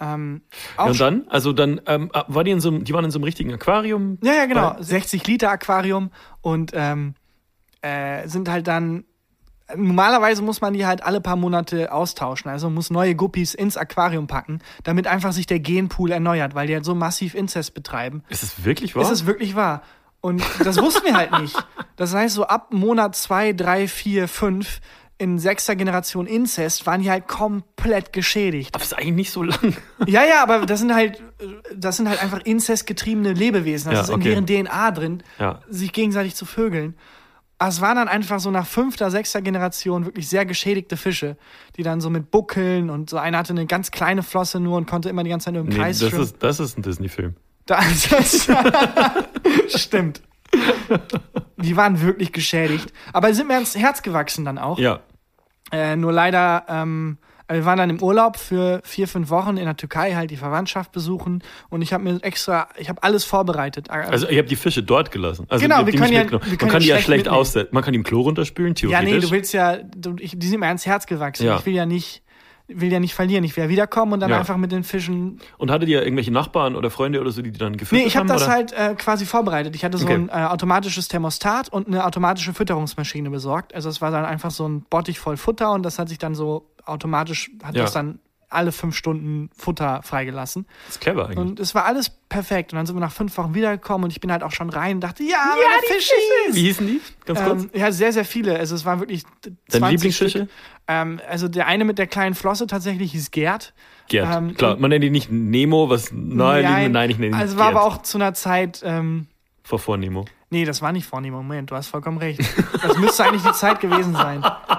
Ähm, 0.00 0.42
Ja, 0.76 0.84
und 0.84 1.00
dann, 1.00 1.24
also 1.28 1.52
dann, 1.52 1.80
ähm, 1.86 2.10
war 2.28 2.44
die 2.44 2.50
in 2.52 2.60
so 2.60 2.68
einem, 2.68 2.84
die 2.84 2.92
waren 2.92 3.04
in 3.04 3.10
so 3.10 3.18
einem 3.18 3.24
richtigen 3.24 3.52
Aquarium. 3.52 4.18
Ja, 4.22 4.32
ja, 4.34 4.46
genau. 4.46 4.74
Bei- 4.74 4.82
60 4.82 5.26
Liter 5.26 5.50
Aquarium 5.50 6.10
und 6.40 6.70
ähm, 6.74 7.14
äh, 7.82 8.26
sind 8.28 8.48
halt 8.48 8.66
dann. 8.68 9.04
Normalerweise 9.76 10.40
muss 10.40 10.62
man 10.62 10.72
die 10.72 10.86
halt 10.86 11.02
alle 11.02 11.20
paar 11.20 11.36
Monate 11.36 11.92
austauschen. 11.92 12.50
Also 12.50 12.70
muss 12.70 12.88
neue 12.90 13.14
Guppies 13.14 13.52
ins 13.52 13.76
Aquarium 13.76 14.26
packen, 14.26 14.60
damit 14.82 15.06
einfach 15.06 15.32
sich 15.32 15.44
der 15.46 15.60
Genpool 15.60 16.10
erneuert, 16.10 16.54
weil 16.54 16.66
die 16.66 16.74
halt 16.74 16.86
so 16.86 16.94
massiv 16.94 17.34
Inzest 17.34 17.74
betreiben. 17.74 18.22
Ist 18.30 18.42
es 18.42 18.64
wirklich 18.64 18.96
wahr? 18.96 19.02
Ist 19.02 19.10
es 19.10 19.26
wirklich 19.26 19.54
wahr? 19.56 19.82
Und 20.22 20.42
das 20.64 20.80
wussten 20.80 21.04
wir 21.04 21.14
halt 21.16 21.38
nicht. 21.40 21.54
Das 21.96 22.14
heißt, 22.14 22.34
so 22.36 22.44
ab 22.46 22.72
Monat 22.72 23.16
zwei, 23.16 23.52
drei, 23.52 23.88
vier, 23.88 24.28
fünf 24.28 24.80
in 25.20 25.38
sechster 25.38 25.74
Generation 25.74 26.26
Inzest 26.26 26.86
waren 26.86 27.02
die 27.02 27.10
halt 27.10 27.26
komplett 27.26 28.12
geschädigt. 28.12 28.74
Aber 28.74 28.84
es 28.84 28.92
ist 28.92 28.98
eigentlich 28.98 29.14
nicht 29.14 29.30
so 29.32 29.42
lang. 29.42 29.76
Ja, 30.06 30.24
ja, 30.24 30.42
aber 30.42 30.64
das 30.64 30.78
sind 30.80 30.94
halt, 30.94 31.20
das 31.74 31.96
sind 31.96 32.08
halt 32.08 32.22
einfach 32.22 32.40
inzestgetriebene 32.44 33.32
Lebewesen. 33.32 33.90
Das 33.90 33.96
Ja, 33.96 34.02
ist 34.04 34.08
in 34.10 34.14
okay. 34.14 34.46
deren 34.46 34.68
DNA 34.68 34.90
drin, 34.92 35.22
Ja. 35.40 35.60
sich 35.68 35.92
gegenseitig 35.92 36.34
zu 36.36 36.46
vögeln. 36.46 36.94
Aber 37.60 37.70
es 37.70 37.80
waren 37.80 37.96
dann 37.96 38.06
einfach 38.06 38.38
so 38.38 38.52
nach 38.52 38.64
fünfter, 38.66 39.10
sechster 39.10 39.42
Generation 39.42 40.04
wirklich 40.04 40.28
sehr 40.28 40.46
geschädigte 40.46 40.96
Fische, 40.96 41.36
die 41.76 41.82
dann 41.82 42.00
so 42.00 42.08
mit 42.10 42.30
Buckeln 42.30 42.88
und 42.88 43.10
so 43.10 43.16
einer 43.16 43.38
hatte 43.38 43.52
eine 43.52 43.66
ganz 43.66 43.90
kleine 43.90 44.22
Flosse 44.22 44.60
nur 44.60 44.76
und 44.76 44.88
konnte 44.88 45.08
immer 45.08 45.24
die 45.24 45.30
ganze 45.30 45.46
Zeit 45.46 45.54
nur 45.54 45.64
im 45.64 45.68
Nee, 45.68 45.74
Kreis 45.74 45.98
das 45.98 46.10
schwimmen. 46.10 46.22
ist, 46.22 46.36
das 46.38 46.60
ist 46.60 46.78
ein 46.78 46.82
Disney-Film. 46.82 47.34
Da, 47.66 47.80
das, 48.10 48.48
stimmt. 49.82 50.22
Die 51.56 51.76
waren 51.76 52.00
wirklich 52.00 52.32
geschädigt. 52.32 52.92
Aber 53.12 53.34
sind 53.34 53.48
mir 53.48 53.54
ans 53.54 53.74
Herz 53.76 54.02
gewachsen 54.02 54.44
dann 54.44 54.58
auch. 54.58 54.78
Ja. 54.78 55.00
Äh, 55.72 55.96
nur 55.96 56.12
leider, 56.12 56.64
ähm, 56.68 57.18
wir 57.50 57.64
waren 57.64 57.78
dann 57.78 57.88
im 57.90 58.02
Urlaub 58.02 58.36
für 58.36 58.80
vier, 58.84 59.08
fünf 59.08 59.30
Wochen 59.30 59.56
in 59.56 59.64
der 59.64 59.76
Türkei 59.76 60.14
halt 60.14 60.30
die 60.30 60.36
Verwandtschaft 60.36 60.92
besuchen 60.92 61.42
und 61.70 61.80
ich 61.80 61.92
habe 61.94 62.04
mir 62.04 62.22
extra, 62.22 62.68
ich 62.76 62.88
habe 62.90 63.02
alles 63.02 63.24
vorbereitet. 63.24 63.88
Also 63.90 64.28
ihr 64.28 64.38
habt 64.38 64.50
die 64.50 64.56
Fische 64.56 64.82
dort 64.82 65.10
gelassen. 65.10 65.46
Also 65.48 65.62
Genau, 65.62 65.86
wir 65.86 65.92
können 65.94 66.10
nicht 66.10 66.12
ja- 66.12 66.30
wir 66.30 66.38
Man 66.40 66.58
können 66.58 66.70
kann 66.70 66.82
die 66.82 66.88
ja 66.88 66.98
schlecht 66.98 67.26
aussetzen. 67.28 67.70
Man 67.74 67.82
kann 67.82 67.92
die 67.92 67.98
im 67.98 68.04
Klo 68.04 68.20
runterspülen, 68.20 68.74
ja, 68.76 68.88
theoretisch. 69.00 69.12
nee, 69.14 69.20
du 69.20 69.30
willst 69.30 69.54
ja, 69.54 69.76
du, 69.78 70.16
ich, 70.18 70.38
die 70.38 70.46
sind 70.46 70.60
mir 70.60 70.66
ans 70.66 70.84
Herz 70.84 71.06
gewachsen. 71.06 71.46
Ja. 71.46 71.56
Ich 71.56 71.64
will 71.66 71.74
ja 71.74 71.86
nicht, 71.86 72.22
will 72.68 72.92
ja 72.92 73.00
nicht 73.00 73.14
verlieren. 73.14 73.44
Ich 73.44 73.56
will 73.56 73.64
ja 73.64 73.70
wiederkommen 73.70 74.12
und 74.12 74.20
dann 74.20 74.30
Ja. 74.30 74.38
einfach 74.38 74.56
mit 74.58 74.70
den 74.72 74.84
Fischen. 74.84 75.40
Und 75.56 75.70
hattet 75.70 75.88
ihr 75.88 76.02
irgendwelche 76.02 76.30
Nachbarn 76.30 76.76
oder 76.76 76.90
Freunde 76.90 77.20
oder 77.20 77.30
so, 77.30 77.40
die 77.42 77.50
die 77.50 77.58
dann 77.58 77.76
gefüttert 77.76 78.02
Nee, 78.02 78.06
ich 78.06 78.16
habe 78.16 78.28
haben? 78.28 78.38
das 78.38 78.42
oder? 78.44 78.52
halt 78.52 78.72
äh, 78.72 78.94
quasi 78.94 79.24
vorbereitet. 79.24 79.74
Ich 79.74 79.84
hatte 79.84 79.96
so 79.98 80.04
Okay. 80.04 80.14
ein 80.14 80.28
äh, 80.28 80.46
automatisches 80.46 81.08
Thermostat 81.08 81.70
und 81.70 81.86
eine 81.88 82.04
automatische 82.04 82.52
Fütterungsmaschine 82.52 83.30
besorgt. 83.30 83.74
Also 83.74 83.88
es 83.88 84.00
war 84.02 84.10
dann 84.10 84.24
einfach 84.26 84.50
so 84.50 84.68
ein 84.68 84.82
Bottich 84.90 85.18
voll 85.18 85.36
Futter 85.38 85.72
und 85.72 85.82
das 85.82 85.98
hat 85.98 86.08
sich 86.10 86.18
dann 86.18 86.34
so 86.34 86.66
automatisch, 86.84 87.50
hat 87.62 87.74
Ja. 87.74 87.82
das 87.84 87.92
dann 87.92 88.18
alle 88.50 88.72
fünf 88.72 88.96
Stunden 88.96 89.50
Futter 89.56 90.02
freigelassen. 90.02 90.66
Das 90.86 90.96
ist 90.96 91.00
clever 91.00 91.26
eigentlich. 91.26 91.38
Und 91.38 91.60
es 91.60 91.74
war 91.74 91.84
alles 91.84 92.10
perfekt. 92.10 92.72
Und 92.72 92.76
dann 92.78 92.86
sind 92.86 92.96
wir 92.96 93.00
nach 93.00 93.12
fünf 93.12 93.36
Wochen 93.36 93.54
wiedergekommen 93.54 94.04
und 94.04 94.10
ich 94.10 94.20
bin 94.20 94.32
halt 94.32 94.42
auch 94.42 94.52
schon 94.52 94.70
rein 94.70 94.96
und 94.96 95.00
dachte, 95.02 95.22
ja, 95.22 95.38
meine 95.54 95.86
Fischis! 95.86 96.54
Wie 96.54 96.62
hießen 96.62 96.86
die? 96.86 97.00
Ganz 97.26 97.42
kurz. 97.42 97.62
Ähm, 97.64 97.70
ja, 97.74 97.92
sehr, 97.92 98.12
sehr 98.12 98.24
viele. 98.24 98.58
Also 98.58 98.74
es 98.74 98.84
waren 98.84 99.00
wirklich 99.00 99.24
20 99.42 99.58
Deine 99.70 99.90
Lieblingsfische? 99.90 100.48
Ähm, 100.86 101.20
also 101.28 101.48
der 101.48 101.66
eine 101.66 101.84
mit 101.84 101.98
der 101.98 102.06
kleinen 102.06 102.34
Flosse 102.34 102.66
tatsächlich 102.66 103.12
hieß 103.12 103.30
Gerd. 103.30 103.74
Gerd. 104.08 104.34
ähm, 104.36 104.54
Klar, 104.54 104.76
man 104.78 104.88
nennt 104.90 105.04
die 105.04 105.10
nicht 105.10 105.30
Nemo, 105.30 105.90
was. 105.90 106.10
Nein, 106.12 106.64
nein, 106.64 106.92
nein 106.92 107.10
ich 107.10 107.18
nenne 107.18 107.36
ihn 107.36 107.40
Also 107.40 107.58
war 107.58 107.66
Gerd. 107.70 107.76
aber 107.76 107.86
auch 107.86 108.02
zu 108.02 108.16
einer 108.16 108.32
Zeit, 108.32 108.80
ähm, 108.84 109.26
Vor 109.62 109.78
vor 109.78 109.98
Nemo. 109.98 110.24
nee, 110.48 110.64
das 110.64 110.80
war 110.80 110.92
nicht 110.92 111.06
vorne. 111.06 111.30
Moment, 111.30 111.70
du 111.70 111.76
hast 111.76 111.88
vollkommen 111.88 112.16
recht. 112.16 112.40
Das 112.82 112.96
müsste 112.96 113.24
eigentlich 113.24 113.42
die 113.42 113.52
Zeit 113.52 113.80
gewesen 113.80 114.14
sein. 114.14 114.42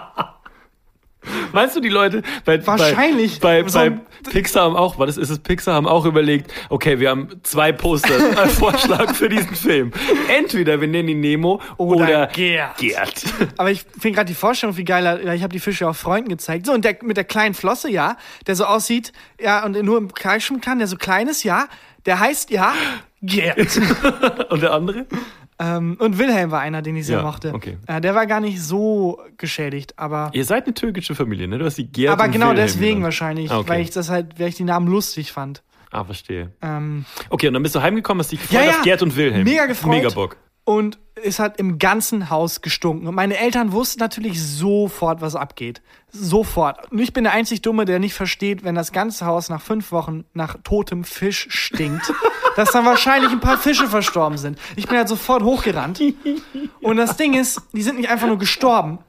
Meinst 1.53 1.75
du, 1.75 1.79
die 1.79 1.89
Leute 1.89 2.21
bei, 2.45 2.65
Wahrscheinlich. 2.65 3.39
bei, 3.39 3.63
bei, 3.63 3.69
So 3.69 3.79
bei 3.79 3.91
Pixar 4.29 4.63
haben 4.63 4.75
auch, 4.75 4.99
was 4.99 5.17
ist 5.17 5.29
es, 5.29 5.39
Pixar 5.39 5.75
haben 5.75 5.87
auch 5.87 6.05
überlegt, 6.05 6.51
okay, 6.69 6.99
wir 6.99 7.09
haben 7.09 7.29
zwei 7.43 7.71
Poster 7.71 8.13
als 8.37 8.53
Vorschlag 8.53 9.15
für 9.15 9.29
diesen 9.29 9.55
Film. 9.55 9.91
Entweder 10.27 10.79
wir 10.81 10.87
nennen 10.87 11.09
ihn 11.09 11.19
Nemo 11.21 11.61
oder, 11.77 12.03
Oder 12.03 12.27
Gerd. 12.27 12.77
Gerd. 12.77 13.23
Aber 13.57 13.71
ich 13.71 13.85
finde 13.99 14.17
gerade 14.17 14.27
die 14.27 14.35
Vorstellung 14.35 14.75
viel 14.75 14.85
geiler. 14.85 15.33
Ich 15.33 15.43
habe 15.43 15.53
die 15.53 15.59
Fische 15.59 15.87
auch 15.87 15.95
Freunden 15.95 16.29
gezeigt. 16.29 16.65
So, 16.65 16.73
und 16.73 16.85
der 16.85 16.97
mit 17.01 17.17
der 17.17 17.23
kleinen 17.23 17.53
Flosse, 17.53 17.89
ja, 17.89 18.17
der 18.47 18.55
so 18.55 18.65
aussieht, 18.65 19.13
ja, 19.39 19.63
und 19.65 19.81
nur 19.83 19.97
im 19.97 20.13
Kreis 20.13 20.43
schwimmen 20.43 20.61
kann, 20.61 20.79
der 20.79 20.87
so 20.87 20.97
klein 20.97 21.27
ist, 21.27 21.43
ja, 21.43 21.67
der 22.05 22.19
heißt, 22.19 22.51
ja, 22.51 22.73
Gerd. 23.21 23.57
Und 24.49 24.61
der 24.61 24.71
andere? 24.71 25.05
Ähm, 25.59 25.97
und 25.99 26.17
Wilhelm 26.17 26.51
war 26.51 26.61
einer, 26.61 26.81
den 26.81 26.95
ich 26.95 27.05
sehr 27.05 27.17
Ja, 27.17 27.23
mochte. 27.23 27.53
okay. 27.53 27.77
Äh, 27.87 27.99
der 28.01 28.15
war 28.15 28.25
gar 28.27 28.39
nicht 28.39 28.61
so 28.61 29.19
geschädigt, 29.37 29.93
aber. 29.97 30.29
Ihr 30.33 30.45
seid 30.45 30.65
eine 30.65 30.73
türkische 30.73 31.15
Familie, 31.15 31.47
ne? 31.47 31.57
Du 31.57 31.65
hast 31.65 31.77
die 31.77 31.91
Gerd 31.91 32.13
aber 32.13 32.27
genau 32.29 32.49
Wilhelm 32.51 32.65
deswegen 32.67 32.85
genannt. 32.87 33.03
wahrscheinlich, 33.03 33.51
Ah, 33.51 33.59
okay. 33.59 33.69
weil 33.69 33.81
ich 33.81 33.91
das 33.91 34.09
halt, 34.09 34.39
weil 34.39 34.47
ich 34.49 34.55
die 34.55 34.63
Namen 34.63 34.87
lustig 34.87 35.31
fand. 35.31 35.61
Ah, 35.91 36.03
verstehe. 36.03 36.51
Ähm, 36.61 37.05
Okay, 37.29 37.47
und 37.47 37.53
dann 37.55 37.63
bist 37.63 37.73
du 37.75 37.81
heimgekommen, 37.81 38.19
hast 38.21 38.31
dich 38.31 38.39
gefreut 38.41 38.59
Ja, 38.59 38.65
ja. 38.71 38.77
auf 38.77 38.81
Gerd 38.83 39.01
und 39.01 39.15
Wilhelm. 39.15 39.43
Mega 39.43 39.65
gefreut. 39.65 39.89
Mega 39.91 40.09
Bock. 40.09 40.37
Und 40.69 40.99
es 41.15 41.39
hat 41.39 41.57
im 41.57 41.79
ganzen 41.79 42.29
Haus 42.29 42.61
gestunken. 42.61 43.07
Und 43.07 43.15
meine 43.15 43.39
Eltern 43.39 43.71
wussten 43.71 43.99
natürlich 43.99 44.39
sofort, 44.39 45.19
was 45.19 45.35
abgeht. 45.35 45.81
Sofort. 46.11 46.91
Und 46.91 46.99
ich 46.99 47.11
bin 47.11 47.23
der 47.23 47.33
einzig 47.33 47.63
Dumme, 47.63 47.85
der 47.85 47.97
nicht 47.97 48.13
versteht, 48.13 48.63
wenn 48.63 48.75
das 48.75 48.91
ganze 48.91 49.25
Haus 49.25 49.49
nach 49.49 49.63
fünf 49.63 49.91
Wochen 49.91 50.25
nach 50.35 50.57
totem 50.63 51.05
Fisch 51.05 51.47
stinkt, 51.49 52.13
dass 52.55 52.71
dann 52.71 52.85
wahrscheinlich 52.85 53.31
ein 53.31 53.39
paar 53.39 53.57
Fische 53.57 53.87
verstorben 53.87 54.37
sind. 54.37 54.59
Ich 54.75 54.87
bin 54.87 54.95
halt 54.95 55.07
sofort 55.07 55.41
hochgerannt. 55.41 56.03
Und 56.81 56.97
das 56.97 57.17
Ding 57.17 57.33
ist, 57.33 57.63
die 57.73 57.81
sind 57.81 57.97
nicht 57.97 58.09
einfach 58.09 58.27
nur 58.27 58.37
gestorben. 58.37 58.99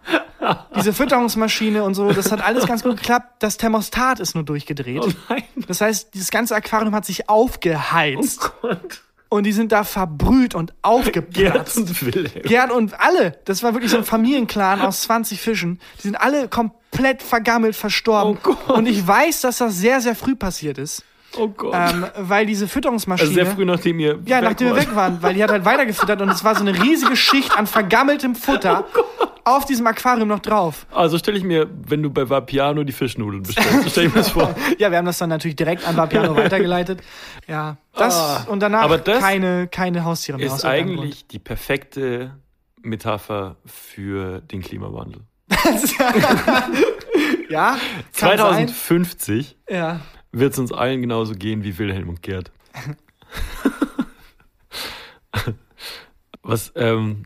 Diese 0.74 0.94
Fütterungsmaschine 0.94 1.84
und 1.84 1.92
so, 1.92 2.10
das 2.10 2.32
hat 2.32 2.42
alles 2.42 2.66
ganz 2.66 2.82
gut 2.82 2.96
geklappt. 2.96 3.34
Das 3.40 3.58
Thermostat 3.58 4.18
ist 4.18 4.34
nur 4.34 4.44
durchgedreht. 4.44 5.04
Oh. 5.06 5.34
Das 5.68 5.82
heißt, 5.82 6.14
dieses 6.14 6.30
ganze 6.30 6.56
Aquarium 6.56 6.94
hat 6.94 7.04
sich 7.04 7.28
aufgeheizt. 7.28 8.50
Gott. 8.62 9.02
Und 9.30 9.44
die 9.44 9.52
sind 9.52 9.72
da 9.72 9.84
verbrüht 9.84 10.54
und 10.54 10.70
Gerd 10.72 10.76
aufgeplatzt. 10.82 11.76
und 11.78 12.02
Wilhelm. 12.04 12.42
Gerd 12.42 12.72
und 12.72 13.00
alle, 13.00 13.38
das 13.46 13.62
war 13.62 13.72
wirklich 13.74 13.92
so 13.92 13.96
ein 13.96 14.04
Familienclan 14.04 14.80
aus 14.82 15.02
20 15.02 15.40
Fischen. 15.40 15.80
Die 15.98 16.02
sind 16.02 16.16
alle 16.16 16.48
komplett 16.48 17.22
vergammelt, 17.22 17.76
verstorben. 17.76 18.36
Oh 18.44 18.54
Gott. 18.66 18.76
Und 18.76 18.86
ich 18.86 19.06
weiß, 19.06 19.42
dass 19.42 19.58
das 19.58 19.76
sehr, 19.76 20.00
sehr 20.00 20.14
früh 20.16 20.34
passiert 20.34 20.78
ist. 20.78 21.04
Oh 21.38 21.46
Gott. 21.46 21.74
Ähm, 21.74 22.06
weil 22.18 22.44
diese 22.44 22.66
Fütterungsmaschine. 22.66 23.28
also 23.28 23.34
sehr 23.40 23.46
früh, 23.46 23.64
nachdem 23.64 24.00
ihr 24.00 24.18
ja, 24.26 24.38
weg 24.38 24.44
nachdem 24.44 24.68
wir 24.68 24.76
weg 24.76 24.94
waren, 24.96 25.22
weil 25.22 25.34
die 25.34 25.44
hat 25.44 25.50
halt 25.50 25.64
weitergefüttert 25.64 26.20
und 26.20 26.28
es 26.28 26.42
war 26.42 26.56
so 26.56 26.62
eine 26.62 26.82
riesige 26.82 27.14
Schicht 27.14 27.56
an 27.56 27.68
vergammeltem 27.68 28.34
Futter 28.34 28.84
Oh 28.96 29.26
auf 29.44 29.64
diesem 29.64 29.86
Aquarium 29.86 30.28
noch 30.28 30.40
drauf. 30.40 30.86
Also 30.92 31.18
stelle 31.18 31.38
ich 31.38 31.44
mir, 31.44 31.68
wenn 31.86 32.02
du 32.02 32.10
bei 32.10 32.28
Vapiano 32.28 32.84
die 32.84 32.92
Fischnudeln 32.92 33.42
bestellst, 33.42 33.90
stell 33.90 34.06
ich 34.06 34.14
mir 34.14 34.20
das 34.20 34.30
vor. 34.30 34.54
Ja, 34.78 34.90
wir 34.90 34.98
haben 34.98 35.04
das 35.06 35.18
dann 35.18 35.28
natürlich 35.30 35.56
direkt 35.56 35.86
an 35.86 35.96
Vapiano 35.96 36.34
weitergeleitet. 36.36 37.02
Ja, 37.46 37.76
das 37.94 38.14
Ah, 38.16 38.44
und 38.48 38.60
danach 38.60 38.82
aber 38.82 38.98
das 38.98 39.20
keine, 39.20 39.68
keine 39.68 40.04
Haustiere 40.04 40.38
mehr. 40.38 40.46
Ist 40.46 40.52
aus 40.52 40.64
irgendeinem 40.64 40.98
eigentlich 41.00 41.26
die 41.26 41.38
perfekte 41.38 42.36
Metapher 42.82 43.56
für 43.66 44.40
den 44.40 44.62
Klimawandel. 44.62 45.22
Ja, 47.50 47.76
kann 48.16 48.38
sein. 48.38 48.68
2050 48.68 49.56
Ja. 49.68 50.00
wird 50.30 50.52
es 50.52 50.58
uns 50.60 50.72
allen 50.72 51.00
genauso 51.00 51.34
gehen 51.34 51.64
wie 51.64 51.76
Wilhelm 51.78 52.08
und 52.08 52.22
Gerd. 52.22 52.52
was, 56.42 56.72
ähm, 56.76 57.24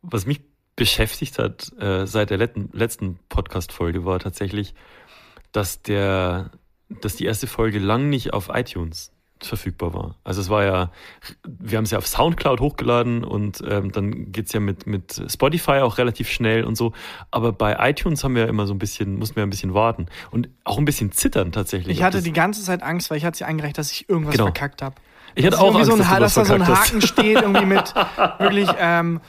was 0.00 0.26
mich 0.26 0.40
beschäftigt 0.76 1.38
hat 1.38 1.70
äh, 1.80 2.06
seit 2.06 2.30
der 2.30 2.38
letzten, 2.38 2.70
letzten 2.72 3.18
Podcast-Folge 3.28 4.04
war 4.04 4.18
tatsächlich, 4.18 4.74
dass 5.52 5.82
der, 5.82 6.50
dass 6.88 7.16
die 7.16 7.24
erste 7.26 7.46
Folge 7.46 7.78
lang 7.78 8.08
nicht 8.08 8.32
auf 8.32 8.48
iTunes 8.52 9.12
verfügbar 9.44 9.92
war. 9.92 10.14
Also 10.22 10.40
es 10.40 10.48
war 10.50 10.62
ja, 10.64 10.92
wir 11.46 11.76
haben 11.76 11.84
es 11.84 11.90
ja 11.90 11.98
auf 11.98 12.06
Soundcloud 12.06 12.60
hochgeladen 12.60 13.24
und 13.24 13.60
ähm, 13.68 13.90
dann 13.90 14.30
geht's 14.30 14.52
ja 14.52 14.60
mit, 14.60 14.86
mit 14.86 15.20
Spotify 15.28 15.80
auch 15.80 15.98
relativ 15.98 16.30
schnell 16.30 16.62
und 16.64 16.76
so. 16.76 16.92
Aber 17.32 17.52
bei 17.52 17.76
iTunes 17.90 18.22
haben 18.22 18.36
wir 18.36 18.46
immer 18.48 18.66
so 18.66 18.72
ein 18.74 18.78
bisschen, 18.78 19.18
mussten 19.18 19.34
wir 19.36 19.42
ein 19.42 19.50
bisschen 19.50 19.74
warten 19.74 20.06
und 20.30 20.48
auch 20.64 20.78
ein 20.78 20.84
bisschen 20.84 21.10
zittern 21.10 21.50
tatsächlich. 21.52 21.96
Ich 21.98 22.04
hatte 22.04 22.22
die 22.22 22.32
ganze 22.32 22.62
Zeit 22.62 22.82
Angst, 22.84 23.10
weil 23.10 23.18
ich 23.18 23.24
hatte 23.24 23.38
sie 23.38 23.44
eingereicht, 23.44 23.76
dass 23.78 23.90
ich 23.90 24.08
irgendwas 24.08 24.32
Genau. 24.34 24.44
verkackt 24.44 24.80
habe. 24.80 24.94
ich 25.34 25.44
hatte 25.44 25.58
auch 25.60 25.74
Angst, 25.74 25.86
so 25.86 25.92
ein, 25.94 25.98
dass, 25.98 26.08
dass 26.20 26.34
da 26.34 26.44
so 26.44 26.54
ein 26.54 26.64
verkackt 26.64 26.80
hast. 26.80 26.88
Haken 26.90 27.02
steht, 27.02 27.42
irgendwie 27.42 27.66
mit 27.66 27.94
wirklich, 28.38 28.68
ähm, 28.78 29.20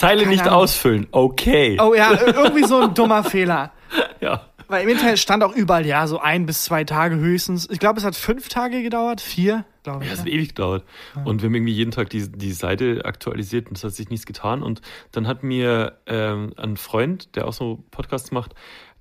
Zeile 0.00 0.22
Keine 0.22 0.30
nicht 0.32 0.46
Ahnung. 0.46 0.54
ausfüllen. 0.54 1.06
Okay. 1.10 1.78
oh 1.80 1.94
ja, 1.94 2.12
irgendwie 2.26 2.64
so 2.64 2.80
ein 2.82 2.94
dummer 2.94 3.24
Fehler. 3.24 3.72
Ja. 4.20 4.42
Weil 4.68 4.84
im 4.84 4.90
Internet 4.90 5.18
stand 5.18 5.42
auch 5.42 5.52
überall, 5.52 5.84
ja, 5.84 6.06
so 6.06 6.20
ein 6.20 6.46
bis 6.46 6.62
zwei 6.62 6.84
Tage 6.84 7.16
höchstens. 7.16 7.68
Ich 7.70 7.80
glaube, 7.80 7.98
es 7.98 8.04
hat 8.04 8.14
fünf 8.14 8.48
Tage 8.48 8.84
gedauert, 8.84 9.20
vier, 9.20 9.64
glaube 9.82 10.04
ich. 10.04 10.08
Ja, 10.08 10.14
es 10.14 10.20
hat 10.20 10.28
ewig 10.28 10.50
gedauert. 10.50 10.84
Und 11.24 11.42
wir 11.42 11.48
haben 11.48 11.54
irgendwie 11.56 11.72
jeden 11.72 11.90
Tag 11.90 12.10
die, 12.10 12.30
die 12.30 12.52
Seite 12.52 13.00
aktualisiert 13.04 13.66
und 13.68 13.76
es 13.78 13.82
hat 13.82 13.94
sich 13.94 14.10
nichts 14.10 14.26
getan. 14.26 14.62
Und 14.62 14.80
dann 15.10 15.26
hat 15.26 15.42
mir 15.42 15.98
ähm, 16.06 16.52
ein 16.56 16.76
Freund, 16.76 17.34
der 17.34 17.48
auch 17.48 17.52
so 17.52 17.82
Podcasts 17.90 18.30
macht, 18.30 18.54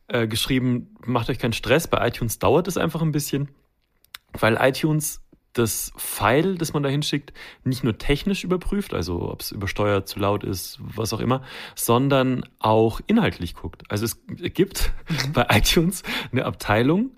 äh, 0.08 0.26
geschrieben, 0.28 0.96
macht 1.06 1.30
euch 1.30 1.38
keinen 1.38 1.54
Stress, 1.54 1.88
bei 1.88 2.08
iTunes 2.08 2.40
dauert 2.40 2.68
es 2.68 2.78
einfach 2.78 3.04
ein 3.04 3.12
bisschen, 3.12 3.50
weil 4.40 4.58
iTunes 4.60 5.22
das 5.54 5.92
File, 5.98 6.56
das 6.56 6.74
man 6.74 6.84
da 6.84 6.90
hinschickt, 6.90 7.34
nicht 7.64 7.84
nur 7.84 7.98
technisch 7.98 8.44
überprüft, 8.44 8.94
also 8.94 9.30
ob 9.32 9.42
es 9.42 9.52
übersteuert, 9.52 10.08
zu 10.08 10.20
laut 10.20 10.44
ist, 10.44 10.78
was 10.80 11.14
auch 11.14 11.20
immer, 11.20 11.44
sondern 11.76 12.46
auch 12.60 13.02
inhaltlich 13.08 13.56
guckt. 13.56 13.84
Also 13.90 14.06
es 14.06 14.22
gibt 14.54 14.92
bei 15.34 15.48
iTunes 15.50 16.04
eine 16.32 16.46
Abteilung, 16.46 17.12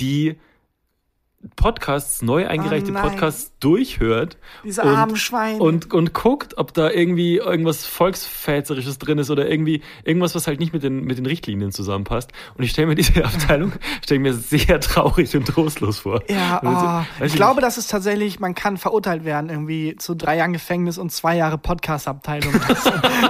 die 0.00 0.38
Podcasts, 1.54 2.20
neu 2.22 2.46
eingereichte 2.48 2.92
Oh. 2.92 3.00
Podcasts 3.00 3.52
durchhört 3.60 4.36
Diese 4.64 4.82
und, 4.82 4.88
armen 4.88 5.16
Schweine. 5.16 5.58
und, 5.58 5.92
und 5.94 6.12
guckt, 6.12 6.58
ob 6.58 6.74
da 6.74 6.90
irgendwie 6.90 7.36
irgendwas 7.36 7.86
Volksväterisches 7.86 8.98
drin 8.98 9.18
ist 9.18 9.30
oder 9.30 9.48
irgendwie 9.48 9.82
irgendwas, 10.04 10.34
was 10.34 10.46
halt 10.48 10.58
nicht 10.58 10.72
mit 10.72 10.82
den, 10.82 11.04
mit 11.04 11.16
den 11.16 11.26
Richtlinien 11.26 11.70
zusammenpasst. 11.70 12.32
Und 12.56 12.64
ich 12.64 12.70
stelle 12.70 12.88
mir 12.88 12.96
diese 12.96 13.24
Abteilung, 13.24 13.72
stelle 14.04 14.20
mir 14.20 14.34
sehr 14.34 14.80
traurig 14.80 15.36
und 15.36 15.46
trostlos 15.46 16.00
vor. 16.00 16.22
Ja, 16.28 16.58
Und 16.58 16.74
so- 16.74 16.86
oh, 16.86 17.22
weiß 17.22 17.30
ich 17.30 17.34
glaube, 17.34 17.60
das 17.60 17.78
ist 17.78 17.88
tatsächlich, 17.90 18.40
man 18.40 18.54
kann 18.56 18.76
verurteilt 18.76 19.24
werden, 19.24 19.48
irgendwie 19.48 19.94
zu 19.96 20.14
drei 20.16 20.36
Jahren 20.38 20.52
Gefängnis 20.52 20.98
und 20.98 21.10
zwei 21.12 21.36
Jahre 21.36 21.58
Podcast-Abteilung. 21.58 22.52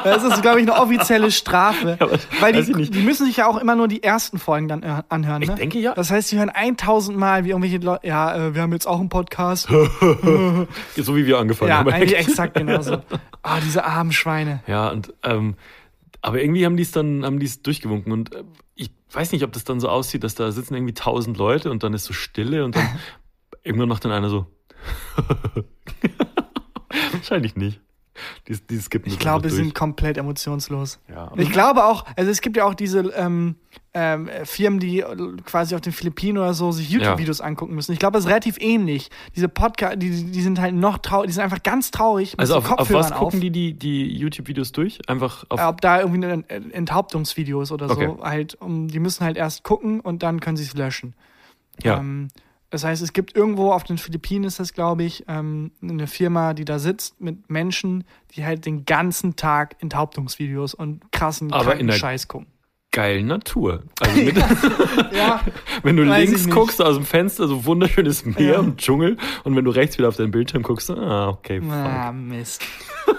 Das 0.04 0.22
ist, 0.22 0.42
glaube 0.42 0.60
ich, 0.60 0.70
eine 0.70 0.80
offizielle 0.80 1.30
Strafe. 1.30 1.96
aber 1.98 2.18
weil 2.40 2.52
die, 2.52 2.72
nicht. 2.74 2.94
die 2.94 3.00
müssen 3.02 3.26
sich 3.26 3.38
ja 3.38 3.46
auch 3.46 3.56
immer 3.56 3.74
nur 3.74 3.88
die 3.88 4.02
ersten 4.02 4.38
Folgen 4.38 4.68
dann 4.68 4.82
äh, 4.82 5.02
anhören. 5.08 5.42
Ich 5.42 5.48
Ne? 5.48 5.54
denke 5.56 5.78
ja. 5.78 5.94
Das 5.94 6.10
heißt, 6.10 6.28
sie 6.28 6.38
hören 6.38 6.50
1000 6.50 7.16
Mal, 7.18 7.44
wie 7.44 7.50
irgendwelche 7.50 7.78
Leute, 7.78 7.97
ja, 8.02 8.34
äh, 8.48 8.54
wir 8.54 8.62
haben 8.62 8.72
jetzt 8.72 8.86
auch 8.86 9.00
einen 9.00 9.08
Podcast. 9.08 9.68
So 10.96 11.16
wie 11.16 11.26
wir 11.26 11.38
angefangen 11.38 11.70
ja, 11.70 11.78
haben. 11.78 11.90
eigentlich 11.90 12.16
echt. 12.16 12.28
exakt 12.28 12.54
genauso. 12.54 13.02
Ah, 13.42 13.60
diese 13.60 13.84
armen 13.84 14.12
Schweine. 14.12 14.62
Ja, 14.66 14.88
und 14.88 15.14
ähm, 15.22 15.54
aber 16.20 16.42
irgendwie 16.42 16.64
haben 16.66 16.76
die 16.76 16.82
es 16.82 16.90
dann, 16.90 17.24
haben 17.24 17.38
die 17.38 17.46
es 17.46 17.62
durchgewunken 17.62 18.12
und 18.12 18.34
äh, 18.34 18.44
ich 18.74 18.90
weiß 19.12 19.32
nicht, 19.32 19.44
ob 19.44 19.52
das 19.52 19.64
dann 19.64 19.80
so 19.80 19.88
aussieht, 19.88 20.24
dass 20.24 20.34
da 20.34 20.50
sitzen 20.50 20.74
irgendwie 20.74 20.94
tausend 20.94 21.38
Leute 21.38 21.70
und 21.70 21.82
dann 21.82 21.94
ist 21.94 22.04
so 22.04 22.12
Stille 22.12 22.64
und 22.64 22.76
dann 22.76 22.88
irgendwann 23.62 23.88
macht 23.88 24.04
dann 24.04 24.12
einer 24.12 24.28
so. 24.28 24.46
Wahrscheinlich 27.12 27.56
nicht. 27.56 27.80
Die, 28.46 28.56
die 28.56 28.78
skippen 28.78 29.10
Ich 29.10 29.18
glaube, 29.18 29.44
wir 29.44 29.50
einfach 29.50 29.64
sind 29.64 29.74
komplett 29.74 30.16
emotionslos. 30.16 30.98
Ja. 31.08 31.30
Ich 31.36 31.50
glaube 31.50 31.84
auch, 31.84 32.04
also 32.16 32.30
es 32.30 32.40
gibt 32.40 32.56
ja 32.56 32.64
auch 32.64 32.74
diese 32.74 33.00
ähm, 33.16 33.56
ähm, 33.94 34.28
Firmen, 34.44 34.80
die 34.80 35.00
äh, 35.00 35.16
quasi 35.44 35.74
auf 35.74 35.80
den 35.80 35.92
Philippinen 35.92 36.38
oder 36.38 36.54
so 36.54 36.72
sich 36.72 36.90
YouTube-Videos 36.90 37.40
angucken 37.40 37.74
müssen. 37.74 37.92
Ich 37.92 37.98
glaube, 37.98 38.14
das 38.14 38.24
ist 38.24 38.30
relativ 38.30 38.56
ähnlich. 38.60 39.10
Diese 39.34 39.48
Podcast, 39.48 39.96
die, 40.02 40.10
die 40.30 40.42
sind 40.42 40.60
halt 40.60 40.74
noch 40.74 40.98
traurig, 40.98 41.28
die 41.28 41.32
sind 41.32 41.42
einfach 41.42 41.62
ganz 41.62 41.90
traurig 41.90 42.34
Also 42.38 42.54
so 42.54 42.58
auf, 42.58 42.70
auf 42.70 42.76
Kopfhörern 42.78 43.10
was 43.10 43.18
gucken 43.18 43.40
die 43.40 43.50
die, 43.50 43.74
die 43.74 44.16
YouTube-Videos 44.16 44.72
durch? 44.72 44.98
Einfach 45.08 45.44
auf. 45.48 45.60
Ob 45.60 45.80
da 45.80 46.00
irgendwie 46.00 46.26
ein 46.26 46.48
Enthauptungsvideos 46.72 47.72
oder 47.72 47.90
Okay. 47.90 48.06
so 48.06 48.22
halt, 48.22 48.54
um, 48.60 48.88
die 48.88 48.98
müssen 49.00 49.24
halt 49.24 49.36
erst 49.36 49.62
gucken 49.62 50.00
und 50.00 50.22
dann 50.22 50.40
können 50.40 50.56
sie 50.56 50.64
es 50.64 50.74
löschen. 50.74 51.14
ja. 51.82 51.98
Ähm, 51.98 52.28
das 52.70 52.84
heißt, 52.84 53.02
es 53.02 53.12
gibt 53.12 53.34
irgendwo 53.34 53.72
auf 53.72 53.84
den 53.84 53.98
Philippinen 53.98 54.44
ist 54.44 54.60
das, 54.60 54.72
glaube 54.74 55.04
ich, 55.04 55.24
ähm, 55.28 55.72
eine 55.82 56.06
Firma, 56.06 56.54
die 56.54 56.64
da 56.64 56.78
sitzt 56.78 57.20
mit 57.20 57.48
Menschen, 57.50 58.04
die 58.34 58.44
halt 58.44 58.66
den 58.66 58.84
ganzen 58.84 59.36
Tag 59.36 59.76
Enthauptungsvideos 59.80 60.74
und 60.74 61.10
krassen 61.12 61.52
Aber 61.52 61.76
in 61.76 61.86
der- 61.86 61.96
Scheiß 61.96 62.28
gucken. 62.28 62.48
Geil 62.90 63.22
Natur. 63.22 63.82
Also 64.00 64.16
mit, 64.22 64.36
Ja, 65.12 65.42
wenn 65.82 65.96
du 65.96 66.04
links 66.04 66.48
guckst 66.48 66.80
aus 66.82 66.96
dem 66.96 67.04
Fenster, 67.04 67.46
so 67.46 67.66
wunderschönes 67.66 68.24
Meer 68.24 68.52
Ja. 68.54 68.58
und 68.60 68.78
Dschungel 68.78 69.18
und 69.44 69.54
wenn 69.56 69.64
du 69.66 69.70
rechts 69.70 69.98
wieder 69.98 70.08
auf 70.08 70.16
deinen 70.16 70.30
Bildschirm 70.30 70.62
guckst, 70.62 70.90
ah, 70.90 71.28
okay, 71.28 71.60
fuck. 71.60 71.70
ah, 71.72 72.12
Mist. 72.12 72.62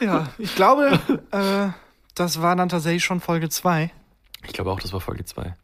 ja, 0.00 0.28
ich 0.38 0.54
glaube, 0.54 0.98
äh, 1.30 1.68
das 2.14 2.42
war 2.42 2.56
dann 2.56 2.68
tatsächlich 2.68 3.04
schon 3.04 3.20
Folge 3.20 3.48
2. 3.48 3.90
Ich 4.46 4.52
glaube 4.52 4.70
auch, 4.70 4.80
das 4.80 4.92
war 4.92 5.00
Folge 5.00 5.24
2. 5.24 5.54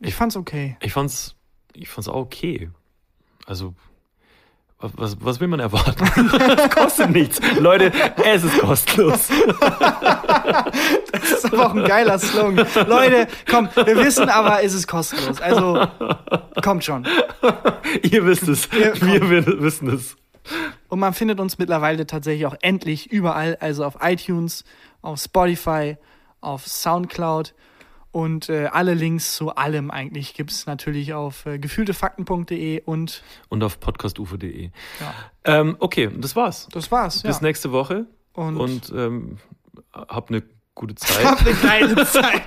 Ich 0.00 0.14
fand's 0.14 0.36
okay. 0.36 0.76
Ich 0.82 0.92
fand's, 0.92 1.34
ich 1.74 1.88
fand's 1.88 2.08
auch 2.08 2.16
okay. 2.16 2.70
Also, 3.46 3.74
was, 4.78 5.16
was, 5.20 5.40
will 5.40 5.48
man 5.48 5.60
erwarten? 5.60 6.04
Es 6.58 6.70
kostet 6.70 7.10
nichts. 7.10 7.40
Leute, 7.58 7.90
es 8.24 8.44
ist 8.44 8.58
kostenlos. 8.58 9.28
Das 11.12 11.30
ist 11.32 11.52
aber 11.52 11.66
auch 11.66 11.74
ein 11.74 11.84
geiler 11.84 12.18
Slogan. 12.18 12.66
Leute, 12.86 13.26
komm, 13.50 13.68
wir 13.74 13.96
wissen 13.96 14.28
aber, 14.28 14.62
es 14.62 14.74
ist 14.74 14.86
kostenlos. 14.86 15.40
Also, 15.40 15.86
kommt 16.62 16.84
schon. 16.84 17.06
Ihr 18.02 18.24
wisst 18.26 18.46
es. 18.48 18.68
Ja. 18.72 18.94
Wir 19.00 19.28
wi- 19.30 19.60
wissen 19.62 19.88
es. 19.88 20.16
Und 20.88 21.00
man 21.00 21.14
findet 21.14 21.40
uns 21.40 21.58
mittlerweile 21.58 22.06
tatsächlich 22.06 22.46
auch 22.46 22.54
endlich 22.60 23.10
überall, 23.10 23.56
also 23.60 23.84
auf 23.84 23.96
iTunes, 24.02 24.64
auf 25.02 25.20
Spotify, 25.20 25.96
auf 26.40 26.66
Soundcloud 26.66 27.54
und 28.16 28.48
äh, 28.48 28.68
alle 28.72 28.94
Links 28.94 29.36
zu 29.36 29.54
allem 29.56 29.90
eigentlich 29.90 30.32
gibt 30.32 30.50
es 30.50 30.64
natürlich 30.64 31.12
auf 31.12 31.44
äh, 31.44 31.58
gefühltefakten.de 31.58 32.80
und 32.86 33.22
Und 33.50 33.62
auf 33.62 33.78
podcastufo.de. 33.78 34.70
ja, 35.00 35.14
Ähm, 35.44 35.76
okay, 35.80 36.08
das 36.16 36.34
war's. 36.34 36.66
das 36.72 36.90
war's. 36.90 37.20
Bis 37.22 37.36
ja. 37.36 37.42
nächste 37.42 37.72
Woche. 37.72 38.06
Und, 38.32 38.56
Und 38.56 38.90
ähm, 38.96 39.36
habt 39.92 40.30
eine 40.30 40.42
gute 40.74 40.94
Zeit. 40.96 41.26
habt 41.26 41.42
eine 41.46 41.54
geile 41.56 42.06
Zeit. 42.06 42.46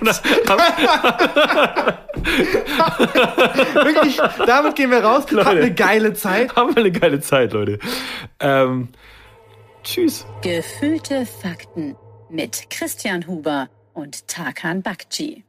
Wirklich, 3.84 4.16
damit 4.46 4.74
gehen 4.74 4.90
wir 4.90 5.04
raus. 5.04 5.20
Habt 5.22 5.30
Leute. 5.30 5.50
eine 5.50 5.72
geile 5.72 6.14
Zeit. 6.14 6.56
Haben 6.56 6.74
wir 6.74 6.82
eine 6.82 6.90
geile 6.90 7.20
Zeit, 7.20 7.52
Leute. 7.52 7.78
Ähm, 8.40 8.88
tschüss. 9.84 10.26
Gefühlte 10.42 11.26
Fakten 11.26 11.94
mit 12.28 12.70
Christian 12.70 13.28
Huber 13.28 13.68
und 13.94 14.26
Tarkan 14.26 14.82
Bakci. 14.82 15.44